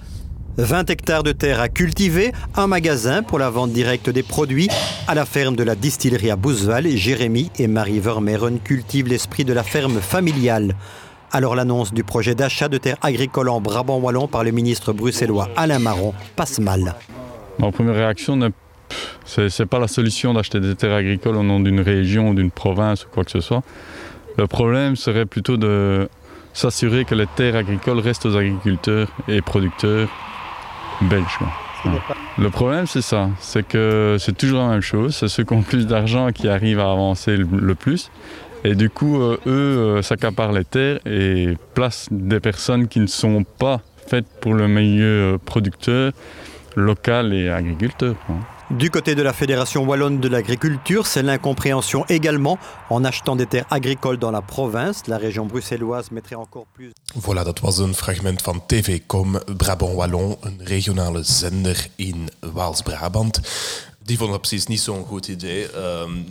20 0.56 0.88
hectares 0.88 1.24
de 1.24 1.36
terre 1.36 1.62
à 1.62 1.68
cultiver, 1.68 2.34
un 2.56 2.68
magasin 2.68 3.24
pour 3.24 3.40
la 3.40 3.52
vente 3.52 3.74
directe 3.74 4.14
des 4.14 4.24
produits. 4.24 4.70
À 5.06 5.14
la 5.14 5.26
ferme 5.26 5.56
de 5.56 5.64
la 5.64 5.76
distillerie 5.76 6.32
à 6.32 6.38
Bousval, 6.38 6.88
Jérémy 6.88 7.50
et 7.58 7.68
Marie 7.68 8.00
Vermeeren 8.00 8.62
cultivent 8.62 9.10
l'esprit 9.10 9.44
de 9.44 9.54
la 9.54 9.64
ferme 9.64 10.00
familiale. 10.00 10.76
Alors 11.32 11.56
l'annonce 11.56 11.94
du 11.94 12.04
projet 12.04 12.36
d'achat 12.36 12.70
de 12.70 12.78
terres 12.78 12.98
agricoles 13.02 13.50
en 13.50 13.60
Brabant 13.60 13.98
wallon 13.98 14.28
par 14.28 14.44
le 14.44 14.52
ministre 14.52 14.94
bruxellois 14.94 15.50
Alain 15.56 15.80
Marron 15.80 16.14
passe 16.36 16.60
mal. 16.60 16.96
Ma 17.60 17.72
première 17.72 17.96
réaction, 17.96 18.36
n'est- 18.38 18.52
c'est 19.26 19.66
pas 19.66 19.80
la 19.80 19.88
solution 19.88 20.34
d'acheter 20.34 20.60
des 20.60 20.76
terres 20.76 20.94
agricoles 20.96 21.36
au 21.36 21.44
nom 21.44 21.60
d'une 21.60 21.82
région 21.82 22.30
ou 22.30 22.34
d'une 22.34 22.52
province 22.52 23.06
ou 23.06 23.10
quoi 23.12 23.24
que 23.24 23.32
ce 23.32 23.42
soit. 23.42 23.64
Le 24.38 24.48
problème 24.48 24.96
serait 24.96 25.26
plutôt 25.26 25.58
de 25.58 26.10
s'assurer 26.54 27.06
que 27.06 27.16
les 27.16 27.28
terres 27.28 27.56
agricoles 27.56 28.00
restent 28.00 28.26
aux 28.26 28.36
agriculteurs 28.38 29.08
et 29.28 29.42
producteurs 29.42 30.08
belges. 31.02 31.40
Le 32.38 32.50
problème, 32.50 32.88
c'est 32.88 33.02
ça, 33.04 33.30
c'est 33.40 33.66
que 33.68 34.18
c'est 34.20 34.36
toujours 34.36 34.62
la 34.64 34.70
même 34.70 34.82
chose. 34.82 35.16
C'est 35.16 35.28
ceux 35.28 35.44
qui 35.44 35.54
ont 35.54 35.62
plus 35.62 35.86
d'argent 35.86 36.32
qui 36.32 36.48
arrivent 36.48 36.80
à 36.80 36.92
avancer 36.92 37.38
le 37.38 37.76
plus. 37.76 38.10
Et 38.66 38.74
du 38.74 38.90
coup, 38.90 39.22
euh, 39.22 39.38
eux 39.46 39.78
euh, 39.98 40.02
s'accaparent 40.02 40.52
les 40.52 40.66
terres 40.66 41.00
et 41.06 41.56
placent 41.76 42.08
des 42.10 42.40
personnes 42.40 42.88
qui 42.88 43.00
ne 43.00 43.06
sont 43.06 43.44
pas 43.44 43.80
faites 44.08 44.26
pour 44.42 44.56
le 44.56 44.68
milieu 44.68 45.36
euh, 45.36 45.38
producteur, 45.38 46.14
local 46.76 47.32
et 47.32 47.52
agriculteur. 47.52 48.16
quoi. 48.26 48.36
Du 48.72 48.90
côté 48.90 49.14
de 49.14 49.22
la 49.22 49.34
Fédération 49.34 49.86
wallonne 49.86 50.20
de 50.20 50.28
l'agriculture, 50.28 51.06
c'est 51.06 51.22
l'incompréhension 51.22 52.04
également. 52.10 52.58
En 52.90 53.04
achetant 53.04 53.36
des 53.36 53.46
terres 53.46 53.68
agricoles 53.70 54.18
dans 54.18 54.32
la 54.32 54.42
province, 54.42 55.06
la 55.06 55.20
région 55.20 55.46
bruxelloise 55.46 56.10
mettrait 56.10 56.36
encore 56.36 56.66
plus 56.74 56.92
Voilà, 57.16 57.44
dat 57.44 57.60
was 57.60 57.78
een 57.78 57.94
fragment 57.94 58.42
van 58.42 58.66
TV-com 58.66 59.40
Brabant 59.58 59.94
Wallon, 59.94 60.38
een 60.42 60.60
regionale 60.64 61.24
zender 61.24 61.88
in 61.96 62.30
Waals-Brabant. 62.40 63.42
Die 64.06 64.18
vonden 64.18 64.38
dat 64.40 64.48
precies 64.48 64.68
niet 64.68 64.82
zo'n 64.82 65.06
goed 65.06 65.28
idee. 65.28 65.68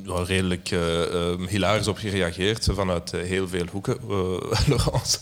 Wel 0.05 0.27
redelijk 0.27 0.71
ehm, 0.71 1.47
hilarisch 1.47 1.89
op 1.89 1.97
gereageerd 1.99 2.69
vanuit 2.73 3.13
eh, 3.13 3.21
heel 3.21 3.49
veel 3.49 3.65
hoeken. 3.73 3.97
Eh, 4.09 4.69
Laurence, 4.69 5.19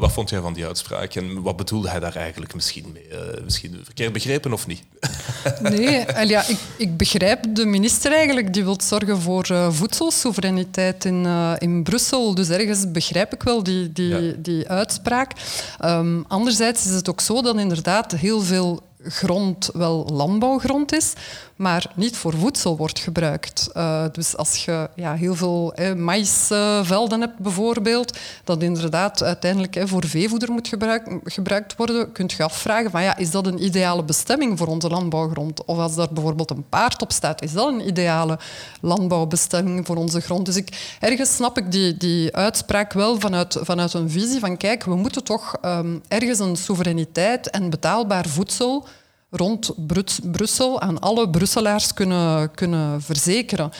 wat 0.00 0.12
vond 0.12 0.30
jij 0.30 0.40
van 0.40 0.52
die 0.52 0.66
uitspraak 0.66 1.14
en 1.14 1.42
wat 1.42 1.56
bedoelde 1.56 1.88
hij 1.88 2.00
daar 2.00 2.16
eigenlijk 2.16 2.54
misschien 2.54 2.92
mee? 2.92 3.06
Misschien 3.44 3.80
verkeerd 3.84 4.12
begrepen 4.12 4.52
of 4.52 4.66
niet? 4.66 4.82
Nee, 5.62 6.04
ja, 6.26 6.48
ik, 6.48 6.58
ik 6.76 6.96
begrijp 6.96 7.44
de 7.54 7.64
minister 7.66 8.12
eigenlijk. 8.12 8.52
Die 8.52 8.64
wil 8.64 8.78
zorgen 8.82 9.20
voor 9.20 9.46
voedselsoevereiniteit 9.72 11.04
in, 11.04 11.26
in 11.58 11.82
Brussel. 11.82 12.34
Dus 12.34 12.48
ergens 12.48 12.90
begrijp 12.90 13.34
ik 13.34 13.42
wel 13.42 13.62
die, 13.62 13.92
die, 13.92 14.08
Ja. 14.08 14.32
die 14.38 14.68
uitspraak. 14.68 15.32
Ehm, 15.80 16.22
anderzijds 16.28 16.86
is 16.86 16.92
het 16.94 17.08
ook 17.08 17.20
zo 17.20 17.42
dat 17.42 17.56
inderdaad 17.56 18.12
heel 18.12 18.40
veel 18.42 18.82
grond 19.08 19.70
wel 19.72 20.08
landbouwgrond 20.12 20.92
is, 20.92 21.12
maar 21.56 21.92
niet 21.94 22.16
voor 22.16 22.34
voedsel 22.34 22.76
wordt 22.76 22.98
gebruikt. 22.98 23.70
Eh, 23.72 24.04
dus 24.12 24.36
als 24.36 24.64
je 24.64 24.88
ja, 24.94 25.14
heel 25.14 25.34
veel 25.34 25.74
eh, 25.74 25.94
maïsvelden 25.94 27.20
hebt 27.20 27.38
bijvoorbeeld, 27.38 28.18
dat 28.44 28.62
inderdaad 28.62 29.22
uiteindelijk 29.22 29.82
voor 29.84 30.06
veevoeder 30.06 30.52
moet 30.52 30.68
gebruik, 30.68 31.18
gebruikt 31.24 31.76
worden, 31.76 32.12
kun 32.12 32.30
je 32.36 32.42
afvragen 32.42 32.90
van 32.90 33.02
ja, 33.02 33.16
is 33.16 33.30
dat 33.30 33.46
een 33.46 33.64
ideale 33.64 34.04
bestemming 34.04 34.58
voor 34.58 34.66
onze 34.66 34.88
landbouwgrond? 34.88 35.64
Of 35.64 35.78
als 35.78 35.94
daar 35.94 36.12
bijvoorbeeld 36.12 36.50
een 36.50 36.68
paard 36.68 37.02
op 37.02 37.12
staat, 37.12 37.42
is 37.42 37.52
dat 37.52 37.72
een 37.72 37.86
ideale 37.88 38.38
landbouwbestemming 38.80 39.86
voor 39.86 39.96
onze 39.96 40.20
grond? 40.20 40.46
Dus 40.46 40.56
ik, 40.56 40.96
ergens 41.00 41.34
snap 41.34 41.58
ik 41.58 41.72
die, 41.72 41.96
die 41.96 42.36
uitspraak 42.36 42.92
wel 42.92 43.20
vanuit, 43.20 43.58
vanuit 43.60 43.92
een 43.92 44.10
visie 44.10 44.40
van 44.40 44.56
kijk, 44.56 44.84
we 44.84 44.94
moeten 44.94 45.24
toch 45.24 45.56
ehm, 45.60 45.98
ergens 46.08 46.38
een 46.38 46.56
soevereiniteit 46.56 47.50
en 47.50 47.70
betaalbaar 47.70 48.26
voedsel 48.26 48.86
rond 49.36 49.74
Brussel 50.32 50.80
aan 50.80 50.98
alle 50.98 51.30
Brusselaars 51.30 51.94
kunnen, 51.94 52.50
kunnen 52.50 53.02
verzekeren. 53.02 53.70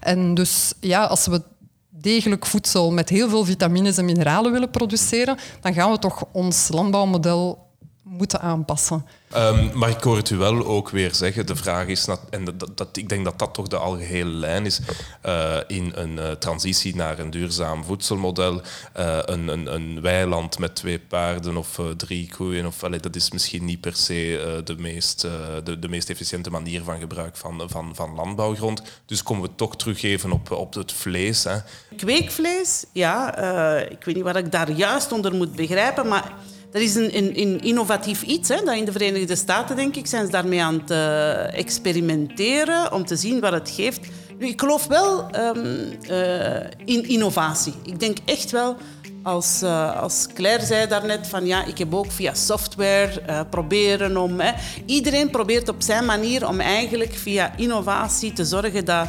En 0.00 0.34
dus 0.34 0.72
ja, 0.80 1.04
als 1.04 1.26
we 1.26 1.42
degelijk 1.88 2.46
voedsel 2.46 2.90
met 2.90 3.08
heel 3.08 3.28
veel 3.28 3.44
vitamines 3.44 3.96
en 3.96 4.04
mineralen 4.04 4.52
willen 4.52 4.70
produceren, 4.70 5.36
dan 5.60 5.74
gaan 5.74 5.90
we 5.90 5.98
toch 5.98 6.24
ons 6.32 6.68
landbouwmodel 6.68 7.69
moeten 8.10 8.40
aanpassen. 8.40 9.06
Ehm, 9.30 9.78
maar 9.78 9.88
ik 9.88 10.02
hoor 10.02 10.16
het 10.16 10.30
u 10.30 10.36
wel 10.36 10.66
ook 10.66 10.90
weer 10.90 11.14
zeggen. 11.14 11.46
De 11.46 11.56
vraag 11.56 11.86
is, 11.86 12.08
en 12.30 12.44
dat, 12.74 12.96
ik 12.96 13.08
denk 13.08 13.24
dat 13.24 13.38
dat 13.38 13.54
toch 13.54 13.68
de 13.68 13.76
algehele 13.76 14.30
lijn 14.30 14.66
is 14.66 14.80
eh, 15.20 15.56
in 15.66 15.92
een 15.94 16.18
eh, 16.18 16.30
transitie 16.30 16.96
naar 16.96 17.18
een 17.18 17.30
duurzaam 17.30 17.84
voedselmodel. 17.84 18.60
Eh, 18.92 19.18
een, 19.24 19.48
een, 19.48 19.74
een 19.74 20.00
weiland 20.00 20.58
met 20.58 20.74
twee 20.74 20.98
paarden 20.98 21.56
of 21.56 21.78
eh, 21.78 21.84
drie 21.96 22.30
koeien, 22.36 22.66
of, 22.66 22.84
allee, 22.84 23.00
dat 23.00 23.16
is 23.16 23.30
misschien 23.30 23.64
niet 23.64 23.80
per 23.80 23.96
se 23.96 24.38
eh, 24.38 24.64
de, 24.64 24.76
meest, 24.78 25.24
eh, 25.24 25.30
de, 25.64 25.78
de 25.78 25.88
meest 25.88 26.10
efficiënte 26.10 26.50
manier 26.50 26.82
van 26.82 26.98
gebruik 26.98 27.36
van, 27.36 27.62
van, 27.66 27.94
van 27.94 28.14
landbouwgrond. 28.14 28.82
Dus 29.06 29.22
komen 29.22 29.42
we 29.42 29.54
toch 29.54 29.76
terug 29.76 30.02
even 30.02 30.32
op, 30.32 30.50
op 30.50 30.74
het 30.74 30.92
vlees. 30.92 31.44
Hè. 31.44 31.56
Kweekvlees, 31.96 32.84
ja, 32.92 33.36
eh, 33.36 33.90
ik 33.90 34.04
weet 34.04 34.14
niet 34.14 34.24
wat 34.24 34.36
ik 34.36 34.52
daar 34.52 34.70
juist 34.70 35.12
onder 35.12 35.34
moet 35.34 35.56
begrijpen, 35.56 36.08
maar 36.08 36.32
dat 36.70 36.82
is 36.82 36.94
een, 36.94 37.60
innovatief 37.60 38.22
iets. 38.22 38.48
Hè, 38.48 38.72
in 38.72 38.84
de 38.84 38.92
Verenigde 38.92 39.36
Staten, 39.36 39.76
denk 39.76 39.96
ik, 39.96 40.06
zijn 40.06 40.24
ze 40.24 40.30
daarmee 40.30 40.62
aan 40.62 40.78
het 40.78 40.90
eh, 40.90 41.58
experimenteren 41.58 42.92
om 42.92 43.04
te 43.04 43.16
zien 43.16 43.40
wat 43.40 43.52
het 43.52 43.70
geeft. 43.70 44.00
Nu, 44.38 44.46
ik 44.46 44.60
geloof 44.60 44.86
wel 44.86 45.30
ehm, 45.30 45.92
eh, 46.08 46.70
in 46.84 47.08
innovatie. 47.08 47.74
Ik 47.82 48.00
denk 48.00 48.18
echt 48.24 48.50
wel, 48.50 48.76
als, 49.22 49.62
eh, 49.62 50.02
als 50.02 50.26
Claire 50.34 50.64
zei 50.64 50.86
daarnet, 50.86 51.26
van 51.26 51.46
ja, 51.46 51.64
ik 51.64 51.78
heb 51.78 51.94
ook 51.94 52.10
via 52.10 52.34
software 52.34 53.20
eh, 53.20 53.40
proberen 53.50 54.16
om... 54.16 54.40
Hè, 54.40 54.52
iedereen 54.86 55.30
probeert 55.30 55.68
op 55.68 55.82
zijn 55.82 56.04
manier 56.04 56.48
om 56.48 56.60
eigenlijk 56.60 57.14
via 57.14 57.56
innovatie 57.56 58.32
te 58.32 58.44
zorgen 58.44 58.84
dat 58.84 59.08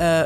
eh, 0.00 0.22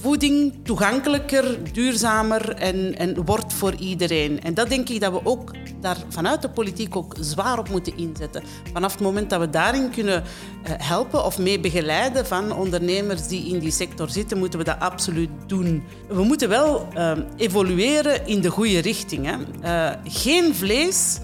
voeding 0.00 0.54
toegankelijker, 0.62 1.72
duurzamer 1.72 2.54
en, 2.54 2.98
en 2.98 3.24
wordt 3.24 3.52
voor 3.52 3.74
iedereen. 3.74 4.42
En 4.42 4.54
dat 4.54 4.68
denk 4.68 4.88
ik 4.88 5.00
dat 5.00 5.12
we 5.12 5.20
ook 5.24 5.54
daar 5.80 5.96
vanuit 6.08 6.42
de 6.42 6.48
politiek 6.48 6.96
ook 6.96 7.16
zwaar 7.20 7.58
op 7.58 7.68
moeten 7.68 7.96
inzetten. 7.96 8.42
Vanaf 8.72 8.92
het 8.92 9.00
moment 9.00 9.30
dat 9.30 9.40
we 9.40 9.50
daarin 9.50 9.90
kunnen 9.90 10.22
eh, 10.22 10.72
helpen 10.76 11.24
of 11.24 11.38
mee 11.38 11.60
begeleiden 11.60 12.26
van 12.26 12.52
ondernemers 12.52 13.28
die 13.28 13.54
in 13.54 13.58
die 13.58 13.70
sector 13.70 14.10
zitten, 14.10 14.38
moeten 14.38 14.58
we 14.58 14.64
dat 14.64 14.80
absoluut 14.80 15.30
doen. 15.46 15.82
We 16.08 16.22
moeten 16.22 16.48
wel 16.48 16.88
eh, 16.94 17.12
evolueren 17.36 18.26
in 18.26 18.40
de 18.40 18.50
goede 18.50 18.78
richting. 18.78 19.26
Hè. 19.26 19.94
Geen 20.04 20.54
vlees 20.54 21.18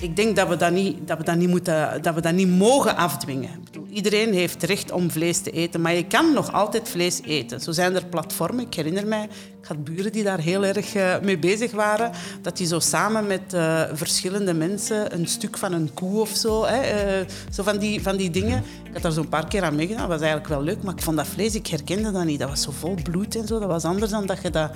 ik 0.00 0.16
denk 0.16 0.36
dat 0.36 0.48
we 0.48 0.56
dat 0.56 0.72
niet, 0.72 1.08
dat 1.08 1.18
we 1.18 1.24
dat 1.24 1.36
niet, 1.36 1.48
moeten, 1.48 2.02
dat 2.02 2.14
we 2.14 2.20
dat 2.20 2.32
niet 2.32 2.48
mogen 2.48 2.96
afdwingen. 2.96 3.50
Iedereen 3.94 4.32
heeft 4.34 4.62
recht 4.62 4.92
om 4.92 5.10
vlees 5.10 5.40
te 5.40 5.50
eten, 5.50 5.80
maar 5.80 5.94
je 5.94 6.06
kan 6.06 6.32
nog 6.32 6.52
altijd 6.52 6.88
vlees 6.88 7.20
eten. 7.24 7.60
Zo 7.60 7.72
zijn 7.72 7.94
er 7.94 8.06
platformen. 8.06 8.66
Ik 8.66 8.74
herinner 8.74 9.06
mij, 9.06 9.28
ik 9.60 9.68
had 9.68 9.84
buren 9.84 10.12
die 10.12 10.22
daar 10.22 10.38
heel 10.38 10.64
erg 10.64 10.94
eh, 10.94 11.14
mee 11.22 11.38
bezig 11.38 11.70
waren, 11.70 12.10
dat 12.42 12.56
die 12.56 12.66
zo 12.66 12.78
samen 12.78 13.26
met 13.26 13.54
eh, 13.54 13.82
verschillende 13.92 14.54
mensen 14.54 15.14
een 15.14 15.26
stuk 15.26 15.58
van 15.58 15.72
een 15.72 15.90
koe 15.94 16.20
of 16.20 16.30
zo, 16.30 16.64
hè, 16.64 16.80
eh, 16.80 17.26
zo 17.50 17.62
van 17.62 17.78
die, 17.78 18.02
van 18.02 18.16
die 18.16 18.30
dingen. 18.30 18.64
Ik 18.84 18.92
had 18.92 19.02
daar 19.02 19.12
zo'n 19.12 19.28
paar 19.28 19.48
keer 19.48 19.62
aan 19.62 19.74
meegedaan. 19.74 20.08
Dat 20.08 20.18
was 20.18 20.20
eigenlijk 20.20 20.48
wel 20.48 20.62
leuk, 20.62 20.82
maar 20.82 20.94
ik 20.94 21.02
vond 21.02 21.16
dat 21.16 21.26
vlees, 21.26 21.54
ik 21.54 21.66
herkende 21.66 22.12
dat 22.12 22.24
niet. 22.24 22.38
Dat 22.38 22.48
was 22.48 22.62
zo 22.62 22.72
vol 22.78 22.96
bloed 23.02 23.36
en 23.36 23.46
zo. 23.46 23.58
Dat 23.58 23.68
was 23.68 23.84
anders 23.84 24.10
dan 24.10 24.26
dat 24.26 24.42
je 24.42 24.50
dat 24.50 24.70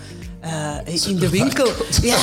in 1.07 1.18
de 1.18 1.28
winkel... 1.28 1.72
Ja. 2.02 2.16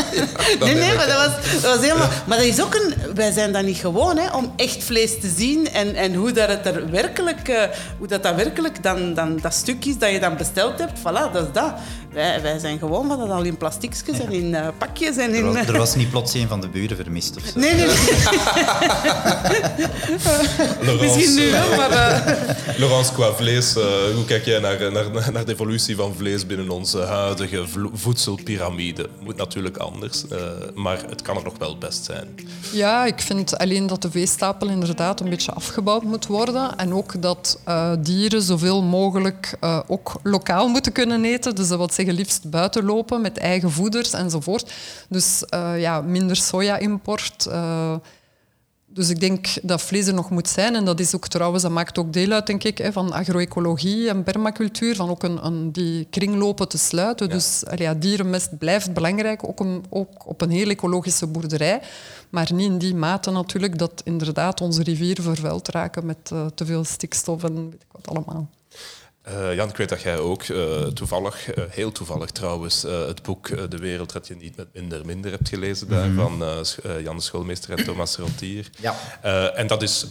nee, 0.60 0.74
nee, 0.74 0.94
maar 0.94 1.06
dat 1.06 1.16
was, 1.16 1.52
dat 1.62 1.76
was 1.76 1.86
helemaal... 1.86 2.08
Maar 2.26 2.38
dat 2.38 2.46
is 2.46 2.62
ook 2.62 2.74
een... 2.74 3.14
Wij 3.14 3.32
zijn 3.32 3.52
dat 3.52 3.64
niet 3.64 3.76
gewoon, 3.76 4.16
hè, 4.16 4.36
om 4.36 4.52
echt 4.56 4.84
vlees 4.84 5.20
te 5.20 5.28
zien 5.36 5.68
en, 5.68 5.94
en 5.94 6.14
hoe 6.14 6.23
dat 6.32 6.48
het 6.48 6.66
er 6.66 6.90
werkelijk... 6.90 7.48
eh, 7.48 7.62
hoe 7.98 8.06
dat, 8.06 8.22
dat 8.22 8.34
werkelijk 8.34 8.82
dan, 8.82 9.14
dan 9.14 9.38
dat 9.42 9.54
stuk 9.54 9.84
is 9.84 9.98
dat 9.98 10.10
je 10.10 10.20
dan 10.20 10.36
besteld 10.36 10.78
hebt. 10.78 10.98
Voilà, 10.98 11.32
dat 11.32 11.46
is 11.46 11.52
dat. 11.52 11.74
Wij, 12.14 12.42
wij 12.42 12.58
zijn 12.58 12.78
gewoon 12.78 13.08
van 13.08 13.18
dat 13.18 13.30
al 13.30 13.42
in 13.42 13.56
plastiekjes 13.56 14.18
en 14.18 14.32
in 14.32 14.50
uh, 14.50 14.68
pakjes. 14.78 15.16
En 15.16 15.34
in, 15.34 15.44
er, 15.44 15.52
was, 15.52 15.66
er 15.66 15.78
was 15.78 15.94
niet 15.94 16.10
plots 16.10 16.34
een 16.34 16.48
van 16.48 16.60
de 16.60 16.68
buren 16.68 16.96
vermist 16.96 17.36
of 17.36 17.42
zo. 17.44 17.58
Nee, 17.58 17.74
nee, 17.74 17.86
nee. 20.82 21.00
Misschien 21.00 21.34
nu 21.34 21.50
wel, 21.50 21.76
maar... 21.76 21.90
Uh... 21.90 22.18
Laurence, 22.78 23.12
qua 23.12 23.32
vlees, 23.32 23.76
uh, 23.76 23.84
hoe 24.14 24.24
kijk 24.24 24.44
jij 24.44 24.58
naar, 24.58 24.92
naar, 24.92 25.32
naar 25.32 25.44
de 25.44 25.52
evolutie 25.52 25.96
van 25.96 26.14
vlees 26.16 26.46
binnen 26.46 26.70
onze 26.70 27.00
huidige 27.00 27.64
voedselpiramide? 27.92 29.08
Moet 29.20 29.36
natuurlijk 29.36 29.76
anders, 29.76 30.24
maar 30.74 31.02
het 31.08 31.22
kan 31.22 31.36
er 31.36 31.44
nog 31.44 31.58
wel 31.58 31.78
best 31.78 32.04
zijn. 32.04 32.34
Ja, 32.72 33.04
ik 33.04 33.20
vind 33.20 33.58
alleen 33.58 33.86
dat 33.86 34.02
de 34.02 34.10
veestapel 34.10 34.68
inderdaad 34.68 35.20
een 35.20 35.28
beetje 35.28 35.52
afgebouwd 35.52 36.02
moet 36.02 36.26
worden. 36.26 36.76
En 36.76 36.94
ook 36.94 37.22
dat 37.22 37.58
dieren 37.98 38.42
zoveel 38.42 38.82
mogelijk 38.82 39.58
ook 39.86 40.12
lokaal 40.22 40.68
moeten 40.68 40.92
kunnen 40.92 41.24
eten. 41.24 41.54
Dus 41.54 41.68
dat 41.68 41.78
wil 41.78 41.88
zeggen 42.04 42.24
liefst 42.24 42.50
buiten 42.50 42.84
lopen 42.84 43.20
met 43.20 43.38
eigen 43.38 43.70
voeders 43.70 44.12
enzovoort. 44.12 44.72
Dus 45.08 45.44
uh, 45.54 45.80
ja, 45.80 46.00
minder 46.00 46.36
soja-import. 46.36 47.46
Uh, 47.48 47.94
dus 48.86 49.08
ik 49.08 49.20
denk 49.20 49.46
dat 49.62 49.82
vlees 49.82 50.06
er 50.06 50.14
nog 50.14 50.30
moet 50.30 50.48
zijn. 50.48 50.74
En 50.74 50.84
dat 50.84 51.00
is 51.00 51.14
ook 51.14 51.28
trouwens, 51.28 51.62
dat 51.62 51.72
maakt 51.72 51.98
ook 51.98 52.12
deel 52.12 52.30
uit, 52.30 52.46
denk 52.46 52.64
ik, 52.64 52.88
van 52.92 53.12
agroecologie 53.12 54.08
en 54.08 54.22
permacultuur. 54.22 54.96
Van 54.96 55.10
ook 55.10 55.22
een, 55.22 55.46
een 55.46 55.72
die 55.72 56.06
kringlopen 56.10 56.68
te 56.68 56.78
sluiten. 56.78 57.28
Dus 57.28 57.62
ja, 57.74 57.94
dierenmest 57.94 58.58
blijft 58.58 58.92
belangrijk, 58.92 59.48
ook, 59.48 59.60
een, 59.60 59.84
ook 59.88 60.26
op 60.26 60.40
een 60.40 60.50
heel 60.50 60.68
ecologische 60.68 61.26
boerderij. 61.26 61.80
Maar 62.30 62.52
niet 62.52 62.70
in 62.70 62.78
die 62.78 62.94
mate 62.94 63.30
natuurlijk 63.30 63.78
dat 63.78 64.02
inderdaad 64.04 64.60
onze 64.60 64.82
rivieren 64.82 65.24
vervuild 65.24 65.68
raken 65.68 66.06
met 66.06 66.30
uh, 66.32 66.46
te 66.54 66.66
veel 66.66 66.84
stikstof 66.84 67.44
en 67.44 67.54
weet 67.54 67.82
ik 67.82 67.92
wat 67.92 68.08
allemaal. 68.08 68.48
Uh, 69.28 69.54
Jan, 69.54 69.68
ik 69.68 69.76
weet 69.76 69.88
dat 69.88 70.02
jij 70.02 70.18
ook 70.18 70.48
uh, 70.48 70.82
toevallig, 70.82 71.56
uh, 71.56 71.64
heel 71.68 71.92
toevallig 71.92 72.30
trouwens, 72.30 72.82
het 72.82 73.22
boek 73.22 73.70
De 73.70 73.76
Wereld 73.76 74.12
dat 74.12 74.26
je 74.26 74.36
niet 74.36 74.56
met 74.56 74.66
minder 74.72 75.06
minder 75.06 75.30
hebt 75.30 75.48
gelezen 75.48 75.88
daar, 75.88 76.08
mm 76.08 76.18
-hmm. 76.18 76.38
van 76.38 77.02
Jan 77.02 77.16
de 77.16 77.22
Schoolmeester 77.22 77.78
en 77.78 77.84
Thomas 77.84 78.16
Rottier. 78.16 78.70
Ja. 78.80 78.94
en 79.54 79.66
dat 79.66 79.82
is, 79.82 80.06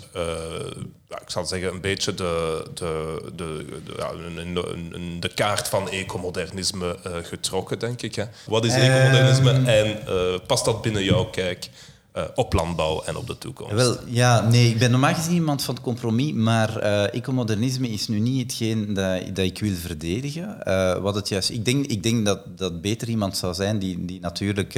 ik 1.09 1.29
zal 1.29 1.45
zeggen, 1.45 1.73
een 1.73 1.81
beetje 1.81 2.13
de, 2.13 2.65
de, 2.73 3.21
de, 3.35 3.65
de, 3.85 3.93
ja, 3.97 4.11
een, 4.11 4.55
een, 4.93 5.19
de 5.19 5.33
kaart 5.33 5.67
van 5.67 5.89
ecomodernisme 5.89 6.97
getrokken, 7.23 7.79
denk 7.79 8.01
ik. 8.01 8.15
Hè. 8.15 8.25
Wat 8.45 8.65
is 8.65 8.73
ecomodernisme 8.73 9.71
en 9.71 9.99
past 10.47 10.65
dat 10.65 10.81
binnen 10.81 11.03
jouw 11.03 11.25
kijk? 11.25 11.69
Uh, 12.17 12.23
op 12.35 12.53
landbouw 12.53 13.03
en 13.03 13.15
op 13.15 13.27
de 13.27 13.37
toekomst? 13.37 13.73
Wel, 13.73 13.97
ja, 14.05 14.49
nee, 14.49 14.69
ik 14.69 14.77
ben 14.77 14.91
normaal 14.91 15.13
gezien 15.13 15.33
iemand 15.33 15.63
van 15.63 15.73
het 15.73 15.83
compromis, 15.83 16.33
maar 16.33 16.83
uh, 16.83 17.13
ecomodernisme 17.13 17.89
is 17.89 18.07
nu 18.07 18.19
niet 18.19 18.41
hetgeen 18.41 18.93
dat, 18.93 19.35
dat 19.35 19.45
ik 19.45 19.59
wil 19.59 19.75
verdedigen. 19.75 20.57
Uh, 20.67 20.97
wat 20.97 21.15
het 21.15 21.29
juist, 21.29 21.49
ik 21.49 21.65
denk, 21.65 21.85
ik 21.85 22.03
denk 22.03 22.25
dat, 22.25 22.39
dat 22.57 22.81
beter 22.81 23.09
iemand 23.09 23.37
zou 23.37 23.53
zijn 23.53 23.79
die, 23.79 24.05
die 24.05 24.19
natuurlijk... 24.19 24.73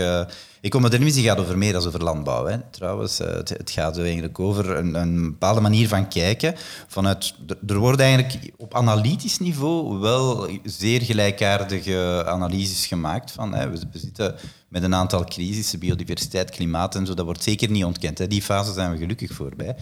ecomodernisme 0.65 1.21
gaat 1.21 1.37
over 1.37 1.57
meer 1.57 1.73
dan 1.73 1.87
over 1.87 2.03
landbouw. 2.03 2.45
Hè. 2.45 2.57
Trouwens, 2.71 3.17
het, 3.17 3.49
het, 3.49 3.71
gaat 3.71 3.97
eigenlijk 3.97 4.39
over 4.39 4.69
een, 4.69 4.93
een, 4.93 5.21
bepaalde 5.21 5.61
manier 5.61 5.87
van 5.87 6.07
kijken. 6.07 6.55
Vanuit, 6.87 7.33
er 7.67 7.77
worden 7.77 8.05
eigenlijk 8.05 8.51
op 8.57 8.75
analytisch 8.75 9.39
niveau 9.39 9.99
wel 9.99 10.49
zeer 10.63 11.01
gelijkaardige 11.01 12.23
analyses 12.27 12.85
gemaakt. 12.85 13.31
Van, 13.31 13.53
hè, 13.53 13.69
we, 13.69 13.79
we 13.91 13.99
zitten 13.99 14.35
met 14.67 14.83
een 14.83 14.95
aantal 14.95 15.23
crisissen, 15.23 15.79
biodiversiteit, 15.79 16.49
klimaat 16.49 16.95
en 16.95 17.05
zo. 17.05 17.13
Dat 17.13 17.25
wordt 17.25 17.43
zeker 17.43 17.69
niet 17.71 17.85
ontkend. 17.85 18.17
Hè. 18.17 18.27
Die 18.27 18.41
fase 18.41 18.73
zijn 18.73 18.91
we 18.91 18.97
gelukkig 18.97 19.33
voorbij. 19.33 19.75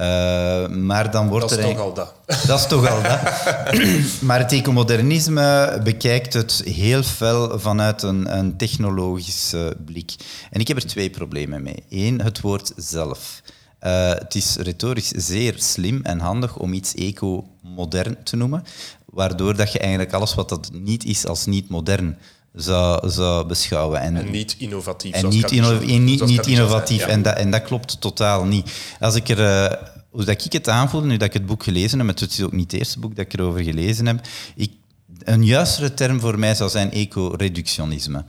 Uh, 0.00 0.68
maar 0.68 1.10
dan 1.10 1.28
wordt 1.28 1.48
dat 1.48 1.58
is 1.58 1.64
er 1.64 1.70
toch 1.70 1.80
al 1.80 1.94
dat. 1.94 2.14
Dat 2.46 2.58
is 2.58 2.66
toch 2.66 2.88
al 2.88 3.02
dat. 3.02 3.20
maar 4.28 4.38
het 4.38 4.52
ecomodernisme 4.52 5.80
bekijkt 5.84 6.32
het 6.32 6.62
heel 6.64 7.02
fel 7.02 7.58
vanuit 7.58 8.02
een, 8.02 8.36
een 8.38 8.56
technologische 8.56 9.76
blik. 9.84 10.14
En 10.50 10.60
ik 10.60 10.68
heb 10.68 10.76
er 10.76 10.86
twee 10.86 11.10
problemen 11.10 11.62
mee. 11.62 11.84
Eén, 11.90 12.20
het 12.20 12.40
woord 12.40 12.72
zelf. 12.76 13.42
Uh, 13.82 14.08
het 14.08 14.34
is 14.34 14.56
retorisch 14.56 15.08
zeer 15.08 15.54
slim 15.56 16.00
en 16.02 16.18
handig 16.18 16.56
om 16.56 16.72
iets 16.72 16.94
eco-modern 16.94 18.16
te 18.22 18.36
noemen, 18.36 18.64
waardoor 19.04 19.56
dat 19.56 19.72
je 19.72 19.78
eigenlijk 19.78 20.12
alles 20.12 20.34
wat 20.34 20.48
dat 20.48 20.70
niet 20.72 21.04
is 21.04 21.26
als 21.26 21.46
niet 21.46 21.68
modern 21.68 22.18
zou, 22.54 23.10
zou 23.10 23.46
beschouwen. 23.46 24.00
En, 24.00 24.16
en 24.16 24.30
niet 24.30 24.56
innovatief. 24.58 25.14
En 25.14 25.28
niet, 25.28 25.50
inno 25.50 25.78
niet, 25.80 26.26
niet 26.26 26.46
innovatief. 26.46 27.06
En, 27.06 27.22
dat, 27.22 27.36
en 27.36 27.50
dat 27.50 27.62
klopt 27.62 28.00
totaal 28.00 28.44
niet. 28.44 28.72
Als 29.00 29.14
ik 29.14 29.28
er, 29.28 29.38
uh, 29.38 29.76
hoe 30.10 30.24
dat 30.24 30.44
ik 30.44 30.52
het 30.52 30.68
aanvoel, 30.68 31.02
nu 31.02 31.16
dat 31.16 31.28
ik 31.28 31.34
het 31.34 31.46
boek 31.46 31.62
gelezen 31.62 31.98
heb, 31.98 32.08
het 32.08 32.32
is 32.32 32.42
ook 32.42 32.52
niet 32.52 32.70
het 32.70 32.80
eerste 32.80 32.98
boek 32.98 33.16
dat 33.16 33.24
ik 33.24 33.32
erover 33.32 33.62
gelezen 33.62 34.06
heb, 34.06 34.26
ik, 34.54 34.72
een 35.24 35.44
juistere 35.44 35.94
term 35.94 36.20
voor 36.20 36.38
mij 36.38 36.54
zou 36.54 36.70
zijn 36.70 36.92
eco-reductionisme 36.92 38.24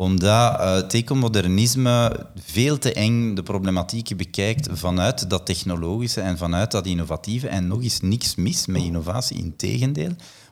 omdat 0.00 0.60
uh, 0.60 0.74
het 0.74 0.94
ecomodernisme 0.94 2.26
veel 2.44 2.78
te 2.78 2.92
eng 2.92 3.34
de 3.34 3.42
problematieken 3.42 4.16
bekijkt 4.16 4.68
vanuit 4.72 5.30
dat 5.30 5.46
technologische 5.46 6.20
en 6.20 6.38
vanuit 6.38 6.70
dat 6.70 6.86
innovatieve. 6.86 7.48
En 7.48 7.66
nog 7.66 7.82
eens 7.82 8.00
niks 8.00 8.34
mis 8.34 8.66
met 8.66 8.82
innovatie, 8.82 9.36
in 9.36 9.56
tegendeel. 9.56 10.10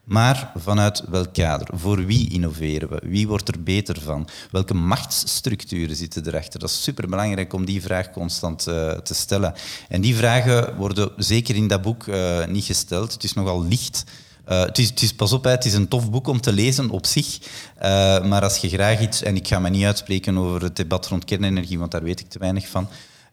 Maar 0.09 0.53
vanuit 0.57 1.03
welk 1.09 1.33
kader? 1.35 1.69
Voor 1.73 2.07
wie 2.07 2.31
innoveren 2.31 2.89
we? 2.89 3.01
Wie 3.03 3.29
wordt 3.29 3.49
er 3.49 3.63
beter 3.63 4.01
van? 4.01 4.29
Welke 4.51 4.75
machtsstructuren 4.75 5.97
zitten 5.97 6.27
erachter? 6.27 6.61
Dat 6.61 6.69
is 6.69 6.83
superbelangrijk 6.83 7.53
om 7.53 7.65
die 7.65 7.83
vraag 7.83 8.11
constant 8.11 8.67
uh, 8.69 8.91
te 8.91 9.15
stellen. 9.15 9.55
En 9.89 10.01
die 10.01 10.17
vragen 10.17 10.77
worden 10.77 11.11
zeker 11.17 11.55
in 11.55 11.69
dat 11.69 11.83
boek 11.83 12.07
uh, 12.07 12.47
niet 12.47 12.65
gesteld. 12.65 13.13
Het 13.13 13.25
is 13.25 13.33
nogal 13.33 13.65
licht. 13.65 14.05
Uh, 14.49 14.61
het, 14.61 14.79
is, 14.79 14.89
het, 14.89 15.03
is, 15.03 15.15
pas 15.15 15.33
op, 15.33 15.45
het 15.45 15.65
is 15.65 15.75
een 15.75 15.89
tof 15.89 16.11
boek 16.11 16.27
om 16.27 16.41
te 16.41 16.53
lezen 16.53 16.91
op 16.91 17.07
zich. 17.07 17.39
maar 18.29 18.43
als 18.43 18.57
je 18.57 18.69
graag 18.69 19.01
iets, 19.01 19.23
en 19.23 19.37
ik 19.37 19.49
ga 19.49 19.59
me 19.59 19.71
niet 19.71 19.85
uitspreken 19.85 20.39
over 20.39 20.63
het 20.63 20.77
debat 20.77 21.07
rond 21.07 21.25
kernenergie, 21.25 21.79
want 21.79 21.91
daar 21.91 22.03
weet 22.03 22.21
ik 22.21 22.29
te 22.29 22.39
weinig 22.39 22.69
van. 22.69 22.89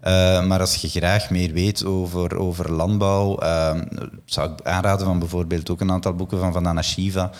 Uh, 0.07 0.45
maar 0.45 0.59
als 0.59 0.75
je 0.75 0.89
graag 0.89 1.29
meer 1.29 1.51
weet 1.51 1.85
over, 1.85 2.37
over 2.37 2.71
landbouw, 2.71 3.43
uh, 3.43 3.81
zou 4.25 4.51
ik 4.51 4.61
aanraden 4.67 5.05
van 5.05 5.19
bijvoorbeeld 5.19 5.69
ook 5.69 5.81
een 5.81 5.91
aantal 5.91 6.13
boeken 6.13 6.39
van 6.39 6.53
Vandana 6.53 6.81
Shiva 6.81 7.31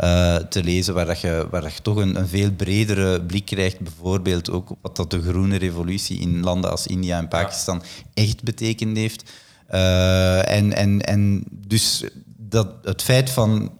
uh, 0.00 0.36
te 0.36 0.64
lezen, 0.64 0.94
waar, 0.94 1.06
dat 1.06 1.20
je, 1.20 1.46
waar 1.50 1.60
dat 1.60 1.74
je 1.74 1.82
toch 1.82 1.96
een, 1.96 2.16
een, 2.16 2.28
veel 2.28 2.50
bredere 2.50 3.22
blik 3.22 3.44
krijgt, 3.44 3.80
bijvoorbeeld 3.80 4.50
ook 4.50 4.70
op 4.70 4.78
wat 4.80 4.96
dat 4.96 5.10
de 5.10 5.22
groene 5.22 5.56
revolutie 5.56 6.20
in 6.20 6.40
landen 6.40 6.70
als 6.70 6.86
India 6.86 7.18
en 7.18 7.28
Pakistan 7.28 7.82
echt 8.14 8.42
betekend 8.42 8.96
heeft. 8.96 9.30
en, 9.66 10.72
en, 10.72 11.00
en 11.00 11.44
dus 11.50 12.04
dat, 12.36 12.68
het 12.82 13.02
feit 13.02 13.30
van 13.30 13.78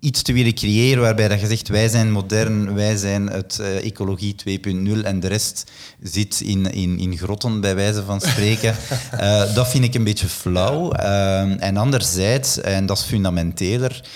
iets 0.00 0.22
te 0.22 0.32
willen 0.32 0.54
creëren 0.54 1.02
waarbij 1.02 1.28
dat 1.28 1.40
je 1.40 1.46
zegt 1.46 1.68
wij 1.68 1.88
zijn 1.88 2.12
modern, 2.12 2.74
wij 2.74 2.96
zijn 2.96 3.26
het 3.26 3.58
uh, 3.60 3.84
ecologie 3.84 4.34
2.0 4.64 5.04
en 5.04 5.20
de 5.20 5.26
rest 5.26 5.70
zit 6.02 6.40
in, 6.40 6.72
in, 6.72 6.98
in 6.98 7.16
grotten 7.16 7.60
bij 7.60 7.74
wijze 7.74 8.02
van 8.02 8.20
spreken. 8.20 8.74
uh, 9.14 9.54
dat 9.54 9.68
vind 9.68 9.84
ik 9.84 9.94
een 9.94 10.04
beetje 10.04 10.28
flauw. 10.28 10.92
Uh, 10.94 11.62
en 11.62 11.76
anderzijds, 11.76 12.60
en 12.60 12.86
dat 12.86 12.98
is 12.98 13.04
fundamenteler, 13.04 14.08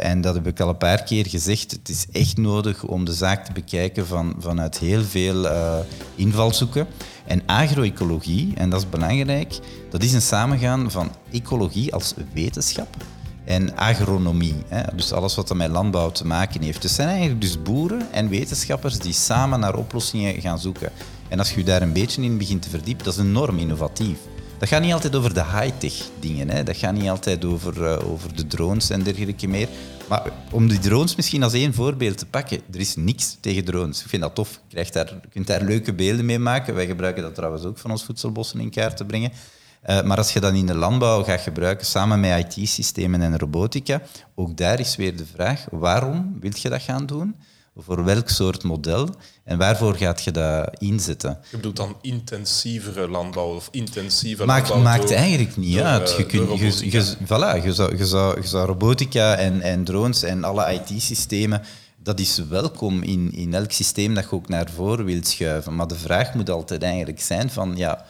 en 0.00 0.20
dat 0.20 0.34
heb 0.34 0.46
ik 0.46 0.60
al 0.60 0.68
een 0.68 0.76
paar 0.76 1.02
keer 1.02 1.26
gezegd, 1.26 1.70
het 1.70 1.88
is 1.88 2.06
echt 2.12 2.36
nodig 2.36 2.84
om 2.84 3.04
de 3.04 3.12
zaak 3.12 3.44
te 3.44 3.52
bekijken 3.52 4.06
van, 4.06 4.34
vanuit 4.38 4.78
heel 4.78 5.04
veel 5.04 5.48
invalshoeken. 6.14 6.86
En 7.26 7.42
agroecologie, 7.46 8.52
en 8.54 8.70
dat 8.70 8.80
is 8.80 8.88
belangrijk, 8.88 9.58
dat 9.90 10.02
is 10.02 10.12
een 10.12 10.22
samengaan 10.22 10.90
van 10.90 11.10
ecologie 11.30 11.94
als 11.94 12.14
wetenschap 12.32 12.96
en 13.46 13.76
agronomie. 13.76 14.56
Hè? 14.68 14.82
Dus 14.96 15.12
alles 15.12 15.34
wat 15.34 15.50
er 15.50 15.56
met 15.56 15.70
landbouw 15.70 16.10
te 16.10 16.26
maken 16.26 16.62
heeft. 16.62 16.82
Dus 16.82 16.94
zijn 16.94 17.08
eigenlijk 17.08 17.40
dus 17.40 17.62
boeren 17.62 18.12
en 18.12 18.28
wetenschappers 18.28 18.98
die 18.98 19.12
samen 19.12 19.60
naar 19.60 19.74
oplossingen 19.74 20.40
gaan 20.40 20.58
zoeken. 20.58 20.92
En 21.28 21.38
als 21.38 21.54
je 21.54 21.64
daar 21.64 21.82
een 21.82 21.92
beetje 21.92 22.22
in 22.22 22.38
begint 22.38 22.62
te 22.62 22.70
verdiepen, 22.70 23.04
dat 23.04 23.14
is 23.14 23.20
enorm 23.20 23.58
innovatief. 23.58 24.18
Dat 24.58 24.68
gaat 24.68 24.82
niet 24.82 24.92
altijd 24.92 25.16
over 25.16 25.34
de 25.34 25.44
high-tech 25.44 25.94
dingen. 26.20 26.50
Hè? 26.50 26.62
Dat 26.62 26.76
gaat 26.76 26.94
niet 26.94 27.08
altijd 27.08 27.44
over, 27.44 27.82
uh, 27.82 28.10
over 28.10 28.36
de 28.36 28.46
drones 28.46 28.90
en 28.90 29.02
dergelijke 29.02 29.48
meer. 29.48 29.68
Maar 30.08 30.22
om 30.50 30.68
die 30.68 30.78
drones 30.78 31.16
misschien 31.16 31.42
als 31.42 31.52
één 31.52 31.74
voorbeeld 31.74 32.18
te 32.18 32.26
pakken, 32.26 32.60
er 32.72 32.80
is 32.80 32.96
niks 32.96 33.36
tegen 33.40 33.64
drones. 33.64 34.02
Ik 34.02 34.08
vind 34.08 34.22
dat 34.22 34.34
tof. 34.34 34.60
Je, 34.68 34.86
daar, 34.92 35.06
je 35.06 35.28
kunt 35.28 35.46
daar 35.46 35.62
leuke 35.62 35.92
beelden 35.92 36.24
mee 36.24 36.38
maken. 36.38 36.74
Wij 36.74 36.86
gebruiken 36.86 37.22
dat 37.22 37.34
trouwens 37.34 37.64
ook 37.64 37.78
van 37.78 37.90
ons 37.90 38.04
voedselbossen 38.04 38.60
in 38.60 38.70
kaart 38.70 38.96
te 38.96 39.04
brengen. 39.04 39.32
Uh, 39.86 40.02
maar 40.02 40.16
als 40.16 40.32
je 40.32 40.40
dat 40.40 40.54
in 40.54 40.66
de 40.66 40.74
landbouw 40.74 41.22
gaat 41.22 41.40
gebruiken 41.40 41.86
samen 41.86 42.20
met 42.20 42.56
IT-systemen 42.56 43.22
en 43.22 43.38
robotica, 43.38 44.02
ook 44.34 44.56
daar 44.56 44.80
is 44.80 44.96
weer 44.96 45.16
de 45.16 45.26
vraag, 45.26 45.66
waarom 45.70 46.36
wil 46.40 46.52
je 46.54 46.68
dat 46.68 46.82
gaan 46.82 47.06
doen? 47.06 47.36
Voor 47.78 48.04
welk 48.04 48.28
soort 48.28 48.62
model? 48.62 49.08
En 49.44 49.58
waarvoor 49.58 49.94
gaat 49.94 50.24
je 50.24 50.30
dat 50.30 50.70
inzetten? 50.78 51.38
Je 51.50 51.56
bedoelt 51.56 51.76
dan 51.76 51.96
intensievere 52.02 53.08
landbouw 53.08 53.54
of 53.54 53.68
intensieve 53.70 54.44
maakt, 54.44 54.68
landbouw? 54.68 54.92
Maakt 54.92 55.12
eigenlijk 55.12 55.56
niet 55.56 55.78
uit. 55.78 56.14
Je, 56.16 56.26
kunt, 56.26 56.58
je, 56.58 56.90
je, 56.90 57.16
voilà, 57.24 57.64
je, 57.64 57.72
zou, 57.74 57.96
je, 57.96 58.06
zou, 58.06 58.40
je 58.40 58.46
zou 58.46 58.66
robotica 58.66 59.34
en, 59.34 59.60
en 59.60 59.84
drones 59.84 60.22
en 60.22 60.44
alle 60.44 60.72
IT-systemen 60.72 61.62
dat 62.06 62.20
is 62.20 62.38
welkom 62.48 63.02
in, 63.02 63.32
in 63.32 63.54
elk 63.54 63.72
systeem 63.72 64.14
dat 64.14 64.24
je 64.24 64.32
ook 64.32 64.48
naar 64.48 64.70
voren 64.74 65.04
wilt 65.04 65.26
schuiven. 65.26 65.74
Maar 65.74 65.86
de 65.86 65.94
vraag 65.94 66.34
moet 66.34 66.50
altijd 66.50 66.82
eigenlijk 66.82 67.20
zijn 67.20 67.50
van, 67.50 67.76
ja, 67.76 68.04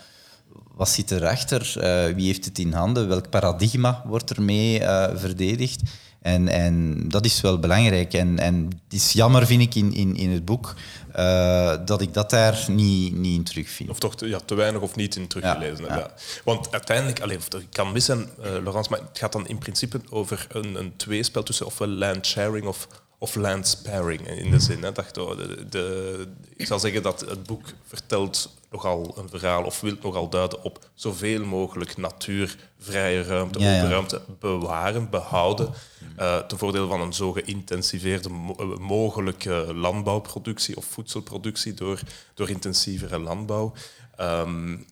wat 0.74 0.88
zit 0.88 1.10
erachter? 1.10 1.74
Uh, 1.76 2.14
wie 2.14 2.26
heeft 2.26 2.44
het 2.44 2.58
in 2.58 2.72
handen? 2.72 3.08
Welk 3.08 3.30
paradigma 3.30 4.02
wordt 4.06 4.30
ermee 4.30 4.80
uh, 4.80 5.06
verdedigd? 5.14 5.82
En, 6.22 6.48
en 6.48 7.04
dat 7.08 7.24
is 7.24 7.40
wel 7.40 7.58
belangrijk. 7.58 8.12
En, 8.14 8.38
en 8.38 8.64
het 8.84 8.92
is 8.92 9.12
jammer, 9.12 9.46
vind 9.46 9.62
ik, 9.62 9.74
in, 9.74 9.94
in, 9.94 10.16
in 10.16 10.30
het 10.30 10.44
boek 10.44 10.74
uh, 11.16 11.74
dat 11.84 12.00
ik 12.00 12.14
dat 12.14 12.30
daar 12.30 12.64
niet, 12.68 13.14
niet 13.14 13.36
in 13.36 13.44
terugvind. 13.44 13.90
Of 13.90 13.98
toch 13.98 14.16
te, 14.16 14.28
ja, 14.28 14.38
te 14.44 14.54
weinig 14.54 14.80
of 14.80 14.96
niet 14.96 15.16
in 15.16 15.26
teruggelezen. 15.26 15.84
Ja, 15.84 15.96
ja. 15.96 16.10
Want 16.44 16.72
uiteindelijk, 16.72 17.20
alleen, 17.20 17.40
ik 17.50 17.66
kan 17.70 17.92
missen, 17.92 18.28
Laurence, 18.40 18.90
maar 18.90 19.00
het 19.00 19.18
gaat 19.18 19.32
dan 19.32 19.46
in 19.46 19.58
principe 19.58 20.00
over 20.10 20.46
een, 20.48 20.74
een 20.74 20.96
tweespel 20.96 21.42
tussen 21.42 21.66
ofwel 21.66 21.88
land 21.88 22.26
sharing 22.26 22.66
of 22.66 22.88
of 23.18 23.34
land 23.34 23.66
sparing 23.66 24.28
in 24.28 24.50
de 24.50 24.60
zin. 24.60 24.82
Hè, 24.82 24.92
dat, 24.92 25.14
de, 25.14 25.66
de, 25.70 26.26
ik 26.56 26.66
zal 26.66 26.78
zeggen 26.78 27.02
dat 27.02 27.20
het 27.20 27.42
boek 27.42 27.66
vertelt 27.86 28.55
nogal 28.70 29.14
een 29.18 29.28
verhaal 29.28 29.64
of 29.64 29.80
wil 29.80 29.94
nogal 30.02 30.28
duiden 30.28 30.62
op 30.62 30.90
zoveel 30.94 31.44
mogelijk 31.44 31.96
natuurvrije 31.96 33.22
ruimte, 33.22 33.58
ja, 33.58 33.76
open 33.76 33.90
ruimte 33.90 34.22
bewaren, 34.38 35.10
behouden. 35.10 35.72
Uh, 36.18 36.38
ten 36.38 36.58
voordele 36.58 36.86
van 36.86 37.00
een 37.00 37.12
zo 37.12 37.32
geïntensiveerde 37.32 38.28
mo 38.28 38.76
mogelijke 38.78 39.74
landbouwproductie 39.74 40.76
of 40.76 40.84
voedselproductie 40.84 41.74
door, 41.74 42.00
door 42.34 42.50
intensievere 42.50 43.18
landbouw. 43.18 43.72
Um, 44.20 44.86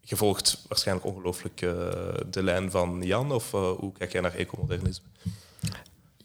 je 0.00 0.16
volgt 0.16 0.64
waarschijnlijk 0.68 1.06
ongelooflijk 1.06 1.60
uh, 1.60 1.70
de 2.30 2.42
lijn 2.42 2.70
van 2.70 3.02
Jan, 3.02 3.32
of 3.32 3.52
uh, 3.52 3.70
hoe 3.70 3.92
kijk 3.92 4.12
jij 4.12 4.20
naar 4.20 4.34
ecomodernisme? 4.34 5.06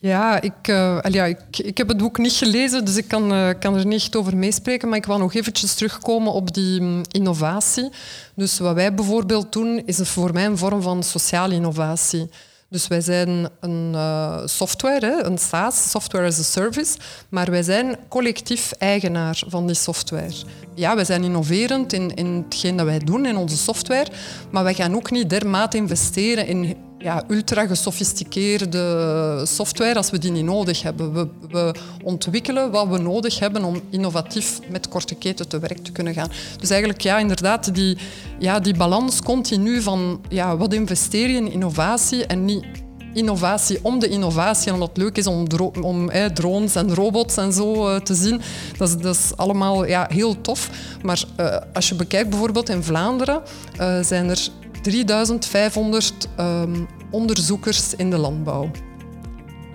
Ja, 0.01 0.41
ik, 0.41 0.67
uh, 0.67 0.97
ja 1.09 1.25
ik, 1.25 1.57
ik 1.57 1.77
heb 1.77 1.87
het 1.87 1.97
boek 1.97 2.17
niet 2.17 2.33
gelezen, 2.33 2.85
dus 2.85 2.95
ik 2.95 3.07
kan, 3.07 3.33
uh, 3.33 3.49
kan 3.59 3.75
er 3.75 3.85
niet 3.85 4.01
echt 4.01 4.15
over 4.15 4.37
meespreken. 4.37 4.89
Maar 4.89 4.97
ik 4.97 5.05
wil 5.05 5.17
nog 5.17 5.33
eventjes 5.33 5.73
terugkomen 5.73 6.33
op 6.33 6.53
die 6.53 6.81
um, 6.81 7.01
innovatie. 7.11 7.89
Dus 8.35 8.59
wat 8.59 8.75
wij 8.75 8.93
bijvoorbeeld 8.93 9.53
doen, 9.53 9.81
is 9.85 9.97
voor 9.97 10.33
mij 10.33 10.45
een 10.45 10.57
vorm 10.57 10.81
van 10.81 11.03
sociale 11.03 11.53
innovatie. 11.53 12.29
Dus 12.69 12.87
wij 12.87 13.01
zijn 13.01 13.49
een 13.59 13.91
uh, 13.93 14.37
software, 14.45 15.23
een 15.23 15.37
SaaS, 15.37 15.89
Software 15.89 16.27
as 16.27 16.39
a 16.39 16.43
Service, 16.43 16.97
maar 17.29 17.51
wij 17.51 17.63
zijn 17.63 17.97
collectief 18.07 18.71
eigenaar 18.71 19.43
van 19.47 19.65
die 19.67 19.75
software. 19.75 20.33
Ja, 20.75 20.95
wij 20.95 21.05
zijn 21.05 21.23
innoverend 21.23 21.93
in, 21.93 22.15
in 22.15 22.45
hetgeen 22.49 22.75
dat 22.75 22.85
wij 22.85 22.99
doen, 22.99 23.25
in 23.25 23.37
onze 23.37 23.57
software, 23.57 24.11
maar 24.51 24.63
wij 24.63 24.73
gaan 24.73 24.95
ook 24.95 25.11
niet 25.11 25.29
dermate 25.29 25.77
investeren 25.77 26.47
in 26.47 26.75
ja, 27.01 27.23
ultra 27.27 27.65
gesofisticeerde 27.65 29.41
software 29.45 29.95
als 29.95 30.09
we 30.09 30.17
die 30.17 30.31
niet 30.31 30.45
nodig 30.45 30.81
hebben. 30.81 31.13
We, 31.13 31.27
we, 31.49 31.73
ontwikkelen 32.03 32.71
wat 32.71 32.87
we 32.87 32.97
nodig 32.97 33.39
hebben 33.39 33.63
om 33.63 33.81
innovatief 33.89 34.59
met 34.69 34.87
korte 34.87 35.15
keten 35.15 35.47
te 35.47 35.59
werk 35.59 35.83
te 35.83 35.91
kunnen 35.91 36.13
gaan. 36.13 36.29
Dus 36.59 36.69
eigenlijk 36.69 37.01
ja, 37.01 37.17
inderdaad 37.17 37.75
die, 37.75 37.97
ja, 38.39 38.59
die 38.59 38.75
balans 38.75 39.21
continu 39.21 39.81
van 39.81 40.21
ja, 40.29 40.57
wat 40.57 40.73
investeer 40.73 41.29
je 41.29 41.35
in 41.35 41.51
innovatie 41.51 42.25
en 42.25 42.45
niet 42.45 42.65
innovatie 43.13 43.79
om 43.81 43.99
de 43.99 44.07
innovatie. 44.07 44.73
omdat 44.73 44.87
het 44.87 44.97
leuk 44.97 45.17
is 45.17 45.27
om, 45.27 45.47
om 45.81 46.09
drones 46.33 46.75
en 46.75 46.95
robots 46.95 47.37
en 47.37 47.53
zo 47.53 47.89
uh, 47.89 47.95
te 47.95 48.15
zien. 48.15 48.41
Dat 48.77 48.89
is, 48.89 48.97
dat 48.97 49.33
allemaal 49.35 49.85
ja, 49.85 50.07
heel 50.09 50.41
tof. 50.41 50.69
Maar 51.03 51.23
uh, 51.39 51.57
als 51.73 51.89
je 51.89 51.95
bekijkt 51.95 52.29
bijvoorbeeld 52.29 52.69
in 52.69 52.83
Vlaanderen, 52.83 53.41
uh, 53.79 53.99
zijn 54.01 54.29
er 54.29 54.49
3500 54.81 56.27
um, 56.39 56.87
onderzoekers 57.09 57.95
in 57.95 58.09
de 58.09 58.17
landbouw. 58.17 58.71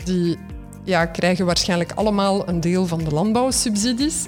Die 0.05 0.39
ja, 0.85 1.07
krijgen 1.07 1.47
waarschijnlijk 1.47 1.93
allemaal 1.95 2.49
een 2.49 2.61
deel 2.61 2.87
van 2.87 3.05
de 3.05 3.11
landbouwsubsidies. 3.11 4.25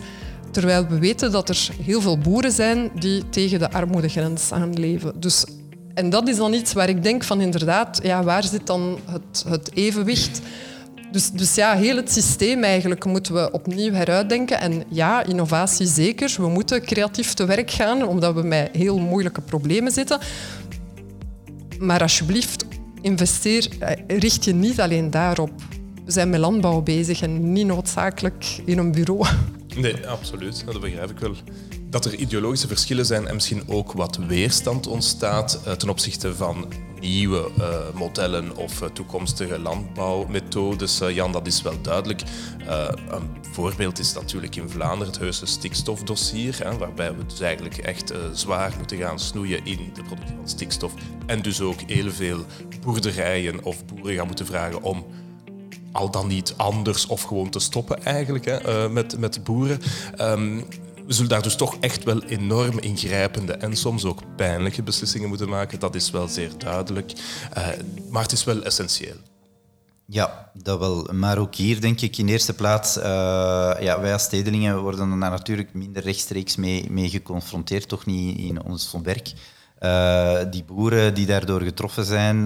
Terwijl 0.50 0.86
we 0.86 0.98
weten 0.98 1.32
dat 1.32 1.48
er 1.48 1.68
heel 1.82 2.00
veel 2.00 2.18
boeren 2.18 2.52
zijn 2.52 2.90
die 2.94 3.28
tegen 3.28 3.58
de 3.58 3.70
armoedegrens 3.70 4.52
aanleven. 4.52 5.20
Dus, 5.20 5.44
en 5.94 6.10
dat 6.10 6.28
is 6.28 6.36
dan 6.36 6.52
iets 6.52 6.72
waar 6.72 6.88
ik 6.88 7.02
denk 7.02 7.24
van 7.24 7.40
inderdaad, 7.40 8.00
ja, 8.02 8.22
waar 8.22 8.44
zit 8.44 8.66
dan 8.66 8.98
het, 9.04 9.44
het 9.48 9.70
evenwicht? 9.74 10.40
Dus, 11.12 11.30
dus 11.30 11.54
ja, 11.54 11.74
heel 11.74 11.96
het 11.96 12.12
systeem 12.12 12.64
eigenlijk 12.64 13.04
moeten 13.04 13.34
we 13.34 13.52
opnieuw 13.52 13.92
heruitdenken. 13.92 14.60
En 14.60 14.84
ja, 14.88 15.24
innovatie 15.24 15.86
zeker. 15.86 16.34
We 16.36 16.48
moeten 16.48 16.82
creatief 16.82 17.34
te 17.34 17.44
werk 17.44 17.70
gaan, 17.70 18.06
omdat 18.06 18.34
we 18.34 18.42
met 18.42 18.68
heel 18.72 18.98
moeilijke 18.98 19.40
problemen 19.40 19.92
zitten. 19.92 20.18
Maar 21.78 22.00
alsjeblieft, 22.00 22.64
investeer, 23.00 23.68
eh, 23.78 24.18
richt 24.18 24.44
je 24.44 24.54
niet 24.54 24.80
alleen 24.80 25.10
daarop. 25.10 25.50
We 26.04 26.12
zijn 26.12 26.30
met 26.30 26.40
landbouw 26.40 26.80
bezig 26.80 27.22
en 27.22 27.52
niet 27.52 27.66
noodzakelijk 27.66 28.60
in 28.64 28.78
een 28.78 28.92
bureau. 28.92 29.26
Nee, 29.76 30.06
absoluut. 30.06 30.64
Dat 30.66 30.80
begrijp 30.80 31.10
ik 31.10 31.18
wel. 31.18 31.34
Dat 31.90 32.04
er 32.04 32.14
ideologische 32.14 32.66
verschillen 32.66 33.06
zijn 33.06 33.26
en 33.26 33.34
misschien 33.34 33.62
ook 33.66 33.92
wat 33.92 34.16
weerstand 34.16 34.86
ontstaat 34.86 35.60
eh, 35.64 35.72
ten 35.72 35.88
opzichte 35.88 36.34
van 36.34 36.72
nieuwe 37.00 37.50
uh, 37.58 37.76
modellen 37.94 38.56
of 38.56 38.82
uh, 38.82 38.88
toekomstige 38.88 39.58
landbouwmethodes. 39.58 40.98
Jan, 40.98 41.32
dat 41.32 41.46
is 41.46 41.62
wel 41.62 41.82
duidelijk. 41.82 42.22
een 43.08 43.36
voorbeeld 43.52 43.98
is 43.98 44.12
natuurlijk 44.12 44.56
in 44.56 44.68
Vlaanderen 44.68 45.12
het 45.12 45.18
heuse 45.18 45.46
stikstofdossier, 45.46 46.58
hè, 46.64 46.78
waarbij 46.78 47.16
we 47.16 47.26
dus 47.26 47.40
eigenlijk 47.40 47.76
echt 47.76 48.12
zwaar 48.32 48.74
moeten 48.76 48.98
gaan 48.98 49.18
snoeien 49.18 49.64
in 49.64 49.90
de 49.94 50.02
productie 50.02 50.36
van 50.36 50.48
stikstof. 50.48 50.92
En 51.26 51.42
dus 51.42 51.60
ook 51.60 51.80
heel 51.80 52.10
veel 52.10 52.44
boerderijen 52.84 53.64
of 53.64 53.84
boeren 53.84 54.16
gaan 54.16 54.26
moeten 54.26 54.46
vragen 54.46 54.82
om 54.82 55.06
al 55.92 56.10
dan 56.10 56.26
niet 56.26 56.54
anders 56.56 57.06
of 57.06 57.22
gewoon 57.22 57.50
te 57.50 57.58
stoppen 57.58 58.04
eigenlijk 58.04 58.44
hè, 58.44 58.88
met, 58.88 59.18
met 59.18 59.44
boeren. 59.44 59.80
Um, 60.20 60.64
we 61.08 61.14
zullen 61.14 61.30
daar 61.30 61.42
dus 61.42 61.56
toch 61.56 61.76
echt 61.80 62.04
wel 62.04 62.22
enorm 62.22 62.78
ingrijpende 62.78 63.52
en 63.52 63.76
soms 63.76 64.04
ook 64.04 64.36
pijnlijke 64.36 64.82
beslissingen 64.82 65.28
moeten 65.28 65.48
maken. 65.48 65.80
Dat 65.80 65.94
is 65.94 66.10
wel 66.10 66.28
zeer 66.28 66.50
duidelijk. 66.58 67.12
Uh, 67.58 67.68
maar 68.10 68.22
het 68.22 68.32
is 68.32 68.44
wel 68.44 68.62
essentieel. 68.62 69.16
Ja, 70.06 70.50
dat 70.62 70.78
wel. 70.78 71.08
Maar 71.12 71.38
ook 71.38 71.54
hier 71.54 71.80
denk 71.80 72.00
ik 72.00 72.18
in 72.18 72.28
eerste 72.28 72.54
plaats, 72.54 72.96
uh, 72.96 73.04
ja, 73.80 74.00
wij 74.00 74.12
als 74.12 74.22
stedelingen 74.22 74.80
worden 74.80 75.10
er 75.10 75.16
natuurlijk 75.16 75.74
minder 75.74 76.02
rechtstreeks 76.02 76.56
mee, 76.56 76.90
mee 76.90 77.08
geconfronteerd, 77.08 77.88
toch 77.88 78.06
niet 78.06 78.38
in 78.38 78.62
ons 78.62 78.94
werk. 79.02 79.32
Uh, 79.80 80.38
die 80.50 80.64
boeren 80.64 81.14
die 81.14 81.26
daardoor 81.26 81.60
getroffen 81.60 82.04
zijn, 82.04 82.44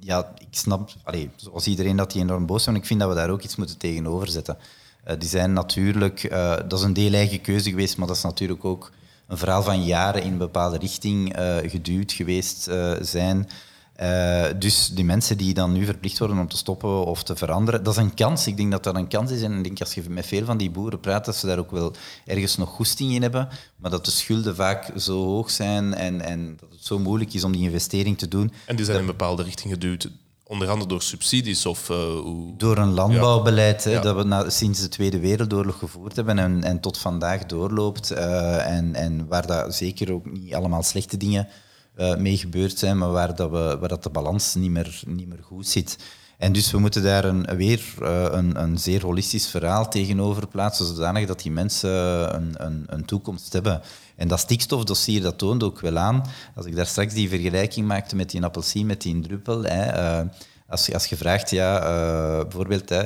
ja, 0.00 0.32
ik 0.38 0.48
snap, 0.50 0.90
allee, 1.04 1.30
zoals 1.36 1.66
iedereen, 1.66 1.96
dat 1.96 2.12
die 2.12 2.22
enorm 2.22 2.46
boos 2.46 2.62
zijn. 2.62 2.76
Ik 2.76 2.86
vind 2.86 3.00
dat 3.00 3.08
we 3.08 3.14
daar 3.14 3.30
ook 3.30 3.42
iets 3.42 3.56
moeten 3.56 3.78
tegenover 3.78 4.28
zetten. 4.28 4.58
Uh, 5.06 5.14
die 5.18 5.28
zijn 5.28 5.52
natuurlijk, 5.52 6.30
uh, 6.32 6.56
dat 6.56 6.78
is 6.78 6.84
een 6.84 6.92
deel 6.92 7.12
eigen 7.12 7.40
keuze 7.40 7.70
geweest, 7.70 7.96
maar 7.96 8.06
dat 8.06 8.16
is 8.16 8.22
natuurlijk 8.22 8.64
ook 8.64 8.90
een 9.26 9.38
verhaal 9.38 9.62
van 9.62 9.84
jaren 9.84 10.22
in 10.22 10.32
een 10.32 10.38
bepaalde 10.38 10.78
richting 10.78 11.38
uh, 11.38 11.56
geduwd 11.62 12.12
geweest 12.12 12.70
zijn. 13.00 13.48
Uh, 14.02 14.44
dus 14.58 14.88
die 14.88 15.04
mensen 15.04 15.36
die 15.36 15.54
dan 15.54 15.72
nu 15.72 15.84
verplicht 15.84 16.18
worden 16.18 16.38
om 16.38 16.48
te 16.48 16.56
stoppen 16.56 17.04
of 17.04 17.22
te 17.22 17.36
veranderen, 17.36 17.82
dat 17.82 17.96
is 17.96 18.02
een 18.02 18.14
kans. 18.14 18.46
Ik 18.46 18.56
denk 18.56 18.70
dat 18.70 18.84
dat 18.84 18.96
een 18.96 19.08
kans 19.08 19.30
is. 19.30 19.42
En 19.42 19.52
ik 19.52 19.64
denk 19.64 19.80
als 19.80 19.94
je 19.94 20.02
met 20.08 20.26
veel 20.26 20.44
van 20.44 20.56
die 20.56 20.70
boeren 20.70 21.00
praat, 21.00 21.24
dat 21.24 21.36
ze 21.36 21.46
daar 21.46 21.58
ook 21.58 21.70
wel 21.70 21.92
ergens 22.24 22.56
nog 22.56 22.68
goesting 22.68 23.12
in 23.12 23.22
hebben. 23.22 23.48
Maar 23.76 23.90
dat 23.90 24.04
de 24.04 24.10
schulden 24.10 24.56
vaak 24.56 24.90
zo 24.96 25.24
hoog 25.24 25.50
zijn 25.50 25.94
en, 25.94 26.20
en 26.20 26.56
dat 26.60 26.70
het 26.70 26.84
zo 26.84 26.98
moeilijk 26.98 27.34
is 27.34 27.44
om 27.44 27.52
die 27.52 27.62
investering 27.62 28.18
te 28.18 28.28
doen. 28.28 28.52
En 28.66 28.76
die 28.76 28.84
zijn 28.84 28.96
in 28.96 29.02
een 29.02 29.10
bepaalde 29.10 29.42
richting 29.42 29.72
geduwd. 29.72 30.10
Onder 30.48 30.68
andere 30.68 30.88
door 30.88 31.02
subsidies 31.02 31.66
of... 31.66 31.88
Uh, 31.88 31.96
hoe... 31.96 32.56
Door 32.56 32.78
een 32.78 32.92
landbouwbeleid 32.92 34.02
dat 34.02 34.16
we 34.16 34.22
na, 34.22 34.50
sinds 34.50 34.80
de 34.80 34.88
Tweede 34.88 35.18
Wereldoorlog 35.18 35.78
gevoerd 35.78 36.16
hebben 36.16 36.38
en, 36.38 36.64
en 36.64 36.80
tot 36.80 36.98
vandaag 36.98 37.46
doorloopt. 37.46 38.12
Uh, 38.12 38.76
en, 38.76 38.94
en 38.94 39.26
waar 39.26 39.46
dat 39.46 39.74
zeker 39.74 40.12
ook 40.12 40.30
niet 40.30 40.54
allemaal 40.54 40.82
slechte 40.82 41.16
dingen 41.16 41.48
uh, 41.96 42.16
mee 42.16 42.36
gebeurd 42.36 42.78
zijn, 42.78 42.98
maar 42.98 43.10
waar, 43.10 43.34
dat 43.34 43.50
we, 43.50 43.76
waar 43.80 43.88
dat 43.88 44.02
de 44.02 44.10
balans 44.10 44.54
niet 44.54 44.70
meer, 44.70 45.02
niet 45.06 45.28
meer 45.28 45.42
goed 45.42 45.66
zit. 45.66 45.98
En 46.38 46.52
dus 46.52 46.70
we 46.70 46.78
moeten 46.78 47.02
daar 47.02 47.24
een, 47.24 47.56
weer 47.56 47.82
een, 48.32 48.62
een 48.62 48.78
zeer 48.78 49.02
holistisch 49.02 49.46
verhaal 49.46 49.90
tegenover 49.90 50.46
plaatsen, 50.46 50.86
zodanig 50.86 51.26
dat 51.26 51.42
die 51.42 51.52
mensen 51.52 51.90
een, 52.34 52.54
een, 52.56 52.84
een 52.86 53.04
toekomst 53.04 53.52
hebben. 53.52 53.82
En 54.18 54.28
dat 54.28 54.38
stikstofdossier, 54.38 55.22
dat 55.22 55.38
toont 55.38 55.62
ook 55.62 55.80
wel 55.80 55.98
aan, 55.98 56.24
als 56.54 56.66
ik 56.66 56.76
daar 56.76 56.86
straks 56.86 57.14
die 57.14 57.28
vergelijking 57.28 57.86
maakte 57.86 58.16
met 58.16 58.30
die 58.30 58.42
appelsien, 58.42 58.86
met 58.86 59.02
die 59.02 59.20
druppel, 59.20 59.62
hè, 59.62 60.20
uh, 60.20 60.28
als, 60.68 60.86
je, 60.86 60.94
als 60.94 61.06
je 61.06 61.16
vraagt, 61.16 61.50
ja, 61.50 61.82
uh, 61.82 62.42
bijvoorbeeld 62.42 62.88
hè, 62.88 63.02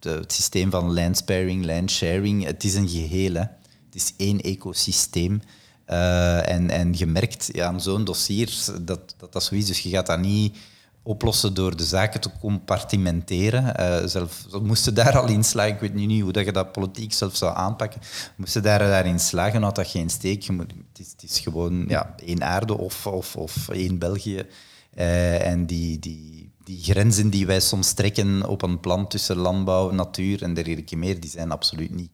het 0.00 0.32
systeem 0.32 0.70
van 0.70 0.94
land 0.94 1.16
sparing, 1.16 1.64
land 1.64 1.90
sharing, 1.90 2.44
het 2.44 2.64
is 2.64 2.74
een 2.74 2.88
geheel. 2.88 3.34
Het 3.34 4.02
is 4.02 4.12
één 4.16 4.40
ecosysteem. 4.40 5.42
Uh, 5.88 6.48
en, 6.48 6.70
en 6.70 6.94
je 6.96 7.06
merkt 7.06 7.48
ja, 7.52 7.66
aan 7.66 7.80
zo'n 7.80 8.04
dossier 8.04 8.54
dat, 8.80 9.14
dat 9.16 9.32
dat 9.32 9.44
zo 9.44 9.54
is. 9.54 9.66
Dus 9.66 9.80
je 9.80 9.88
gaat 9.88 10.06
dat 10.06 10.18
niet 10.18 10.56
oplossen 11.02 11.54
door 11.54 11.76
de 11.76 11.84
zaken 11.84 12.20
te 12.20 12.30
compartimenteren. 12.40 13.74
Uh, 13.80 14.06
zelf, 14.06 14.46
moesten 14.62 14.94
daar 14.94 15.18
al 15.18 15.28
in 15.28 15.44
slagen, 15.44 15.74
ik 15.74 15.80
weet 15.80 15.94
niet 15.94 16.22
hoe 16.22 16.32
dat 16.32 16.44
je 16.44 16.52
dat 16.52 16.72
politiek 16.72 17.12
zelf 17.12 17.36
zou 17.36 17.56
aanpakken, 17.56 18.00
moesten 18.36 18.62
daar 18.62 18.78
daarin 18.78 19.20
slagen, 19.20 19.62
had 19.62 19.74
dat 19.74 19.88
geen 19.88 20.10
steek. 20.10 20.46
Het, 20.46 21.22
is, 21.22 21.38
gewoon 21.38 21.84
ja, 21.88 22.14
één 22.26 22.44
aarde 22.44 22.78
of, 22.78 23.06
of, 23.06 23.36
of 23.36 23.68
één 23.68 23.98
België. 23.98 24.46
Uh, 24.98 25.46
en 25.46 25.66
die, 25.66 25.98
die, 25.98 26.50
die 26.64 26.82
grenzen 26.82 27.30
die 27.30 27.46
wij 27.46 27.60
soms 27.60 27.92
trekken 27.92 28.48
op 28.48 28.62
een 28.62 28.80
plan 28.80 29.08
tussen 29.08 29.36
landbouw, 29.36 29.90
natuur 29.90 30.42
en 30.42 30.54
dergelijke 30.54 30.96
meer, 30.96 31.20
die 31.20 31.30
zijn 31.30 31.50
absoluut 31.50 31.94
niet 31.94 32.10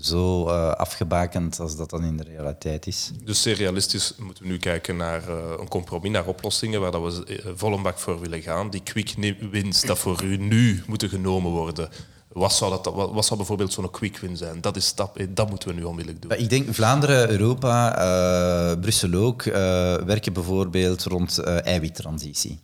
zo 0.00 0.48
uh, 0.48 0.70
afgebakend 0.70 1.60
als 1.60 1.76
dat 1.76 1.90
dan 1.90 2.04
in 2.04 2.16
de 2.16 2.22
realiteit 2.22 2.86
is. 2.86 3.10
Dus 3.24 3.42
zeer 3.42 3.54
realistisch 3.54 4.14
moeten 4.18 4.44
we 4.44 4.50
nu 4.50 4.58
kijken 4.58 4.96
naar 4.96 5.28
uh, 5.28 5.36
een 5.58 5.68
compromis, 5.68 6.10
naar 6.10 6.26
oplossingen 6.26 6.80
waar 6.80 6.90
dat 6.90 7.02
we 7.02 7.42
uh, 7.44 7.52
vol 7.54 7.72
een 7.72 7.82
bak 7.82 7.98
voor 7.98 8.20
willen 8.20 8.42
gaan. 8.42 8.70
Die 8.70 8.82
quick 8.82 9.14
wins 9.50 9.82
dat 9.82 9.98
voor 9.98 10.22
u 10.22 10.36
nu 10.36 10.82
moeten 10.86 11.08
genomen 11.08 11.50
worden. 11.50 11.88
Wat 12.28 12.52
zou, 12.52 12.70
dat, 12.70 12.94
wat, 12.94 13.12
wat 13.12 13.24
zou 13.24 13.36
bijvoorbeeld 13.36 13.72
zo'n 13.72 13.90
quick 13.90 14.18
win 14.18 14.36
zijn? 14.36 14.60
Dat 14.60 14.76
is 14.76 14.86
stap, 14.86 15.18
dat 15.28 15.50
moeten 15.50 15.68
we 15.68 15.74
nu 15.74 15.82
onmiddellijk 15.82 16.22
doen. 16.22 16.38
Ik 16.38 16.50
denk 16.50 16.74
Vlaanderen, 16.74 17.30
Europa, 17.30 18.76
Brussel 18.80 19.14
ook, 19.14 19.42
werken 19.42 20.32
bijvoorbeeld 20.32 21.04
rond 21.04 21.38
eiwittransitie. 21.38 22.60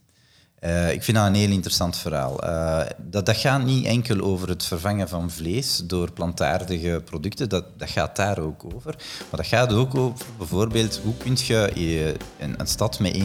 Uh, 0.65 0.93
ik 0.93 1.03
vind 1.03 1.17
dat 1.17 1.27
een 1.27 1.35
heel 1.35 1.51
interessant 1.51 1.97
verhaal. 1.97 2.45
Uh, 2.45 2.81
dat, 2.99 3.27
dat 3.27 3.37
gaat 3.37 3.65
niet 3.65 3.87
enkel 3.87 4.21
over 4.21 4.49
het 4.49 4.65
vervangen 4.65 5.09
van 5.09 5.31
vlees 5.31 5.83
door 5.85 6.13
plantaardige 6.13 7.03
producten, 7.05 7.49
dat, 7.49 7.65
dat 7.77 7.91
gaat 7.91 8.17
daar 8.17 8.39
ook 8.39 8.65
over. 8.75 8.95
Maar 9.31 9.41
dat 9.41 9.47
gaat 9.47 9.73
ook 9.73 9.95
over 9.95 10.27
bijvoorbeeld 10.39 11.01
hoe 11.05 11.15
kun 11.17 11.37
je 11.47 12.17
een, 12.39 12.55
een 12.61 12.67
stad 12.67 13.01
met 13.01 13.19
1,3 13.19 13.25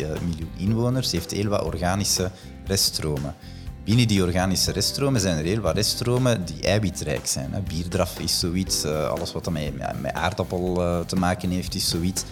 miljoen 0.00 0.50
inwoners 0.56 1.12
heeft 1.12 1.30
heel 1.30 1.48
wat 1.48 1.62
organische 1.62 2.30
reststromen. 2.66 3.34
Binnen 3.84 4.08
die 4.08 4.22
organische 4.22 4.72
reststromen 4.72 5.20
zijn 5.20 5.38
er 5.38 5.44
heel 5.44 5.60
wat 5.60 5.74
reststromen 5.74 6.44
die 6.44 6.62
eiwitrijk 6.62 7.26
zijn. 7.26 7.64
Bierdraf 7.68 8.18
is 8.18 8.38
zoiets, 8.38 8.84
alles 8.84 9.32
wat 9.32 9.50
met, 9.50 10.00
met 10.00 10.12
aardappel 10.12 11.04
te 11.06 11.16
maken 11.16 11.50
heeft 11.50 11.74
is 11.74 11.88
zoiets. 11.88 12.24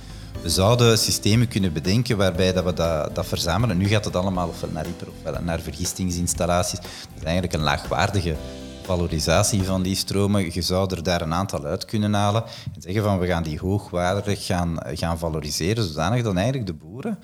We 0.42 0.48
zouden 0.48 0.98
systemen 0.98 1.48
kunnen 1.48 1.72
bedenken 1.72 2.16
waarbij 2.16 2.52
dat 2.52 2.64
we 2.64 2.72
dat, 2.72 3.14
dat 3.14 3.26
verzamelen. 3.26 3.76
Nu 3.78 3.86
gaat 3.86 4.04
het 4.04 4.16
allemaal 4.16 4.48
ofwel 4.48 4.70
naar 4.70 4.84
hyper 4.84 5.08
ofwel 5.08 5.42
naar 5.42 5.60
vergistingsinstallaties. 5.60 6.80
Dat 6.80 6.88
is 7.16 7.22
eigenlijk 7.22 7.52
een 7.52 7.62
laagwaardige 7.62 8.36
valorisatie 8.82 9.62
van 9.62 9.82
die 9.82 9.94
stromen. 9.94 10.54
Je 10.54 10.62
zou 10.62 10.94
er 10.94 11.02
daar 11.02 11.20
een 11.20 11.34
aantal 11.34 11.64
uit 11.64 11.84
kunnen 11.84 12.14
halen 12.14 12.44
en 12.74 12.82
zeggen 12.82 13.02
van 13.02 13.18
we 13.18 13.26
gaan 13.26 13.42
die 13.42 13.58
hoogwaardig 13.58 14.46
gaan, 14.46 14.76
gaan 14.84 15.18
valoriseren, 15.18 15.84
zodanig 15.84 16.22
dat 16.22 16.34
eigenlijk 16.34 16.66
de 16.66 16.74
boeren 16.74 17.18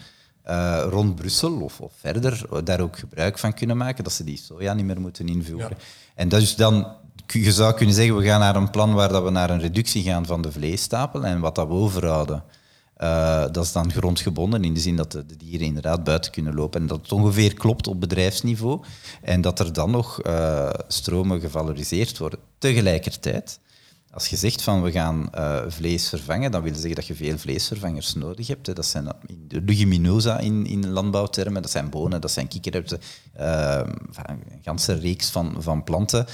uh, 0.49 0.85
rond 0.89 1.15
Brussel 1.15 1.61
of, 1.61 1.81
of, 1.81 1.93
verder 2.01 2.65
daar 2.65 2.81
ook 2.81 2.99
gebruik 2.99 3.39
van 3.39 3.55
kunnen 3.55 3.77
maken, 3.77 4.05
dat 4.05 4.12
ze 4.12 4.25
die 4.25 4.37
soja 4.39 4.75
niet 4.75 4.85
meer 4.85 5.01
moeten 5.01 5.27
invoeren. 5.27 5.77
En 6.15 6.29
dat 6.29 6.41
is 6.41 6.57
dan 6.57 6.87
je 7.27 7.53
zou 7.53 7.75
kunnen 7.75 7.95
zeggen, 7.95 8.17
we 8.17 8.25
gaan 8.25 8.41
naar 8.41 8.57
een 8.57 8.71
plan 8.71 8.95
waar 8.95 9.09
dat 9.09 9.23
we 9.23 9.31
naar 9.31 9.51
een 9.51 9.61
reductie 9.61 10.03
gaan 10.03 10.27
van 10.27 10.43
de 10.43 10.53
vleesstapel 10.53 11.25
en 11.25 11.41
wat 11.41 11.55
dat 11.55 11.67
we 11.67 11.73
overhouden. 11.73 12.43
Uh, 12.99 13.45
dat 13.53 13.65
is 13.65 13.73
dan 13.73 13.93
grondgebonden 13.93 14.65
in 14.65 14.75
de 14.75 14.81
zin 14.81 14.97
dat 14.97 15.13
de, 15.13 15.37
dieren 15.37 15.67
inderdaad 15.67 16.05
buiten 16.05 16.33
kunnen 16.33 16.55
lopen 16.55 16.81
en 16.81 16.87
dat 16.87 17.01
het 17.01 17.13
ongeveer 17.13 17.55
klopt 17.55 17.87
op 17.87 18.01
bedrijfsniveau 18.01 18.83
en 19.23 19.41
dat 19.41 19.59
er 19.59 19.73
dan 19.73 19.91
nog 19.91 20.27
uh, 20.27 20.71
stromen 20.89 21.41
gevaloriseerd 21.41 22.19
worden. 22.19 22.39
Tegelijkertijd, 22.59 23.61
als 24.11 24.27
je 24.27 24.37
zegt 24.37 24.63
van 24.63 24.83
we 24.83 24.93
gaan 24.93 25.29
uh, 25.35 25.63
vlees 25.69 26.09
vervangen, 26.09 26.51
dan 26.51 26.63
wil 26.63 26.73
je 26.73 26.79
zeggen 26.79 26.95
dat 26.95 27.07
je 27.07 27.15
veel 27.15 27.39
vleesvervangers 27.39 28.15
nodig 28.15 28.47
hebt. 28.47 28.75
Dat 28.75 28.87
zijn 28.87 29.09
de 29.49 29.63
leguminosa 29.67 30.39
in, 30.39 30.67
in 30.67 30.89
landbouwtermen, 30.89 31.63
dat 31.63 31.71
zijn 31.71 31.91
bonen, 31.91 32.21
dat 32.21 32.31
zijn 32.31 32.49
kikkererwten, 32.49 33.01
een 33.33 34.61
ganse 34.63 34.93
reeks 34.93 35.31
van, 35.31 35.57
van 35.59 35.85
planten. 35.85 36.27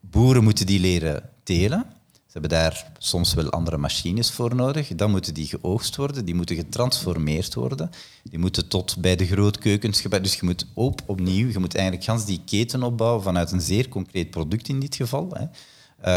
Boeren 0.00 0.44
moeten 0.44 0.66
die 0.66 0.80
leren 0.80 1.30
telen 1.42 1.86
ze 2.34 2.40
hebben 2.40 2.58
daar 2.58 2.92
soms 2.98 3.34
wel 3.34 3.50
andere 3.50 3.76
machines 3.76 4.30
voor 4.30 4.54
nodig. 4.54 4.88
Dan 4.88 5.10
moeten 5.10 5.34
die 5.34 5.46
geoogst 5.46 5.96
worden, 5.96 6.24
die 6.24 6.34
moeten 6.34 6.56
getransformeerd 6.56 7.54
worden. 7.54 7.90
Die 8.22 8.38
moeten 8.38 8.68
tot 8.68 8.96
bij 8.98 9.16
de 9.16 9.26
grootkeukens 9.26 10.00
gebruikt. 10.00 10.26
Dus 10.26 10.34
je 10.34 10.44
moet 10.46 10.66
op, 10.72 11.00
opnieuw, 11.06 11.48
je 11.48 11.58
moet 11.58 11.74
eigenlijk 11.74 12.06
gans 12.06 12.24
die 12.24 12.40
keten 12.44 12.82
opbouwen 12.82 13.22
vanuit 13.22 13.52
een 13.52 13.60
zeer 13.60 13.88
concreet 13.88 14.30
product 14.30 14.68
in 14.68 14.80
dit 14.80 14.94
geval. 14.94 15.28
Hè, 15.32 15.44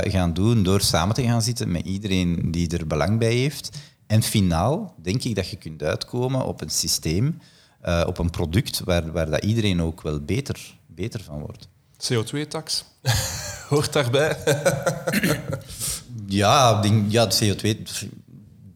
uh, 0.05 0.11
gaan 0.11 0.33
doen 0.33 0.63
door 0.63 0.81
samen 0.81 1.15
te 1.15 1.23
gaan 1.23 1.41
zitten 1.41 1.71
met 1.71 1.85
iedereen 1.85 2.51
die 2.51 2.77
er 2.77 2.87
belang 2.87 3.19
bij 3.19 3.33
heeft. 3.33 3.77
En 4.07 4.23
finaal 4.23 4.95
denk 5.01 5.23
ik 5.23 5.35
dat 5.35 5.49
je 5.49 5.57
kunt 5.57 5.83
uitkomen 5.83 6.45
op 6.45 6.61
een 6.61 6.69
systeem, 6.69 7.39
uh, 7.85 8.03
op 8.07 8.17
een 8.17 8.29
product 8.29 8.79
waar, 8.79 9.11
waar 9.11 9.29
dat 9.29 9.43
iedereen 9.43 9.81
ook 9.81 10.01
wel 10.01 10.19
beter, 10.19 10.77
beter 10.87 11.23
van 11.23 11.39
wordt. 11.39 11.67
CO2-tax 11.97 12.85
hoort 13.69 13.93
daarbij. 13.93 14.37
ja, 16.27 16.81
ja, 17.07 17.25
de 17.25 17.55
CO2, 17.55 17.83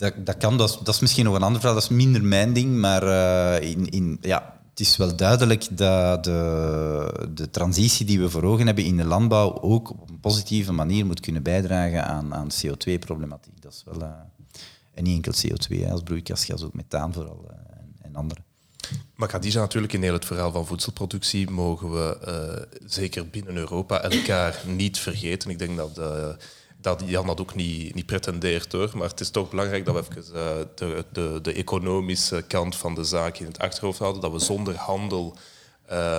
dat, 0.01 0.13
dat 0.17 0.37
kan. 0.37 0.57
Dat 0.57 0.69
is, 0.69 0.77
dat 0.83 0.93
is 0.93 0.99
misschien 0.99 1.25
nog 1.25 1.35
een 1.35 1.43
ander 1.43 1.59
verhaal. 1.59 1.79
Dat 1.79 1.89
is 1.89 1.95
minder 1.95 2.23
mijn 2.23 2.53
ding. 2.53 2.77
Maar 2.77 3.03
uh, 3.03 3.69
in, 3.69 3.89
in, 3.89 4.17
ja, 4.21 4.59
het 4.69 4.79
is 4.79 4.97
wel 4.97 5.15
duidelijk 5.15 5.77
dat 5.77 6.23
de, 6.23 7.29
de 7.33 7.49
transitie 7.49 8.05
die 8.05 8.19
we 8.19 8.29
voor 8.29 8.43
ogen 8.43 8.65
hebben 8.65 8.83
in 8.83 8.97
de 8.97 9.03
landbouw 9.03 9.61
ook 9.61 9.89
op 9.89 10.09
een 10.09 10.19
positieve 10.19 10.71
manier 10.71 11.05
moet 11.05 11.19
kunnen 11.19 11.43
bijdragen 11.43 12.05
aan, 12.05 12.33
aan 12.33 12.47
CO2-problematiek. 12.49 13.61
Dat 13.61 13.73
is 13.73 13.83
wel... 13.85 14.01
Uh, 14.01 14.09
en 14.93 15.03
niet 15.03 15.25
enkel 15.25 15.49
CO2, 15.49 15.89
als 15.89 16.01
broeikasgas, 16.01 16.63
ook 16.63 16.73
methaan 16.73 17.13
vooral 17.13 17.45
uh, 17.49 17.55
en, 18.01 18.15
andere. 18.15 18.41
Maar 19.15 19.27
Khadija, 19.27 19.59
natuurlijk 19.59 19.93
in 19.93 20.01
heel 20.01 20.13
het 20.13 20.25
verhaal 20.25 20.51
van 20.51 20.65
voedselproductie 20.65 21.49
mogen 21.49 21.91
we 21.91 22.67
zeker 22.85 23.27
binnen 23.27 23.55
Europa 23.55 24.01
elkaar 24.01 24.63
niet 24.65 24.99
vergeten. 24.99 25.49
Ik 25.49 25.59
denk 25.59 25.77
dat, 25.77 25.99
dat 26.81 27.03
Jan 27.05 27.27
dat 27.27 27.41
ook 27.41 27.55
niet, 27.55 27.95
niet 27.95 28.05
pretendeert 28.05 28.71
hoor. 28.71 28.89
Maar 28.93 29.09
het 29.09 29.19
is 29.19 29.29
toch 29.29 29.49
belangrijk 29.49 29.85
dat 29.85 29.95
we 29.95 30.01
even 30.01 30.35
uh, 30.35 30.49
de, 30.75 31.05
de, 31.11 31.39
de, 31.41 31.53
economische 31.53 32.43
kant 32.47 32.75
van 32.75 32.95
de 32.95 33.03
zaak 33.03 33.37
in 33.37 33.45
het 33.45 33.59
achterhoofd 33.59 33.99
houden. 33.99 34.21
Dat 34.21 34.31
we 34.31 34.39
zonder 34.39 34.75
handel 34.75 35.37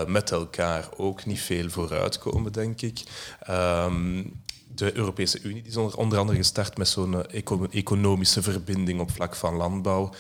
met 0.07 0.31
elkaar 0.31 0.89
ook 0.97 1.27
niet 1.27 1.41
veel 1.41 1.71
vooruitkomen, 1.71 2.53
denk 2.53 2.81
ik. 2.81 3.03
Um, 3.51 4.43
de 4.75 4.97
Europese 4.97 5.41
Unie 5.43 5.63
die 5.63 5.71
is 5.71 5.77
onder 5.77 6.19
andere 6.19 6.37
gestart 6.37 6.77
met 6.79 6.89
zo'n 6.89 7.27
economische 7.71 8.43
verbinding 8.43 9.01
op 9.01 9.11
vlak 9.11 9.37
van 9.37 9.55
landbouw. 9.55 10.11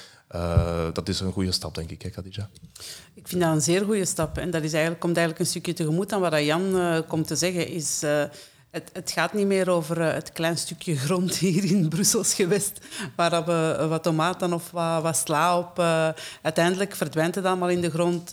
Dat 0.93 1.09
is 1.09 1.21
een 1.21 1.33
goede 1.33 1.53
stap, 1.53 1.75
denk 1.75 1.91
ik, 1.91 2.03
hè, 2.03 2.11
Khadija? 2.11 2.49
Ik 3.15 3.29
vind 3.29 3.43
dat 3.43 3.55
een 3.55 3.61
zeer 3.61 3.85
goede 3.85 4.05
stap. 4.05 4.39
En 4.39 4.51
dat 4.51 4.63
is 4.63 4.73
eigenlijk, 4.73 5.01
komt 5.01 5.17
eigenlijk 5.17 5.47
een 5.47 5.51
stukje 5.51 5.73
tegemoet 5.73 6.13
aan 6.13 6.21
wat 6.21 6.45
Jan 6.45 7.05
komt 7.09 7.27
te 7.27 7.37
zeggen. 7.37 7.69
Is, 7.69 8.03
het, 8.73 8.91
het, 8.93 9.11
gaat 9.11 9.33
niet 9.33 9.47
meer 9.47 9.71
over 9.71 10.03
het 10.03 10.33
klein 10.33 10.59
stukje 10.59 10.97
grond 10.97 11.37
hier 11.37 11.65
in 11.65 11.89
Brussels 11.89 12.35
gewest, 12.35 12.81
waar 13.17 13.45
we 13.45 13.87
wat 13.89 14.03
tomaten 14.03 14.53
of 14.53 14.71
wat, 14.71 15.17
sla 15.17 15.59
op. 15.59 15.79
uiteindelijk 16.43 16.97
verdwijnt 16.97 17.35
het 17.35 17.45
allemaal 17.45 17.69
in 17.69 17.81
de 17.81 17.91
grond, 17.91 18.33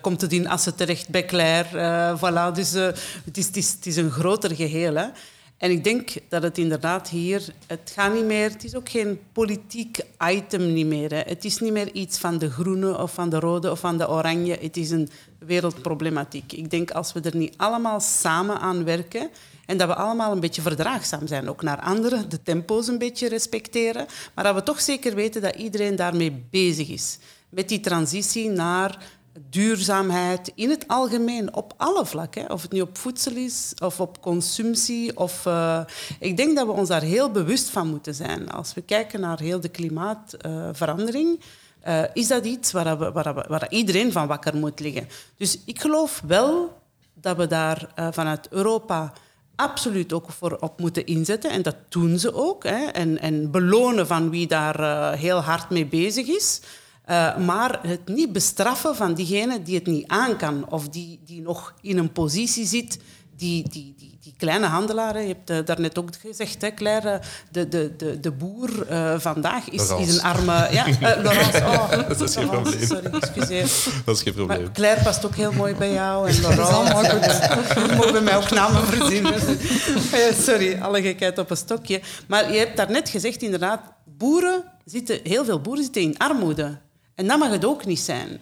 komt 0.00 0.20
het 0.20 0.32
in 0.32 0.48
assen 0.48 0.74
terecht 0.74 1.08
bij 1.08 1.24
Claire. 1.24 2.18
voilà. 2.18 2.54
Dus 2.54 2.70
het 2.72 3.36
is, 3.36 3.46
het, 3.46 3.86
is, 3.86 3.96
een 3.96 4.10
groter 4.10 4.54
geheel. 4.54 4.94
Hè. 4.94 5.06
En 5.56 5.70
ik 5.70 5.84
denk 5.84 6.10
dat 6.28 6.42
het 6.42 6.58
inderdaad 6.58 7.08
hier, 7.08 7.44
het 7.66 7.92
gaat 7.94 8.14
niet 8.14 8.24
meer, 8.24 8.50
het 8.50 8.64
is 8.64 8.74
ook 8.74 8.88
geen 8.88 9.20
politiek 9.32 9.98
item 10.28 10.72
niet 10.72 10.86
meer. 10.86 11.26
Het 11.26 11.44
is 11.44 11.58
niet 11.58 11.72
meer 11.72 11.92
iets 11.92 12.18
van 12.18 12.38
de 12.38 12.50
groene 12.50 12.98
of 12.98 13.12
van 13.12 13.28
de 13.28 13.38
rode 13.38 13.70
of 13.70 13.80
van 13.80 13.98
de 13.98 14.08
oranje. 14.08 14.58
Het 14.60 14.76
is 14.76 14.90
een 14.90 15.08
wereldproblematiek. 15.38 16.52
Ik 16.52 16.70
denk 16.70 16.90
als 16.90 17.12
we 17.12 17.20
er 17.20 17.36
niet 17.36 17.54
allemaal 17.56 18.00
samen 18.00 18.60
aan 18.60 18.84
werken 18.84 19.30
en 19.66 19.76
dat 19.76 19.88
we 19.88 19.94
allemaal 19.94 20.32
een 20.32 20.40
beetje 20.40 20.62
verdraagzaam 20.62 21.26
zijn, 21.26 21.48
ook 21.48 21.62
naar 21.62 21.80
anderen, 21.80 22.28
de 22.28 22.42
tempo's 22.42 22.88
een 22.88 22.98
beetje 22.98 23.28
respecteren, 23.28 24.06
maar 24.34 24.44
dat 24.44 24.54
we 24.54 24.62
toch 24.62 24.80
zeker 24.80 25.14
weten 25.14 25.42
dat 25.42 25.54
iedereen 25.54 25.96
daarmee 25.96 26.44
bezig 26.50 26.88
is. 26.88 27.18
Met 27.48 27.68
die 27.68 27.80
transitie 27.80 28.50
naar 28.50 28.98
duurzaamheid 29.50 30.52
in 30.54 30.70
het 30.70 30.88
algemeen, 30.88 31.54
op 31.54 31.74
alle 31.76 32.06
vlakken. 32.06 32.50
Of 32.50 32.62
het 32.62 32.72
nu 32.72 32.80
op 32.80 32.98
voedsel 32.98 33.32
is 33.32 33.72
of 33.78 34.00
op 34.00 34.20
consumptie. 34.20 35.16
Of, 35.16 35.46
uh, 35.46 35.80
ik 36.20 36.36
denk 36.36 36.56
dat 36.56 36.66
we 36.66 36.72
ons 36.72 36.88
daar 36.88 37.02
heel 37.02 37.30
bewust 37.30 37.68
van 37.68 37.88
moeten 37.88 38.14
zijn. 38.14 38.50
Als 38.50 38.74
we 38.74 38.82
kijken 38.82 39.20
naar 39.20 39.40
heel 39.40 39.60
de 39.60 39.68
klimaatverandering, 39.68 41.40
uh, 41.86 42.02
is 42.12 42.28
dat 42.28 42.44
iets 42.44 42.72
waar, 42.72 42.98
we, 42.98 43.12
waar, 43.12 43.34
waar, 43.48 43.66
iedereen 43.70 44.12
van 44.12 44.26
wakker 44.26 44.56
moet 44.56 44.80
liggen. 44.80 45.08
Dus 45.36 45.58
ik 45.64 45.80
geloof 45.80 46.22
wel 46.26 46.82
dat 47.14 47.36
we 47.36 47.46
daar 47.46 47.90
eh, 47.94 48.08
vanuit 48.10 48.48
Europa 48.48 49.12
absoluut 49.56 50.12
ook 50.12 50.30
voor 50.30 50.56
op 50.60 50.80
moeten 50.80 51.06
inzetten. 51.06 51.50
En 51.50 51.62
dat 51.62 51.76
doen 51.88 52.18
ze 52.18 52.34
ook. 52.34 52.64
Hè. 52.64 52.84
En, 52.84 53.20
en 53.20 53.50
belonen 53.50 54.06
van 54.06 54.30
wie 54.30 54.46
daar 54.46 54.80
eh, 54.80 55.18
heel 55.20 55.40
hard 55.40 55.70
mee 55.70 55.86
bezig 55.86 56.26
is. 56.26 56.60
Uh, 57.10 57.36
maar 57.38 57.78
het 57.86 58.08
niet 58.08 58.32
bestraffen 58.32 58.96
van 58.96 59.14
diegene 59.14 59.62
die 59.62 59.74
het 59.74 59.86
niet 59.86 60.06
aan 60.06 60.36
kan 60.36 60.70
of 60.70 60.88
die, 60.88 61.20
die 61.24 61.40
nog 61.40 61.74
in 61.80 61.98
een 61.98 62.12
positie 62.12 62.66
zit 62.66 62.98
die, 63.36 63.68
die, 63.68 63.94
die, 63.98 64.13
die 64.24 64.34
kleine 64.36 64.66
handelaren, 64.66 65.22
je 65.22 65.28
hebt 65.28 65.50
uh, 65.50 65.58
daarnet 65.64 65.98
ook 65.98 66.08
gezegd, 66.20 66.62
hè, 66.62 66.74
Claire, 66.74 67.20
de, 67.50 67.68
de, 67.68 67.96
de, 67.96 68.20
de 68.20 68.30
boer 68.30 68.70
uh, 68.90 69.18
vandaag 69.18 69.68
is, 69.68 69.90
is 69.90 70.14
een 70.14 70.22
arme... 70.22 70.68
Ja, 70.70 70.86
uh, 70.86 71.00
Laurence, 71.22 71.58
oh, 71.58 71.90
dat 72.08 72.20
is 72.20 72.34
geen 72.34 72.48
probleem. 72.48 72.86
Sorry, 72.86 73.10
excuseer. 73.10 73.70
Dat 74.04 74.16
is 74.16 74.22
geen 74.22 74.34
probleem. 74.34 74.62
Maar 74.62 74.72
Claire 74.72 75.02
past 75.02 75.26
ook 75.26 75.34
heel 75.34 75.52
mooi 75.52 75.74
bij 75.74 75.92
jou 75.92 76.28
en 76.28 76.40
Laurence. 76.42 76.80
Je 77.88 77.94
mag 77.96 78.12
bij 78.12 78.20
mij 78.20 78.36
ook 78.36 78.50
namen 78.50 78.86
verzinnen. 78.86 79.40
sorry, 80.34 80.78
alle 80.80 81.02
gekheid 81.02 81.38
op 81.38 81.50
een 81.50 81.56
stokje. 81.56 82.00
Maar 82.26 82.52
je 82.52 82.58
hebt 82.58 82.76
daarnet 82.76 83.08
gezegd, 83.08 83.42
inderdaad, 83.42 83.80
boeren 84.04 84.64
zitten, 84.84 85.20
heel 85.22 85.44
veel 85.44 85.60
boeren 85.60 85.82
zitten 85.82 86.02
in 86.02 86.18
armoede. 86.18 86.78
En 87.14 87.26
dat 87.26 87.38
mag 87.38 87.50
het 87.50 87.64
ook 87.64 87.84
niet 87.84 88.00
zijn. 88.00 88.38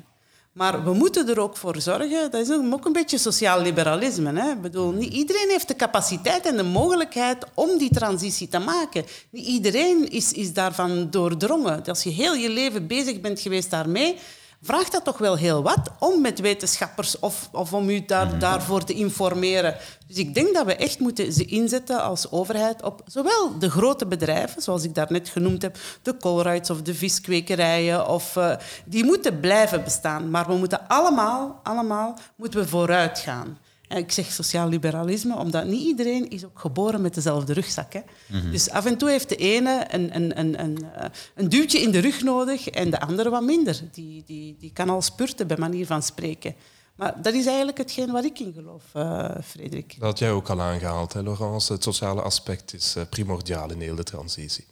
Maar 0.52 0.84
we 0.84 0.92
moeten 0.92 1.28
er 1.28 1.40
ook 1.40 1.56
voor 1.56 1.80
zorgen, 1.80 2.30
dat 2.30 2.40
is 2.40 2.50
ook 2.50 2.84
een 2.84 2.92
beetje 2.92 3.18
sociaal 3.18 3.60
liberalisme. 3.60 4.40
Hè? 4.40 4.50
Ik 4.50 4.60
bedoel, 4.60 4.90
niet 4.90 5.12
iedereen 5.12 5.48
heeft 5.48 5.68
de 5.68 5.76
capaciteit 5.76 6.46
en 6.46 6.56
de 6.56 6.62
mogelijkheid 6.62 7.44
om 7.54 7.78
die 7.78 7.90
transitie 7.90 8.48
te 8.48 8.58
maken. 8.58 9.04
Niet 9.30 9.46
iedereen 9.46 10.10
is, 10.10 10.32
is 10.32 10.52
daarvan 10.52 11.10
doordrongen. 11.10 11.84
Als 11.84 12.02
je 12.02 12.10
heel 12.10 12.34
je 12.34 12.48
leven 12.48 12.86
bezig 12.86 13.20
bent 13.20 13.40
geweest 13.40 13.70
daarmee, 13.70 14.16
vraagt 14.62 14.92
dat 14.92 15.04
toch 15.04 15.18
wel 15.18 15.36
heel 15.36 15.62
wat 15.62 15.90
om 15.98 16.20
met 16.20 16.40
wetenschappers 16.40 17.18
of, 17.18 17.48
of 17.52 17.72
om 17.72 17.88
u 17.88 18.04
daar, 18.04 18.38
daarvoor 18.38 18.84
te 18.84 18.92
informeren. 18.92 19.76
Dus 20.06 20.16
ik 20.16 20.34
denk 20.34 20.54
dat 20.54 20.66
we 20.66 20.76
echt 20.76 20.98
moeten 20.98 21.32
ze 21.32 21.44
inzetten 21.44 22.02
als 22.02 22.30
overheid 22.30 22.82
op 22.82 23.02
zowel 23.06 23.58
de 23.58 23.70
grote 23.70 24.06
bedrijven, 24.06 24.62
zoals 24.62 24.84
ik 24.84 24.94
daarnet 24.94 25.28
genoemd 25.28 25.62
heb, 25.62 25.76
de 26.02 26.16
Colrights 26.16 26.70
of 26.70 26.82
de 26.82 26.94
viskwekerijen, 26.94 28.08
of, 28.08 28.36
uh, 28.36 28.54
die 28.84 29.04
moeten 29.04 29.40
blijven 29.40 29.84
bestaan. 29.84 30.30
Maar 30.30 30.46
we 30.46 30.54
moeten 30.54 30.88
allemaal, 30.88 31.60
allemaal 31.62 32.18
moeten 32.36 32.60
we 32.60 32.68
vooruit 32.68 33.18
gaan. 33.18 33.58
Ik 33.96 34.12
zeg 34.12 34.32
sociaal 34.32 34.68
liberalisme, 34.68 35.36
omdat 35.36 35.66
niet 35.66 35.82
iedereen 35.82 36.28
is 36.28 36.44
ook 36.44 36.58
geboren 36.58 37.00
met 37.00 37.14
dezelfde 37.14 37.52
rugzak. 37.52 37.92
Hè. 37.92 38.00
Mm 38.26 38.50
Dus 38.50 38.70
af 38.70 38.86
en 38.86 38.98
toe 38.98 39.10
heeft 39.10 39.28
de 39.28 39.36
ene 39.36 39.86
een, 39.90 40.16
een, 40.16 40.38
een, 40.38 40.60
een, 40.60 40.84
eh, 40.94 41.08
een 41.34 41.48
duwtje 41.48 41.78
in 41.78 41.90
de 41.90 41.98
rug 41.98 42.22
nodig 42.22 42.68
en 42.68 42.90
de 42.90 43.00
andere 43.00 43.30
wat 43.30 43.42
minder. 43.42 43.80
Die, 43.92 44.22
die, 44.26 44.56
die 44.58 44.72
kan 44.72 44.88
al 44.88 45.02
spurten, 45.02 45.46
bij 45.46 45.56
manier 45.56 45.86
van 45.86 46.02
spreken. 46.02 46.54
Maar 46.94 47.22
dat 47.22 47.34
is 47.34 47.46
eigenlijk 47.46 47.78
hetgeen 47.78 48.12
waar 48.12 48.24
ik 48.24 48.38
in 48.38 48.52
geloof, 48.52 48.82
uh, 48.96 49.30
Frederik. 49.44 49.94
Dat 49.98 50.08
had 50.08 50.18
jij 50.18 50.30
ook 50.30 50.50
al 50.50 50.60
aangehaald, 50.60 51.12
hè, 51.12 51.22
Laurence. 51.22 51.72
Het 51.72 51.82
sociale 51.82 52.22
aspect 52.22 52.74
is 52.74 52.96
uh, 52.96 53.02
primordiaal 53.10 53.70
in 53.70 53.80
heel 53.80 53.94
de 53.94 54.02
transitie. 54.02 54.66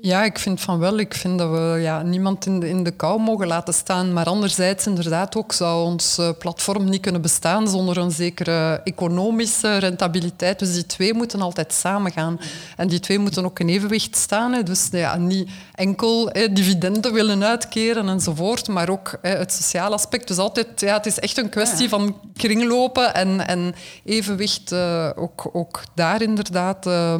Ja, 0.00 0.24
ik 0.24 0.38
vind 0.38 0.60
van 0.60 0.78
wel. 0.78 0.98
Ik 0.98 1.14
vind 1.14 1.38
dat 1.38 1.50
we 1.50 1.78
ja, 1.80 2.02
niemand 2.02 2.46
in 2.46 2.60
de, 2.60 2.68
in 2.68 2.82
de 2.84 2.90
kou 2.90 3.20
mogen 3.20 3.46
laten 3.46 3.74
staan. 3.74 4.12
Maar 4.12 4.26
anderzijds 4.26 4.86
inderdaad 4.86 5.36
ook 5.36 5.52
zou 5.52 5.84
ons 5.84 6.18
uh, 6.18 6.28
platform 6.38 6.88
niet 6.88 7.00
kunnen 7.00 7.22
bestaan 7.22 7.68
zonder 7.68 7.96
een 7.96 8.10
zekere 8.10 8.80
economische 8.84 9.76
rentabiliteit. 9.76 10.58
Dus 10.58 10.74
die 10.74 10.86
twee 10.86 11.14
moeten 11.14 11.40
altijd 11.40 11.72
samengaan. 11.72 12.40
En 12.76 12.88
die 12.88 13.00
twee 13.00 13.18
moeten 13.18 13.44
ook 13.44 13.60
in 13.60 13.68
evenwicht 13.68 14.16
staan. 14.16 14.62
Dus 14.64 14.88
ja, 14.90 15.16
niet 15.16 15.50
enkel 15.74 16.32
dividenden 16.52 17.12
willen 17.12 17.44
uitkeren 17.44 18.08
enzovoort, 18.08 18.68
maar 18.68 18.88
ook 18.88 19.18
hè, 19.22 19.36
het 19.36 19.52
sociale 19.52 19.94
aspect. 19.94 20.28
Dus 20.28 20.38
altijd, 20.38 20.80
ja, 20.80 20.96
het 20.96 21.06
is 21.06 21.18
echt 21.18 21.38
een 21.38 21.48
kwestie 21.48 21.88
van 21.88 22.16
kringlopen 22.36 23.14
en, 23.14 23.46
en 23.46 23.74
evenwicht 24.04 24.72
uh, 24.72 25.10
ook, 25.14 25.48
ook 25.52 25.82
daar 25.94 26.22
inderdaad. 26.22 26.86
Uh, 26.86 27.14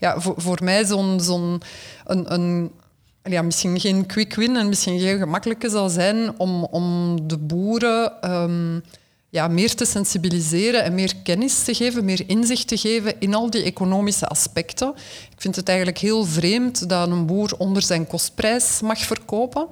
ja, 0.00 0.20
voor, 0.20 0.34
voor 0.36 0.58
mij 0.62 0.84
zo'n... 0.84 1.20
zo'n 1.20 1.62
een, 2.08 2.70
ja, 3.22 3.42
misschien 3.42 3.80
geen 3.80 4.06
quick 4.06 4.34
win 4.34 4.56
en 4.56 4.68
misschien 4.68 5.00
geen 5.00 5.18
gemakkelijke 5.18 5.68
zal 5.68 5.88
zijn 5.88 6.38
om, 6.38 6.64
om 6.64 7.16
de 7.28 7.38
boeren 7.38 8.32
um, 8.32 8.82
ja, 9.30 9.48
meer 9.48 9.74
te 9.74 9.84
sensibiliseren 9.84 10.84
en 10.84 10.94
meer 10.94 11.16
kennis 11.22 11.62
te 11.64 11.74
geven, 11.74 12.04
meer 12.04 12.22
inzicht 12.26 12.68
te 12.68 12.76
geven 12.76 13.20
in 13.20 13.34
al 13.34 13.50
die 13.50 13.62
economische 13.62 14.26
aspecten. 14.26 14.92
Ik 15.30 15.40
vind 15.40 15.56
het 15.56 15.68
eigenlijk 15.68 15.98
heel 15.98 16.24
vreemd 16.24 16.88
dat 16.88 17.08
een 17.08 17.26
boer 17.26 17.54
onder 17.58 17.82
zijn 17.82 18.06
kostprijs 18.06 18.80
mag 18.80 18.98
verkopen 18.98 19.66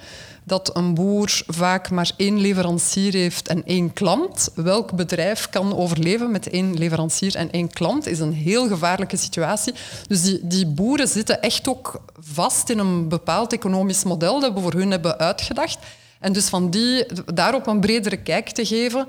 dat 0.47 0.77
een 0.77 0.95
boer 0.95 1.43
vaak 1.47 1.91
maar 1.91 2.11
één 2.17 2.41
leverancier 2.41 3.13
heeft 3.13 3.49
en 3.49 3.65
één 3.65 3.93
klant. 3.93 4.51
Welk 4.55 4.93
bedrijf 4.93 5.49
kan 5.49 5.77
overleven 5.77 6.31
met 6.31 6.49
één 6.51 6.79
leverancier 6.79 7.35
en 7.35 7.51
één 7.51 7.73
klant 7.73 8.07
is 8.07 8.19
een 8.19 8.33
heel 8.33 8.69
gevaarlijke 8.69 9.17
situatie. 9.17 9.75
Dus 10.09 10.23
die, 10.23 10.41
die 10.43 10.67
boeren 10.67 11.09
zitten 11.09 11.43
echt 11.43 11.69
ook 11.69 12.01
vast 12.21 12.69
in 12.71 12.79
een 12.79 13.09
bepaald 13.09 13.53
economisch 13.53 14.05
model 14.05 14.41
dat 14.41 14.53
we 14.53 14.61
voor 14.61 14.73
hun 14.73 14.91
hebben 14.91 15.19
uitgedacht. 15.19 15.79
En 16.21 16.33
dus 16.33 16.49
van 16.49 16.71
die, 16.71 17.07
daarop 17.35 17.67
een 17.67 17.81
bredere 17.81 18.17
kijk 18.17 18.49
te 18.49 18.67
geven, 18.67 19.07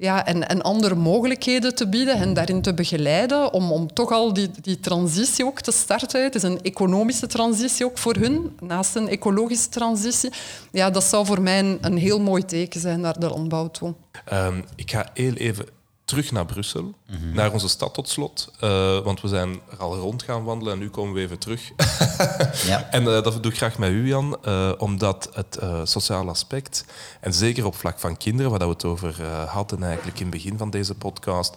ja, 0.00 0.26
en, 0.26 0.48
en 0.48 0.62
andere 0.62 0.94
mogelijkheden 0.94 1.74
te 1.74 1.88
bieden 1.88 2.14
en 2.14 2.34
daarin 2.34 2.62
te 2.62 2.74
begeleiden 2.74 3.52
om, 3.52 3.72
om 3.72 3.92
toch 3.92 4.12
al 4.12 4.32
die, 4.32 4.50
die 4.60 4.80
transitie 4.80 5.44
ook 5.44 5.60
te 5.60 5.72
starten. 5.72 6.22
Het 6.22 6.34
is 6.34 6.42
een 6.42 6.62
economische 6.62 7.26
transitie 7.26 7.84
ook 7.84 7.98
voor 7.98 8.14
hun, 8.14 8.56
naast 8.60 8.96
een 8.96 9.08
ecologische 9.08 9.68
transitie. 9.68 10.30
Ja, 10.72 10.90
dat 10.90 11.04
zou 11.04 11.26
voor 11.26 11.40
mij 11.40 11.78
een, 11.80 11.96
heel 11.96 12.20
mooi 12.20 12.44
teken 12.44 12.80
zijn 12.80 13.00
naar 13.00 13.18
de 13.18 13.28
landbouw 13.28 13.70
toe. 13.70 13.94
Um, 14.32 14.64
ik 14.76 14.90
ga 14.90 15.10
heel 15.14 15.34
even 15.34 15.66
terug 16.10 16.30
naar 16.32 16.46
Brussel, 16.46 16.82
mm 16.82 16.94
-hmm. 17.06 17.34
naar 17.34 17.52
onze 17.52 17.68
stad 17.68 17.94
tot 17.94 18.08
slot. 18.08 18.52
Uh, 18.64 18.98
want 18.98 19.20
we 19.20 19.28
zijn 19.28 19.60
er 19.70 19.76
al 19.78 19.96
rond 19.96 20.22
gaan 20.22 20.44
wandelen 20.44 20.72
en 20.72 20.78
nu 20.78 20.90
komen 20.90 21.14
we 21.14 21.20
even 21.20 21.38
terug. 21.38 21.70
ja. 22.70 22.88
En 22.90 23.02
uh, 23.02 23.22
dat 23.22 23.42
doe 23.42 23.52
ik 23.52 23.58
graag 23.58 23.78
met 23.78 23.90
u, 23.90 24.06
Jan, 24.06 24.38
uh, 24.44 24.72
omdat 24.78 25.30
het 25.32 25.58
sociale 25.82 26.30
aspect, 26.30 26.84
en 27.20 27.34
zeker 27.34 27.66
op 27.66 27.74
vlak 27.74 27.98
van 27.98 28.16
kinderen, 28.16 28.50
waar 28.50 28.60
we 28.60 28.72
het 28.72 28.84
over 28.84 29.22
hadden 29.46 29.82
eigenlijk 29.82 30.16
in 30.16 30.26
het 30.26 30.34
begin 30.34 30.58
van 30.58 30.70
deze 30.70 30.94
podcast, 30.94 31.56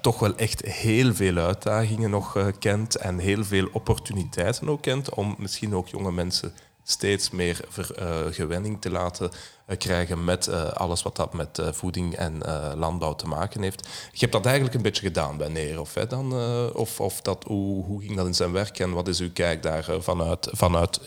toch 0.00 0.18
wel 0.18 0.36
echt 0.36 0.64
heel 0.64 1.14
veel 1.14 1.36
uitdagingen 1.36 2.10
nog 2.10 2.52
kent 2.58 2.96
en 2.96 3.18
heel 3.18 3.44
veel 3.44 3.68
opportuniteiten 3.72 4.68
ook 4.68 4.82
kent 4.82 5.14
om 5.14 5.34
misschien 5.38 5.74
ook 5.74 5.88
jonge 5.88 6.12
mensen 6.12 6.52
steeds 6.90 7.30
meer 7.30 7.60
vergewenning 7.68 8.80
te 8.80 8.90
laten 8.90 9.30
krijgen 9.78 10.24
met 10.24 10.46
uh, 10.46 10.64
alles 10.64 11.02
wat 11.02 11.16
dat 11.16 11.34
met 11.34 11.60
voeding 11.72 12.14
en 12.14 12.38
landbouw 12.76 13.14
te 13.14 13.26
maken 13.26 13.62
heeft. 13.62 13.86
Je 14.12 14.18
hebt 14.18 14.32
dat 14.32 14.44
eigenlijk 14.44 14.74
een 14.74 14.82
beetje 14.82 15.06
gedaan 15.06 15.36
bij 15.36 15.48
Neerhof. 15.48 15.94
Hè, 15.94 16.06
dan, 16.06 16.32
of 16.74 17.00
of 17.00 17.20
dat, 17.20 17.44
hoe, 17.44 17.84
hoe 17.84 18.00
ging 18.00 18.16
dat 18.16 18.26
in 18.26 18.34
zijn 18.34 18.52
werk 18.52 18.78
en 18.78 18.92
wat 18.92 19.08
is 19.08 19.20
uw 19.20 19.32
kijk 19.32 19.62
daar 19.62 19.86
vanuit, 19.98 20.48
vanuit 20.52 21.00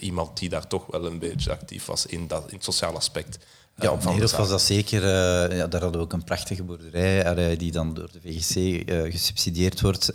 iemand 0.00 0.38
die 0.38 0.48
daar 0.48 0.66
toch 0.66 0.86
wel 0.86 1.06
een 1.06 1.18
beetje 1.18 1.50
actief 1.50 1.86
was 1.86 2.06
in, 2.06 2.26
dat, 2.26 2.48
in 2.48 2.54
het 2.54 2.64
sociale 2.64 2.96
aspect? 2.96 3.38
Ja, 3.76 3.90
op 3.90 4.04
Nederland 4.04 4.36
was 4.36 4.48
dat 4.48 4.62
zeker. 4.62 5.02
Uh, 5.02 5.56
ja, 5.56 5.66
daar 5.66 5.80
hadden 5.80 6.00
we 6.00 6.06
ook 6.06 6.12
een 6.12 6.24
prachtige 6.24 6.62
boerderij 6.62 7.50
uh, 7.50 7.58
die 7.58 7.72
dan 7.72 7.94
door 7.94 8.08
de 8.12 8.20
VGC 8.20 8.56
uh, 8.90 9.12
gesubsidieerd 9.12 9.80
wordt 9.80 10.12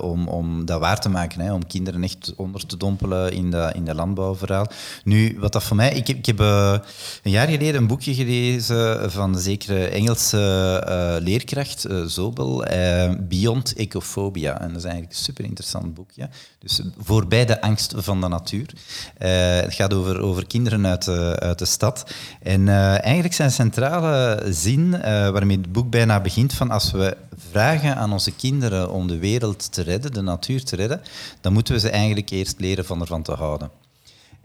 om, 0.00 0.28
om 0.28 0.64
dat 0.64 0.80
waar 0.80 1.00
te 1.00 1.08
maken. 1.08 1.40
Hè, 1.40 1.52
om 1.52 1.66
kinderen 1.66 2.02
echt 2.02 2.32
onder 2.36 2.66
te 2.66 2.76
dompelen 2.76 3.32
in 3.32 3.50
dat 3.50 3.74
in 3.74 3.84
de 3.84 3.94
landbouwverhaal. 3.94 4.66
Nu, 5.04 5.36
wat 5.38 5.52
dat 5.52 5.62
voor 5.62 5.76
mij... 5.76 5.92
Ik 5.92 6.06
heb, 6.06 6.16
ik 6.16 6.26
heb 6.26 6.38
een 6.38 7.30
jaar 7.30 7.48
geleden 7.48 7.74
een 7.74 7.86
boekje 7.86 8.14
gelezen 8.14 9.10
van 9.12 9.34
een 9.34 9.40
zekere 9.40 9.88
Engelse 9.88 11.18
leerkracht, 11.22 11.86
Zobel, 12.06 12.64
Beyond 13.20 13.74
Ecophobia. 13.74 14.60
En 14.60 14.68
dat 14.68 14.76
is 14.76 14.84
eigenlijk 14.84 15.12
een 15.12 15.24
super 15.24 15.44
interessant 15.44 15.94
boekje. 15.94 16.28
Dus 16.58 16.80
voorbij 16.98 17.44
de 17.44 17.60
angst 17.60 17.94
van 17.96 18.20
de 18.20 18.28
natuur. 18.28 18.72
het 19.18 19.74
gaat 19.74 19.94
over, 19.94 20.20
over 20.20 20.46
kinderen 20.46 20.86
uit 20.86 21.04
de, 21.04 21.36
uit 21.38 21.58
de 21.58 21.64
stad. 21.64 22.10
En 22.42 22.68
eigenlijk 23.00 23.34
zijn 23.34 23.50
centrale 23.50 24.42
zin, 24.50 24.80
uh, 24.80 25.00
waarmee 25.02 25.56
het 25.56 25.72
boek 25.72 25.90
bijna 25.90 26.20
begint, 26.20 26.52
van 26.52 26.70
als 26.70 26.90
we 26.90 27.16
vragen 27.50 27.96
aan 27.96 28.12
onze 28.12 28.34
kinderen 28.34 28.90
om 28.90 29.06
de 29.06 29.18
wereld 29.18 29.72
te 29.72 29.82
redden, 29.82 30.12
de 30.12 30.20
natuur 30.20 30.64
te 30.64 30.76
redden, 30.76 31.00
dan 31.40 31.52
moeten 31.52 31.74
we 31.74 31.80
ze 31.80 31.90
eigenlijk 31.90 32.30
eerst 32.30 32.60
leren 32.60 32.84
van 32.84 33.00
ervan 33.00 33.22
te 33.22 33.32
houden. 33.32 33.70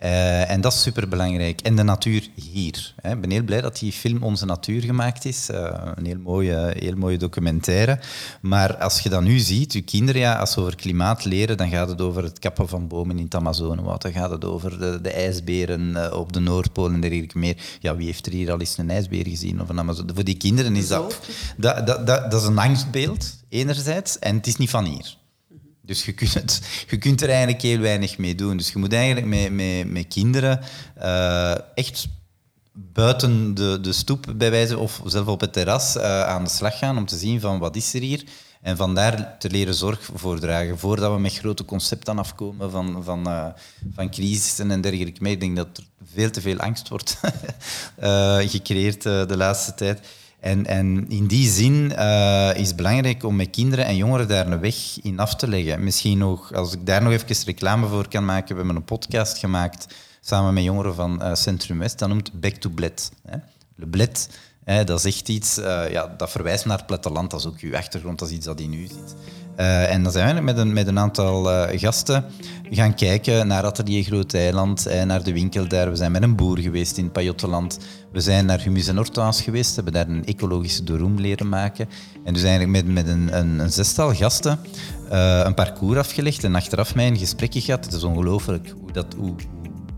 Uh, 0.04 0.50
en 0.50 0.62
dat 0.62 0.74
is 0.74 0.82
superbelangrijk. 0.82 1.62
En 1.62 1.76
de 1.76 1.84
natuur 1.84 2.28
hier. 2.36 2.94
Hè. 3.02 3.12
Ik 3.12 3.22
ben 3.22 3.32
heel 3.32 3.44
blij 3.44 3.62
dat 3.62 3.80
die 3.80 3.92
film 3.92 4.24
Onze 4.24 4.46
Natuur 4.46 4.82
gemaakt 4.82 5.26
is. 5.26 5.48
Uh, 5.52 5.82
een 5.96 6.06
heel 6.06 6.20
mooie, 6.20 6.74
heel 6.78 6.96
mooie 6.96 7.18
documentaire. 7.18 8.00
Maar 8.42 8.78
als 8.78 9.00
je 9.00 9.10
dat 9.10 9.22
nu 9.22 9.40
ziet, 9.40 9.74
je 9.74 9.82
kinderen, 9.82 10.22
ja, 10.22 10.36
als 10.36 10.52
ze 10.52 10.60
over 10.60 10.76
klimaat 10.76 11.26
leren, 11.26 11.58
dan 11.58 11.70
gaat 11.70 11.90
het 11.90 12.02
over 12.02 12.24
het 12.24 12.40
kappen 12.40 12.68
van 12.70 12.88
bomen 12.88 13.18
in 13.18 13.24
het 13.24 13.36
Amazonewoud. 13.36 14.02
Dan 14.02 14.12
gaat 14.12 14.32
het 14.32 14.46
over 14.46 14.80
de, 14.80 15.00
de 15.02 15.12
ijsberen 15.12 15.90
uh, 15.90 16.14
op 16.14 16.34
de 16.34 16.40
Noordpool 16.40 16.90
en 16.90 17.02
dergelijke 17.02 17.38
meer. 17.38 17.58
Ja, 17.80 17.96
wie 17.96 18.06
heeft 18.06 18.26
er 18.26 18.32
hier 18.32 18.52
al 18.52 18.60
eens 18.60 18.78
een 18.78 18.90
ijsbeer 18.90 19.28
gezien 19.28 19.62
of 19.62 19.70
een 19.70 19.80
Amazone? 19.80 20.14
Voor 20.14 20.24
die 20.24 20.38
kinderen 20.38 20.76
is 20.76 20.88
dat, 20.88 21.20
dat, 21.58 21.88
dat, 21.88 22.08
dat, 22.08 22.32
dat 22.32 22.42
is 22.42 22.48
een 22.48 22.58
angstbeeld, 22.58 23.36
enerzijds. 23.50 24.20
En 24.20 24.36
het 24.36 24.48
is 24.48 24.56
niet 24.56 24.70
van 24.70 24.86
hier. 24.86 25.20
Dus 25.82 26.06
je 26.06 26.14
kunt, 26.14 26.62
je 26.90 26.98
kunt 26.98 27.22
er 27.22 27.30
eigenlijk 27.30 27.62
heel 27.62 27.80
weinig 27.80 28.18
mee 28.18 28.36
doen. 28.36 28.58
Dus 28.58 28.72
je 28.72 28.80
moet 28.80 28.94
eigenlijk 28.94 29.28
met, 29.28 29.52
met, 29.52 29.92
met 29.92 30.08
kinderen 30.08 30.60
uh, 31.02 31.56
echt 31.76 32.08
buiten 32.74 33.54
de, 33.54 33.80
de 33.82 33.94
stoep 33.94 34.34
bij 34.36 34.76
of 34.76 35.02
zelf 35.06 35.28
op 35.28 35.42
het 35.42 35.54
terras 35.54 35.96
uh, 35.96 36.24
aan 36.24 36.44
de 36.44 36.50
slag 36.50 36.78
gaan 36.78 36.98
om 36.98 37.06
te 37.06 37.18
zien 37.18 37.40
van 37.40 37.60
wat 37.60 37.76
is 37.76 37.94
er 37.94 38.02
hier. 38.02 38.24
En 38.62 38.78
vandaar 38.78 39.38
te 39.40 39.50
leren 39.50 39.74
zorg 39.74 40.10
voordragen, 40.14 40.80
voordat 40.80 41.14
we 41.14 41.20
met 41.20 41.38
grote 41.38 41.66
concepten 41.66 42.20
afkomen 42.20 42.72
van, 42.72 43.04
van, 43.04 43.28
uh, 43.28 43.48
van 43.96 44.10
crisissen 44.10 44.72
en 44.72 44.82
dergelijke. 44.82 45.22
Maar 45.22 45.32
ik 45.32 45.40
denk 45.40 45.56
dat 45.56 45.78
er 45.78 45.84
veel 46.14 46.32
te 46.32 46.42
veel 46.42 46.58
angst 46.58 46.88
wordt 46.88 47.20
gecreëerd 48.54 49.02
de 49.04 49.38
laatste 49.38 49.74
tijd. 49.74 50.00
En, 50.42 50.66
en 50.66 51.06
in 51.10 51.28
die 51.28 51.50
zin 51.50 51.92
uh, 51.92 52.52
is 52.56 52.68
het 52.68 52.76
belangrijk 52.76 53.24
om 53.24 53.36
met 53.36 53.50
kinderen 53.50 53.86
en 53.86 53.96
jongeren 53.96 54.28
daar 54.28 54.48
een 54.48 54.60
weg 54.60 54.76
in 55.02 55.20
af 55.20 55.36
te 55.36 55.48
leggen. 55.48 55.84
Misschien 55.84 56.18
nog, 56.18 56.54
als 56.54 56.74
ik 56.74 56.86
daar 56.86 57.02
nog 57.02 57.12
even 57.12 57.46
reclame 57.46 57.88
voor 57.88 58.08
kan 58.08 58.26
maken, 58.26 58.48
we 58.48 58.56
hebben 58.56 58.76
een 58.76 58.84
podcast 58.84 59.38
gemaakt 59.38 59.88
samen 60.22 60.54
met 60.54 60.64
jongeren 60.64 60.96
van 60.96 61.24
uh, 61.24 61.34
Centrum 61.36 61.80
West, 61.80 62.00
dat 62.00 62.10
noemt 62.10 62.40
Back 62.40 62.54
to 62.54 62.70
Bled. 62.70 63.12
Hè. 63.28 63.38
Le 63.76 63.88
Bled 63.88 64.30
Dat 64.66 65.06
is 65.06 65.06
echt 65.06 65.30
iets, 65.30 65.58
eh, 65.58 65.92
ja, 65.92 66.14
dat 66.18 66.32
verwijst 66.32 66.66
naar 66.66 66.78
het 66.78 66.86
platteland. 66.86 67.32
Dat 67.32 67.40
is 67.40 67.46
ook 67.46 67.60
uw 67.60 67.76
achtergrond, 67.76 68.20
dat 68.20 68.30
is 68.30 68.36
iets 68.36 68.46
dat 68.46 68.60
in 68.60 68.74
u 68.74 68.88
zit. 68.88 69.16
Eh, 69.56 69.94
en 69.94 70.04
dan 70.04 70.12
zijn 70.12 70.36
we 70.36 70.42
met 70.42 70.58
een, 70.58 70.74
met 70.74 70.88
een 70.88 71.00
aantal 71.00 71.52
eh, 71.52 71.80
gasten 71.80 72.26
gaan 72.70 72.96
kijken 72.96 73.48
naar 73.48 73.64
Atelier 73.64 74.04
Groot 74.04 74.34
Eiland, 74.34 74.86
eh, 74.86 75.04
naar 75.04 75.24
de 75.24 75.34
winkel 75.34 75.68
daar. 75.68 75.90
We 75.90 75.96
zijn 75.96 76.12
met 76.12 76.24
een 76.24 76.36
boer 76.36 76.60
geweest 76.60 76.98
in 76.98 77.12
Pajottenland. 77.12 77.80
We 78.12 78.20
zijn 78.20 78.46
naar 78.46 78.62
Humus 78.62 78.88
en 78.88 78.96
Hortaas 78.96 79.42
geweest, 79.42 79.76
hebben 79.76 79.94
daar 79.94 80.08
een 80.08 80.26
ecologische 80.26 80.84
dooroem 80.84 81.20
leren 81.20 81.50
maken. 81.50 81.90
En 82.24 82.34
dus 82.34 82.44
eigenlijk 82.44 82.72
met, 82.72 82.94
met 82.94 83.08
een, 83.08 83.38
een, 83.38 83.72
zestal 83.72 84.14
gasten 84.14 84.60
een 85.46 85.54
parcours 85.54 85.98
afgelegd 85.98 86.44
en 86.44 86.56
achteraf 86.56 86.96
mij 86.96 87.08
een 87.08 87.18
gesprekje 87.18 87.62
gehad. 87.62 87.86
Het 87.86 87.94
is 87.94 88.04
ongelooflijk 88.04 88.74
hoe, 88.82 88.92
dat, 88.92 89.06
hoe, 89.18 89.36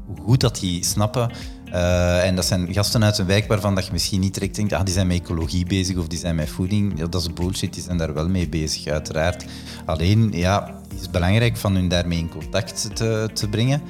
hoe 0.05 0.17
goed 0.25 0.39
dat 0.39 0.59
die 0.59 0.85
snappen 0.85 1.31
uh, 1.73 2.25
en 2.25 2.35
dat 2.35 2.45
zijn 2.45 2.73
gasten 2.73 3.03
uit 3.03 3.17
een 3.17 3.25
wijk 3.25 3.47
waarvan 3.47 3.75
dat 3.75 3.85
je 3.85 3.91
misschien 3.91 4.19
niet 4.19 4.33
direct 4.33 4.55
denkt, 4.55 4.73
ah, 4.73 4.83
die 4.83 4.93
zijn 4.93 5.07
met 5.07 5.19
ecologie 5.19 5.65
bezig 5.65 5.97
of 5.97 6.07
die 6.07 6.19
zijn 6.19 6.35
met 6.35 6.49
voeding. 6.49 6.99
Ja, 6.99 7.07
dat 7.07 7.21
is 7.21 7.33
bullshit, 7.33 7.73
die 7.73 7.83
zijn 7.83 7.97
daar 7.97 8.13
wel 8.13 8.29
mee 8.29 8.49
bezig, 8.49 8.87
uiteraard. 8.87 9.45
Alleen, 9.85 10.31
ja, 10.31 10.79
het 10.89 11.01
is 11.01 11.09
belangrijk 11.09 11.57
van 11.57 11.75
hun 11.75 11.87
daarmee 11.87 12.17
in 12.17 12.29
contact 12.29 12.95
te, 12.95 13.29
te 13.33 13.47
brengen 13.47 13.81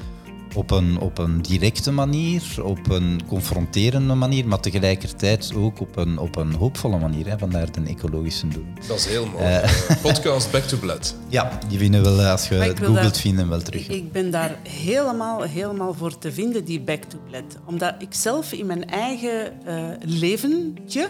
op 0.53 0.71
een, 0.71 0.99
op 0.99 1.17
een 1.17 1.41
directe 1.41 1.91
manier, 1.91 2.63
op 2.63 2.89
een 2.89 3.21
confronterende 3.27 4.13
manier, 4.13 4.47
maar 4.47 4.59
tegelijkertijd 4.59 5.53
ook 5.55 5.79
op 5.79 5.97
een, 5.97 6.17
op 6.17 6.35
een 6.35 6.53
hoopvolle 6.53 6.99
manier. 6.99 7.27
Hè, 7.27 7.37
vandaar 7.37 7.71
de 7.71 7.81
ecologische 7.87 8.47
doel. 8.47 8.65
Dat 8.87 8.97
is 8.97 9.05
heel 9.05 9.27
mooi. 9.27 9.45
Uh, 9.45 9.69
Podcast 10.01 10.51
Back 10.51 10.63
to 10.63 10.77
Blood. 10.77 11.15
Ja, 11.27 11.59
die 11.67 11.77
vinden 11.77 12.03
wel, 12.03 12.21
als 12.21 12.47
je 12.47 12.55
het 12.55 12.79
googelt, 12.79 13.17
vinden 13.17 13.49
wel 13.49 13.61
terug. 13.61 13.87
Ik 13.87 14.11
ben 14.11 14.31
daar 14.31 14.57
helemaal, 14.69 15.41
helemaal 15.41 15.93
voor 15.93 16.17
te 16.17 16.31
vinden, 16.31 16.65
die 16.65 16.79
Back 16.79 17.03
to 17.03 17.17
Blood. 17.29 17.57
Omdat 17.65 17.95
ik 17.99 18.13
zelf 18.13 18.51
in 18.51 18.65
mijn 18.65 18.89
eigen 18.89 19.53
uh, 19.67 19.85
leventje 19.99 21.07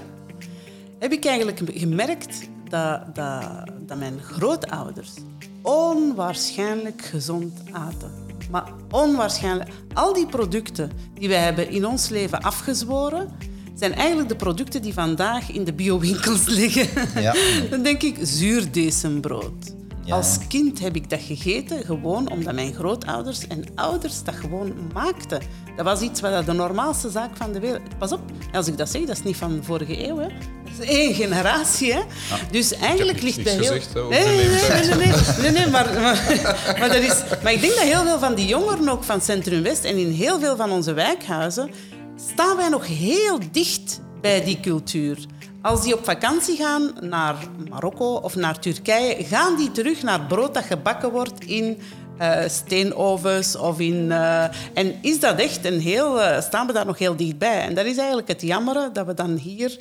heb 1.00 1.12
ik 1.12 1.26
eigenlijk 1.26 1.62
gemerkt 1.74 2.50
dat, 2.70 3.16
dat, 3.16 3.44
dat 3.86 3.98
mijn 3.98 4.20
grootouders 4.20 5.12
onwaarschijnlijk 5.62 7.02
gezond 7.02 7.60
aten. 7.72 8.23
Maar 8.52 8.72
onwaarschijnlijk. 8.90 9.70
Al 9.94 10.14
die 10.14 10.26
producten 10.26 10.92
die 11.14 11.30
wij 11.30 11.40
hebben 11.40 11.70
in 11.70 11.86
ons 11.86 12.10
leven 12.10 12.42
afgezworen, 12.42 13.32
zijn 13.76 13.94
eigenlijk 13.94 14.30
de 14.30 14.36
producten 14.36 14.82
die 14.82 14.94
vandaag 14.94 15.52
in 15.52 15.64
de 15.64 15.74
biowinkels 15.74 16.46
liggen. 16.60 16.88
Ja. 17.22 17.36
Dan 17.70 17.84
denk 17.84 18.02
ik 18.02 18.18
zuurdesembrood. 18.22 19.83
Ja. 20.06 20.16
Als 20.16 20.38
kind 20.48 20.80
heb 20.80 20.96
ik 20.96 21.10
dat 21.10 21.20
gegeten, 21.22 21.86
gewoon 21.86 22.32
omdat 22.32 22.54
mijn 22.54 22.74
grootouders 22.74 23.48
en 23.48 23.66
ouders 23.76 24.24
dat 24.24 24.36
gewoon 24.36 24.74
maakten. 24.94 25.42
Dat 25.76 25.86
was 25.86 26.02
iets 26.02 26.22
wat 26.22 26.46
de 26.46 26.54
normaalste 26.54 27.10
zaak 27.10 27.38
van 27.38 27.52
de 27.52 27.60
wereld... 27.60 27.98
Pas 27.98 28.12
op, 28.12 28.20
als 28.54 28.68
ik 28.68 28.78
dat 28.78 28.90
zeg, 28.90 29.02
dat 29.02 29.18
is 29.18 29.24
niet 29.24 29.38
van 29.38 29.56
de 29.56 29.64
vorige 29.64 30.08
eeuw. 30.08 30.18
Hè. 30.18 30.28
Dat 30.64 30.88
is 30.88 30.88
één 30.88 31.14
generatie. 31.14 31.94
Hè. 31.94 32.00
Ah. 32.00 32.40
Dus 32.52 32.74
eigenlijk 32.74 33.22
ligt 33.22 33.44
bij 33.44 33.54
heel... 33.54 33.62
Gezegd, 33.62 33.94
nee, 33.94 34.10
nee, 34.10 34.36
nee, 34.36 34.96
nee, 34.96 35.14
nee, 35.42 35.52
nee, 35.52 35.68
maar, 35.68 36.02
maar, 36.02 36.42
maar, 36.80 36.90
dat 36.90 37.02
is... 37.02 37.24
maar 37.44 37.54
ik 37.54 37.62
denk 37.62 37.74
dat 37.74 37.84
heel 37.84 38.04
veel 38.04 38.20
van 38.20 38.36
die 38.36 38.48
jongeren 38.48 38.90
ook 38.90 39.04
van 39.04 39.22
Centrum 39.22 39.64
West 39.64 39.84
en 39.84 39.98
in 39.98 40.12
heel 40.12 40.40
veel 40.40 40.56
van 40.56 40.72
onze 40.72 40.94
wijkhuizen 40.94 41.72
staan 42.32 42.58
wij 42.58 42.70
nog 42.70 42.88
heel 42.88 43.40
dicht 43.52 44.02
bij 44.22 44.44
die 44.44 44.60
cultuur. 44.60 45.18
Als 45.64 45.82
die 45.84 45.98
op 45.98 46.04
vakantie 46.04 46.58
gaan 46.58 46.92
naar 47.00 47.36
Marokko 47.70 48.16
of 48.16 48.36
naar 48.36 48.60
Turkije, 48.60 49.24
gaan 49.24 49.56
die 49.56 49.72
terug 49.72 50.04
naar 50.04 50.22
brood 50.22 50.54
dat 50.54 50.64
gebakken 50.64 51.12
wordt 51.12 51.44
in 51.44 51.82
uh, 52.22 52.48
steenovens 52.48 53.56
of 53.56 53.80
in... 53.80 54.06
Uh, 54.06 54.44
en 54.74 54.96
is 55.02 55.20
dat 55.20 55.40
echt 55.40 55.66
een 55.66 55.80
heel... 55.80 56.20
Uh, 56.20 56.42
staan 56.42 56.68
we 56.68 56.74
daar 56.74 56.86
nog 56.86 56.98
heel 56.98 57.16
dichtbij? 57.16 57.62
En 57.62 57.74
dat 57.74 57.86
is 57.86 57.98
eigenlijk 57.98 58.28
het 58.28 58.42
jammere, 58.42 58.90
dat 58.92 59.06
we 59.06 59.14
dan 59.14 59.36
hier 59.36 59.78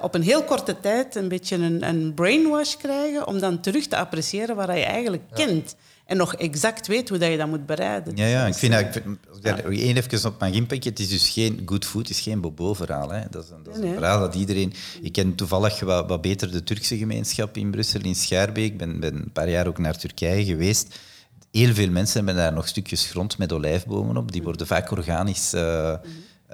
op 0.00 0.14
een 0.14 0.22
heel 0.22 0.42
korte 0.42 0.80
tijd 0.80 1.14
een 1.14 1.28
beetje 1.28 1.56
een, 1.56 1.88
een, 1.88 2.14
brainwash 2.14 2.74
krijgen 2.76 3.26
om 3.26 3.38
dan 3.38 3.60
terug 3.60 3.86
te 3.86 3.96
appreciëren 3.96 4.56
wat 4.56 4.66
je 4.66 4.84
eigenlijk 4.84 5.22
kent 5.34 5.76
en 6.06 6.16
nog 6.16 6.34
exact 6.34 6.86
weet 6.86 7.08
hoe 7.08 7.18
dat 7.18 7.30
je 7.30 7.36
dat 7.36 7.48
moet 7.48 7.66
bereiden. 7.66 8.16
Ja, 8.16 8.26
ja 8.26 8.46
ik 8.46 8.54
vind 8.54 8.72
dat... 8.72 8.96
Ik, 8.96 9.04
ja. 9.42 9.58
Eén 9.64 9.96
even 9.96 10.28
op 10.30 10.40
mijn 10.40 10.52
inpakken. 10.52 10.90
Het 10.90 11.00
is 11.00 11.08
dus 11.08 11.28
geen 11.28 11.62
good 11.66 11.84
food, 11.84 12.08
het 12.08 12.16
is 12.16 12.20
geen 12.20 12.40
bobo-verhaal. 12.40 13.08
Dat 13.30 13.44
is, 13.44 13.50
een, 13.50 13.62
dat 13.62 13.76
is 13.76 13.82
een 13.82 13.94
verhaal 13.94 14.20
dat 14.20 14.34
iedereen... 14.34 14.72
Ik 15.02 15.12
ken 15.12 15.34
toevallig 15.34 15.80
wat, 15.80 16.08
wat 16.08 16.20
beter 16.20 16.52
de 16.52 16.64
Turkse 16.64 16.98
gemeenschap 16.98 17.56
in 17.56 17.70
Brussel, 17.70 18.00
in 18.00 18.14
Schaarbeek. 18.14 18.72
Ik 18.72 18.78
ben, 18.78 19.00
ben 19.00 19.14
een 19.14 19.32
paar 19.32 19.48
jaar 19.48 19.66
ook 19.66 19.78
naar 19.78 19.98
Turkije 19.98 20.44
geweest. 20.44 20.98
Heel 21.50 21.74
veel 21.74 21.90
mensen 21.90 22.16
hebben 22.16 22.42
daar 22.42 22.52
nog 22.52 22.68
stukjes 22.68 23.06
grond 23.06 23.38
met 23.38 23.52
olijfbomen 23.52 24.16
op. 24.16 24.32
Die 24.32 24.42
worden 24.42 24.66
vaak 24.66 24.90
organisch... 24.90 25.54
Uh, 25.54 25.94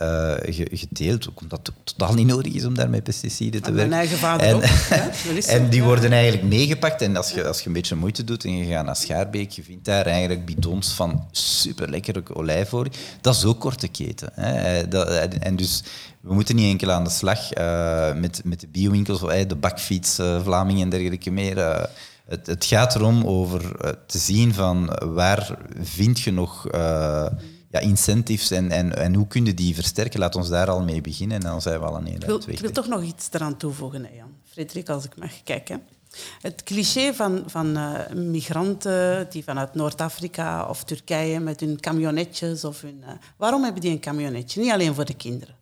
uh, 0.03 0.35
geteeld, 0.71 1.29
ook 1.29 1.41
omdat 1.41 1.61
het 1.63 1.97
totaal 1.97 2.15
niet 2.15 2.27
nodig 2.27 2.53
is 2.53 2.65
om 2.65 2.75
daar 2.75 2.91
met 2.91 3.03
pesticiden 3.03 3.63
te 3.63 3.73
werken. 3.73 3.89
Mijn 3.89 4.01
eigen 4.01 4.19
vader 4.19 4.47
en, 4.47 4.55
ook. 4.55 4.63
en 5.57 5.69
die 5.69 5.83
worden 5.83 6.13
eigenlijk 6.13 6.43
meegepakt. 6.43 7.03
En 7.03 7.17
als 7.17 7.31
je, 7.31 7.47
als 7.47 7.61
je 7.61 7.67
een 7.67 7.73
beetje 7.73 7.95
moeite 7.95 8.25
doet 8.25 8.45
en 8.45 8.57
je 8.57 8.65
gaat 8.65 8.85
naar 8.85 8.97
Schaarbeek, 8.97 9.51
je 9.51 9.63
vindt 9.63 9.85
daar 9.85 10.07
eigenlijk 10.07 10.45
bidons 10.45 10.93
van 10.93 11.27
super 11.31 11.91
lekkere 11.91 12.23
olijfolie. 12.35 12.93
Dat 13.21 13.35
is 13.35 13.45
ook 13.45 13.61
korte 13.61 13.89
keten. 13.89 14.31
Hè. 14.33 14.89
Dat, 14.89 15.09
en 15.35 15.57
dus 15.57 15.83
we 16.21 16.35
moeten 16.35 16.57
niet 16.57 16.71
enkel 16.71 16.91
aan 16.91 17.05
de 17.05 17.11
slag 17.11 17.59
uh, 17.59 18.15
met, 18.15 18.41
met 18.45 18.61
de 18.61 18.69
biowinkels, 18.69 19.21
de 19.21 19.57
bakfiets, 19.61 20.19
uh, 20.19 20.43
Vlamingen 20.43 20.83
en 20.83 20.91
dergelijke 20.91 21.31
meer. 21.31 21.89
Het, 22.27 22.47
het, 22.47 22.65
gaat 22.65 22.95
erom 22.95 23.25
over 23.25 23.77
te 24.07 24.19
zien 24.19 24.55
van 24.55 24.99
waar 25.05 25.59
vind 25.81 26.21
je 26.21 26.33
nog 26.33 26.67
ja, 27.71 27.81
incentives 27.81 28.51
en, 28.51 28.71
en, 28.71 28.97
en 28.97 29.15
hoe 29.15 29.27
kun 29.27 29.45
je 29.45 29.55
die 29.55 29.75
versterken? 29.75 30.21
Laat 30.21 30.35
ons 30.35 30.49
daar 30.49 30.71
al 30.71 30.83
mee 30.83 31.01
beginnen 31.01 31.37
en 31.37 31.43
dan 31.43 31.63
zijn 31.63 31.81
we 31.81 31.87
al 31.87 31.97
een 31.97 32.07
hele 32.07 32.27
wil, 32.27 32.43
ik 32.47 32.61
wil 32.61 32.71
toch 32.71 32.89
nog 32.89 33.03
iets 33.03 33.29
eraan 33.31 33.57
toevoegen, 33.57 34.09
Jan. 34.17 34.33
Frederik, 34.45 34.89
als 34.89 35.05
ik 35.05 35.17
mag 35.17 35.43
kijken. 35.43 35.83
Het 36.41 36.63
cliché 36.63 37.15
van, 37.15 37.43
van 37.47 37.77
uh, 37.77 38.09
migranten 38.15 39.27
die 39.31 39.45
vanuit 39.45 39.75
Noord-Afrika 39.75 40.69
of 40.69 40.85
Turkije 40.85 41.41
met 41.41 41.61
hun 41.61 41.81
camionetjes 41.81 42.65
of 42.65 42.81
hun... 42.81 42.99
Uh, 43.01 43.09
waarom 43.37 43.63
hebben 43.63 43.81
die 43.81 43.91
een 43.91 44.01
camionetje? 44.01 44.61
Niet 44.61 44.73
alleen 44.73 44.95
voor 44.95 45.05
de 45.05 45.15
kinderen. 45.15 45.55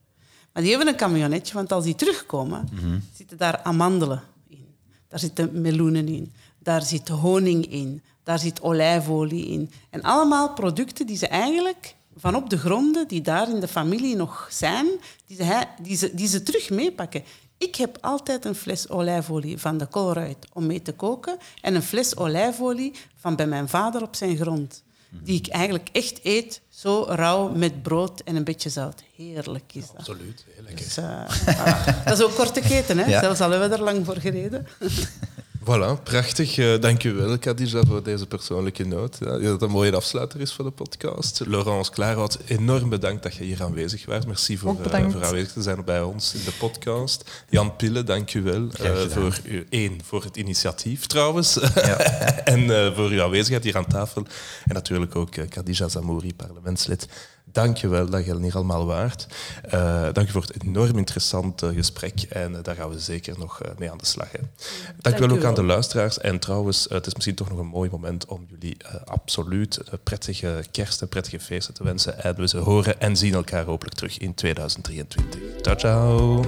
Maar 0.52 0.62
die 0.62 0.74
hebben 0.74 0.92
een 0.92 1.00
camionetje, 1.00 1.54
want 1.54 1.72
als 1.72 1.84
die 1.84 1.94
terugkomen, 1.94 2.68
mm 2.72 3.02
zitten 3.16 3.36
daar 3.36 3.60
amandelen 3.62 4.22
in. 4.48 4.66
Daar 5.08 5.18
zitten 5.18 5.60
meloenen 5.60 6.08
in. 6.08 6.32
Daar 6.58 6.82
zit 6.82 7.08
honing 7.08 7.66
in. 7.70 8.02
Daar 8.26 8.38
zit 8.38 8.62
olijfolie 8.62 9.46
in. 9.46 9.70
En 9.90 10.02
allemaal 10.02 10.52
producten 10.52 11.06
die 11.06 11.16
ze 11.16 11.26
eigenlijk 11.26 11.94
van 12.16 12.34
op 12.34 12.50
de 12.50 12.58
gronden 12.58 13.08
die 13.08 13.20
daar 13.20 13.48
in 13.48 13.60
de 13.60 13.68
familie 13.68 14.16
nog 14.16 14.48
zijn, 14.50 14.86
die 15.26 15.36
ze, 15.36 15.66
die 15.82 15.96
ze, 15.96 16.14
die 16.14 16.28
ze 16.28 16.42
terug 16.42 16.70
meepakken. 16.70 17.24
Ik 17.58 17.74
heb 17.74 17.98
altijd 18.00 18.44
een 18.44 18.54
fles 18.54 18.88
olijfolie 18.88 19.58
van 19.58 19.78
de 19.78 19.88
Colruyt 19.88 20.46
om 20.52 20.66
mee 20.66 20.82
te 20.82 20.92
koken 20.92 21.38
en 21.60 21.74
een 21.74 21.82
fles 21.82 22.16
olijfolie 22.16 22.92
van 23.16 23.36
bij 23.36 23.46
mijn 23.46 23.68
vader 23.68 24.02
op 24.02 24.14
zijn 24.16 24.36
grond. 24.36 24.82
Die 25.10 25.38
ik 25.38 25.48
eigenlijk 25.48 25.88
echt 25.92 26.20
eet, 26.22 26.60
zo 26.68 27.04
rauw 27.08 27.48
met 27.48 27.82
brood 27.82 28.20
en 28.20 28.36
een 28.36 28.44
beetje 28.44 28.70
zout. 28.70 29.02
Heerlijk 29.16 29.74
is 29.74 29.86
dat. 29.86 29.96
Absoluut, 29.96 30.44
heel 30.54 30.62
lekker. 30.62 30.84
Dus, 30.84 30.98
uh, 31.56 32.04
dat 32.04 32.18
is 32.18 32.24
ook 32.24 32.34
korte 32.34 32.60
keten, 32.60 32.98
hè? 32.98 33.04
Ja. 33.04 33.20
zelfs 33.20 33.40
al 33.40 33.50
hebben 33.50 33.68
we 33.70 33.76
er 33.76 33.82
lang 33.82 34.04
voor 34.04 34.16
gereden. 34.16 34.66
Voilà, 35.66 36.02
prachtig. 36.02 36.56
Uh, 36.56 36.80
dank 36.80 37.04
u 37.04 37.12
wel, 37.12 37.38
Khadija, 37.38 37.82
voor 37.86 38.02
deze 38.02 38.26
persoonlijke 38.26 38.84
noot. 38.84 39.16
Ja, 39.20 39.38
dat 39.38 39.62
een 39.62 39.70
mooie 39.70 39.96
afsluiter 39.96 40.40
is 40.40 40.52
voor 40.52 40.64
de 40.64 40.70
podcast. 40.70 41.42
Laurence 41.46 41.90
Klaarhout, 41.90 42.38
enorm 42.46 42.88
bedankt 42.88 43.22
dat 43.22 43.34
je 43.34 43.44
hier 43.44 43.62
aanwezig 43.62 44.06
was. 44.06 44.26
Merci 44.26 44.58
voor, 44.58 44.76
uh, 44.80 45.10
voor 45.10 45.24
aanwezig 45.24 45.52
te 45.52 45.62
zijn 45.62 45.84
bij 45.84 46.02
ons 46.02 46.34
in 46.34 46.44
de 46.44 46.52
podcast. 46.58 47.44
Jan 47.48 47.76
Pille, 47.76 48.02
dank 48.02 48.34
u 48.34 48.42
wel. 48.42 48.68
Uh, 48.82 49.00
voor 49.08 49.38
u, 49.44 49.66
één, 49.70 50.00
voor 50.04 50.22
het 50.22 50.36
initiatief 50.36 51.06
trouwens. 51.06 51.54
Ja. 51.74 51.98
en 52.54 52.94
voor 52.94 53.08
uw 53.08 53.22
aanwezigheid 53.22 53.64
hier 53.64 53.76
aan 53.76 53.86
tafel. 53.86 54.22
En 54.64 54.74
natuurlijk 54.74 55.16
ook 55.16 55.30
Khadija 55.48 55.88
Zamouri, 55.88 56.34
parlementslid. 56.34 57.08
Dank 57.56 57.76
je 57.76 57.88
wel 57.88 58.10
dat 58.10 58.24
je 58.24 58.34
er 58.34 58.54
allemaal 58.54 58.86
waard. 58.86 59.26
Uh, 59.74 60.02
dank 60.12 60.26
je 60.26 60.32
voor 60.32 60.42
het 60.42 60.62
enorm 60.62 60.98
interessante 60.98 61.74
gesprek. 61.74 62.22
En 62.22 62.52
uh, 62.52 62.58
daar 62.62 62.74
gaan 62.74 62.88
we 62.88 62.98
zeker 62.98 63.38
nog 63.38 63.62
uh, 63.62 63.68
mee 63.78 63.90
aan 63.90 63.98
de 63.98 64.06
slag. 64.06 64.32
Hè. 64.32 64.38
Dank, 64.38 65.02
dank 65.02 65.18
je 65.18 65.26
wel 65.26 65.36
ook 65.36 65.44
aan 65.44 65.54
de 65.54 65.62
luisteraars. 65.62 66.18
En 66.18 66.38
trouwens, 66.38 66.86
het 66.88 67.06
is 67.06 67.14
misschien 67.14 67.34
toch 67.34 67.48
nog 67.48 67.58
een 67.58 67.66
mooi 67.66 67.90
moment 67.90 68.26
om 68.26 68.46
jullie 68.48 68.76
absoluut 69.04 69.80
prettige 70.02 70.64
kerst 70.70 71.02
en 71.02 71.08
prettige 71.08 71.40
feesten 71.40 71.74
te 71.74 71.84
wensen. 71.84 72.22
En 72.22 72.34
we 72.34 72.58
horen 72.58 73.00
en 73.00 73.16
zien 73.16 73.34
elkaar 73.34 73.64
hopelijk 73.64 73.96
terug 73.96 74.18
in 74.18 74.34
2023. 74.34 75.40
Ciao, 75.60 75.76
ciao. 75.76 76.44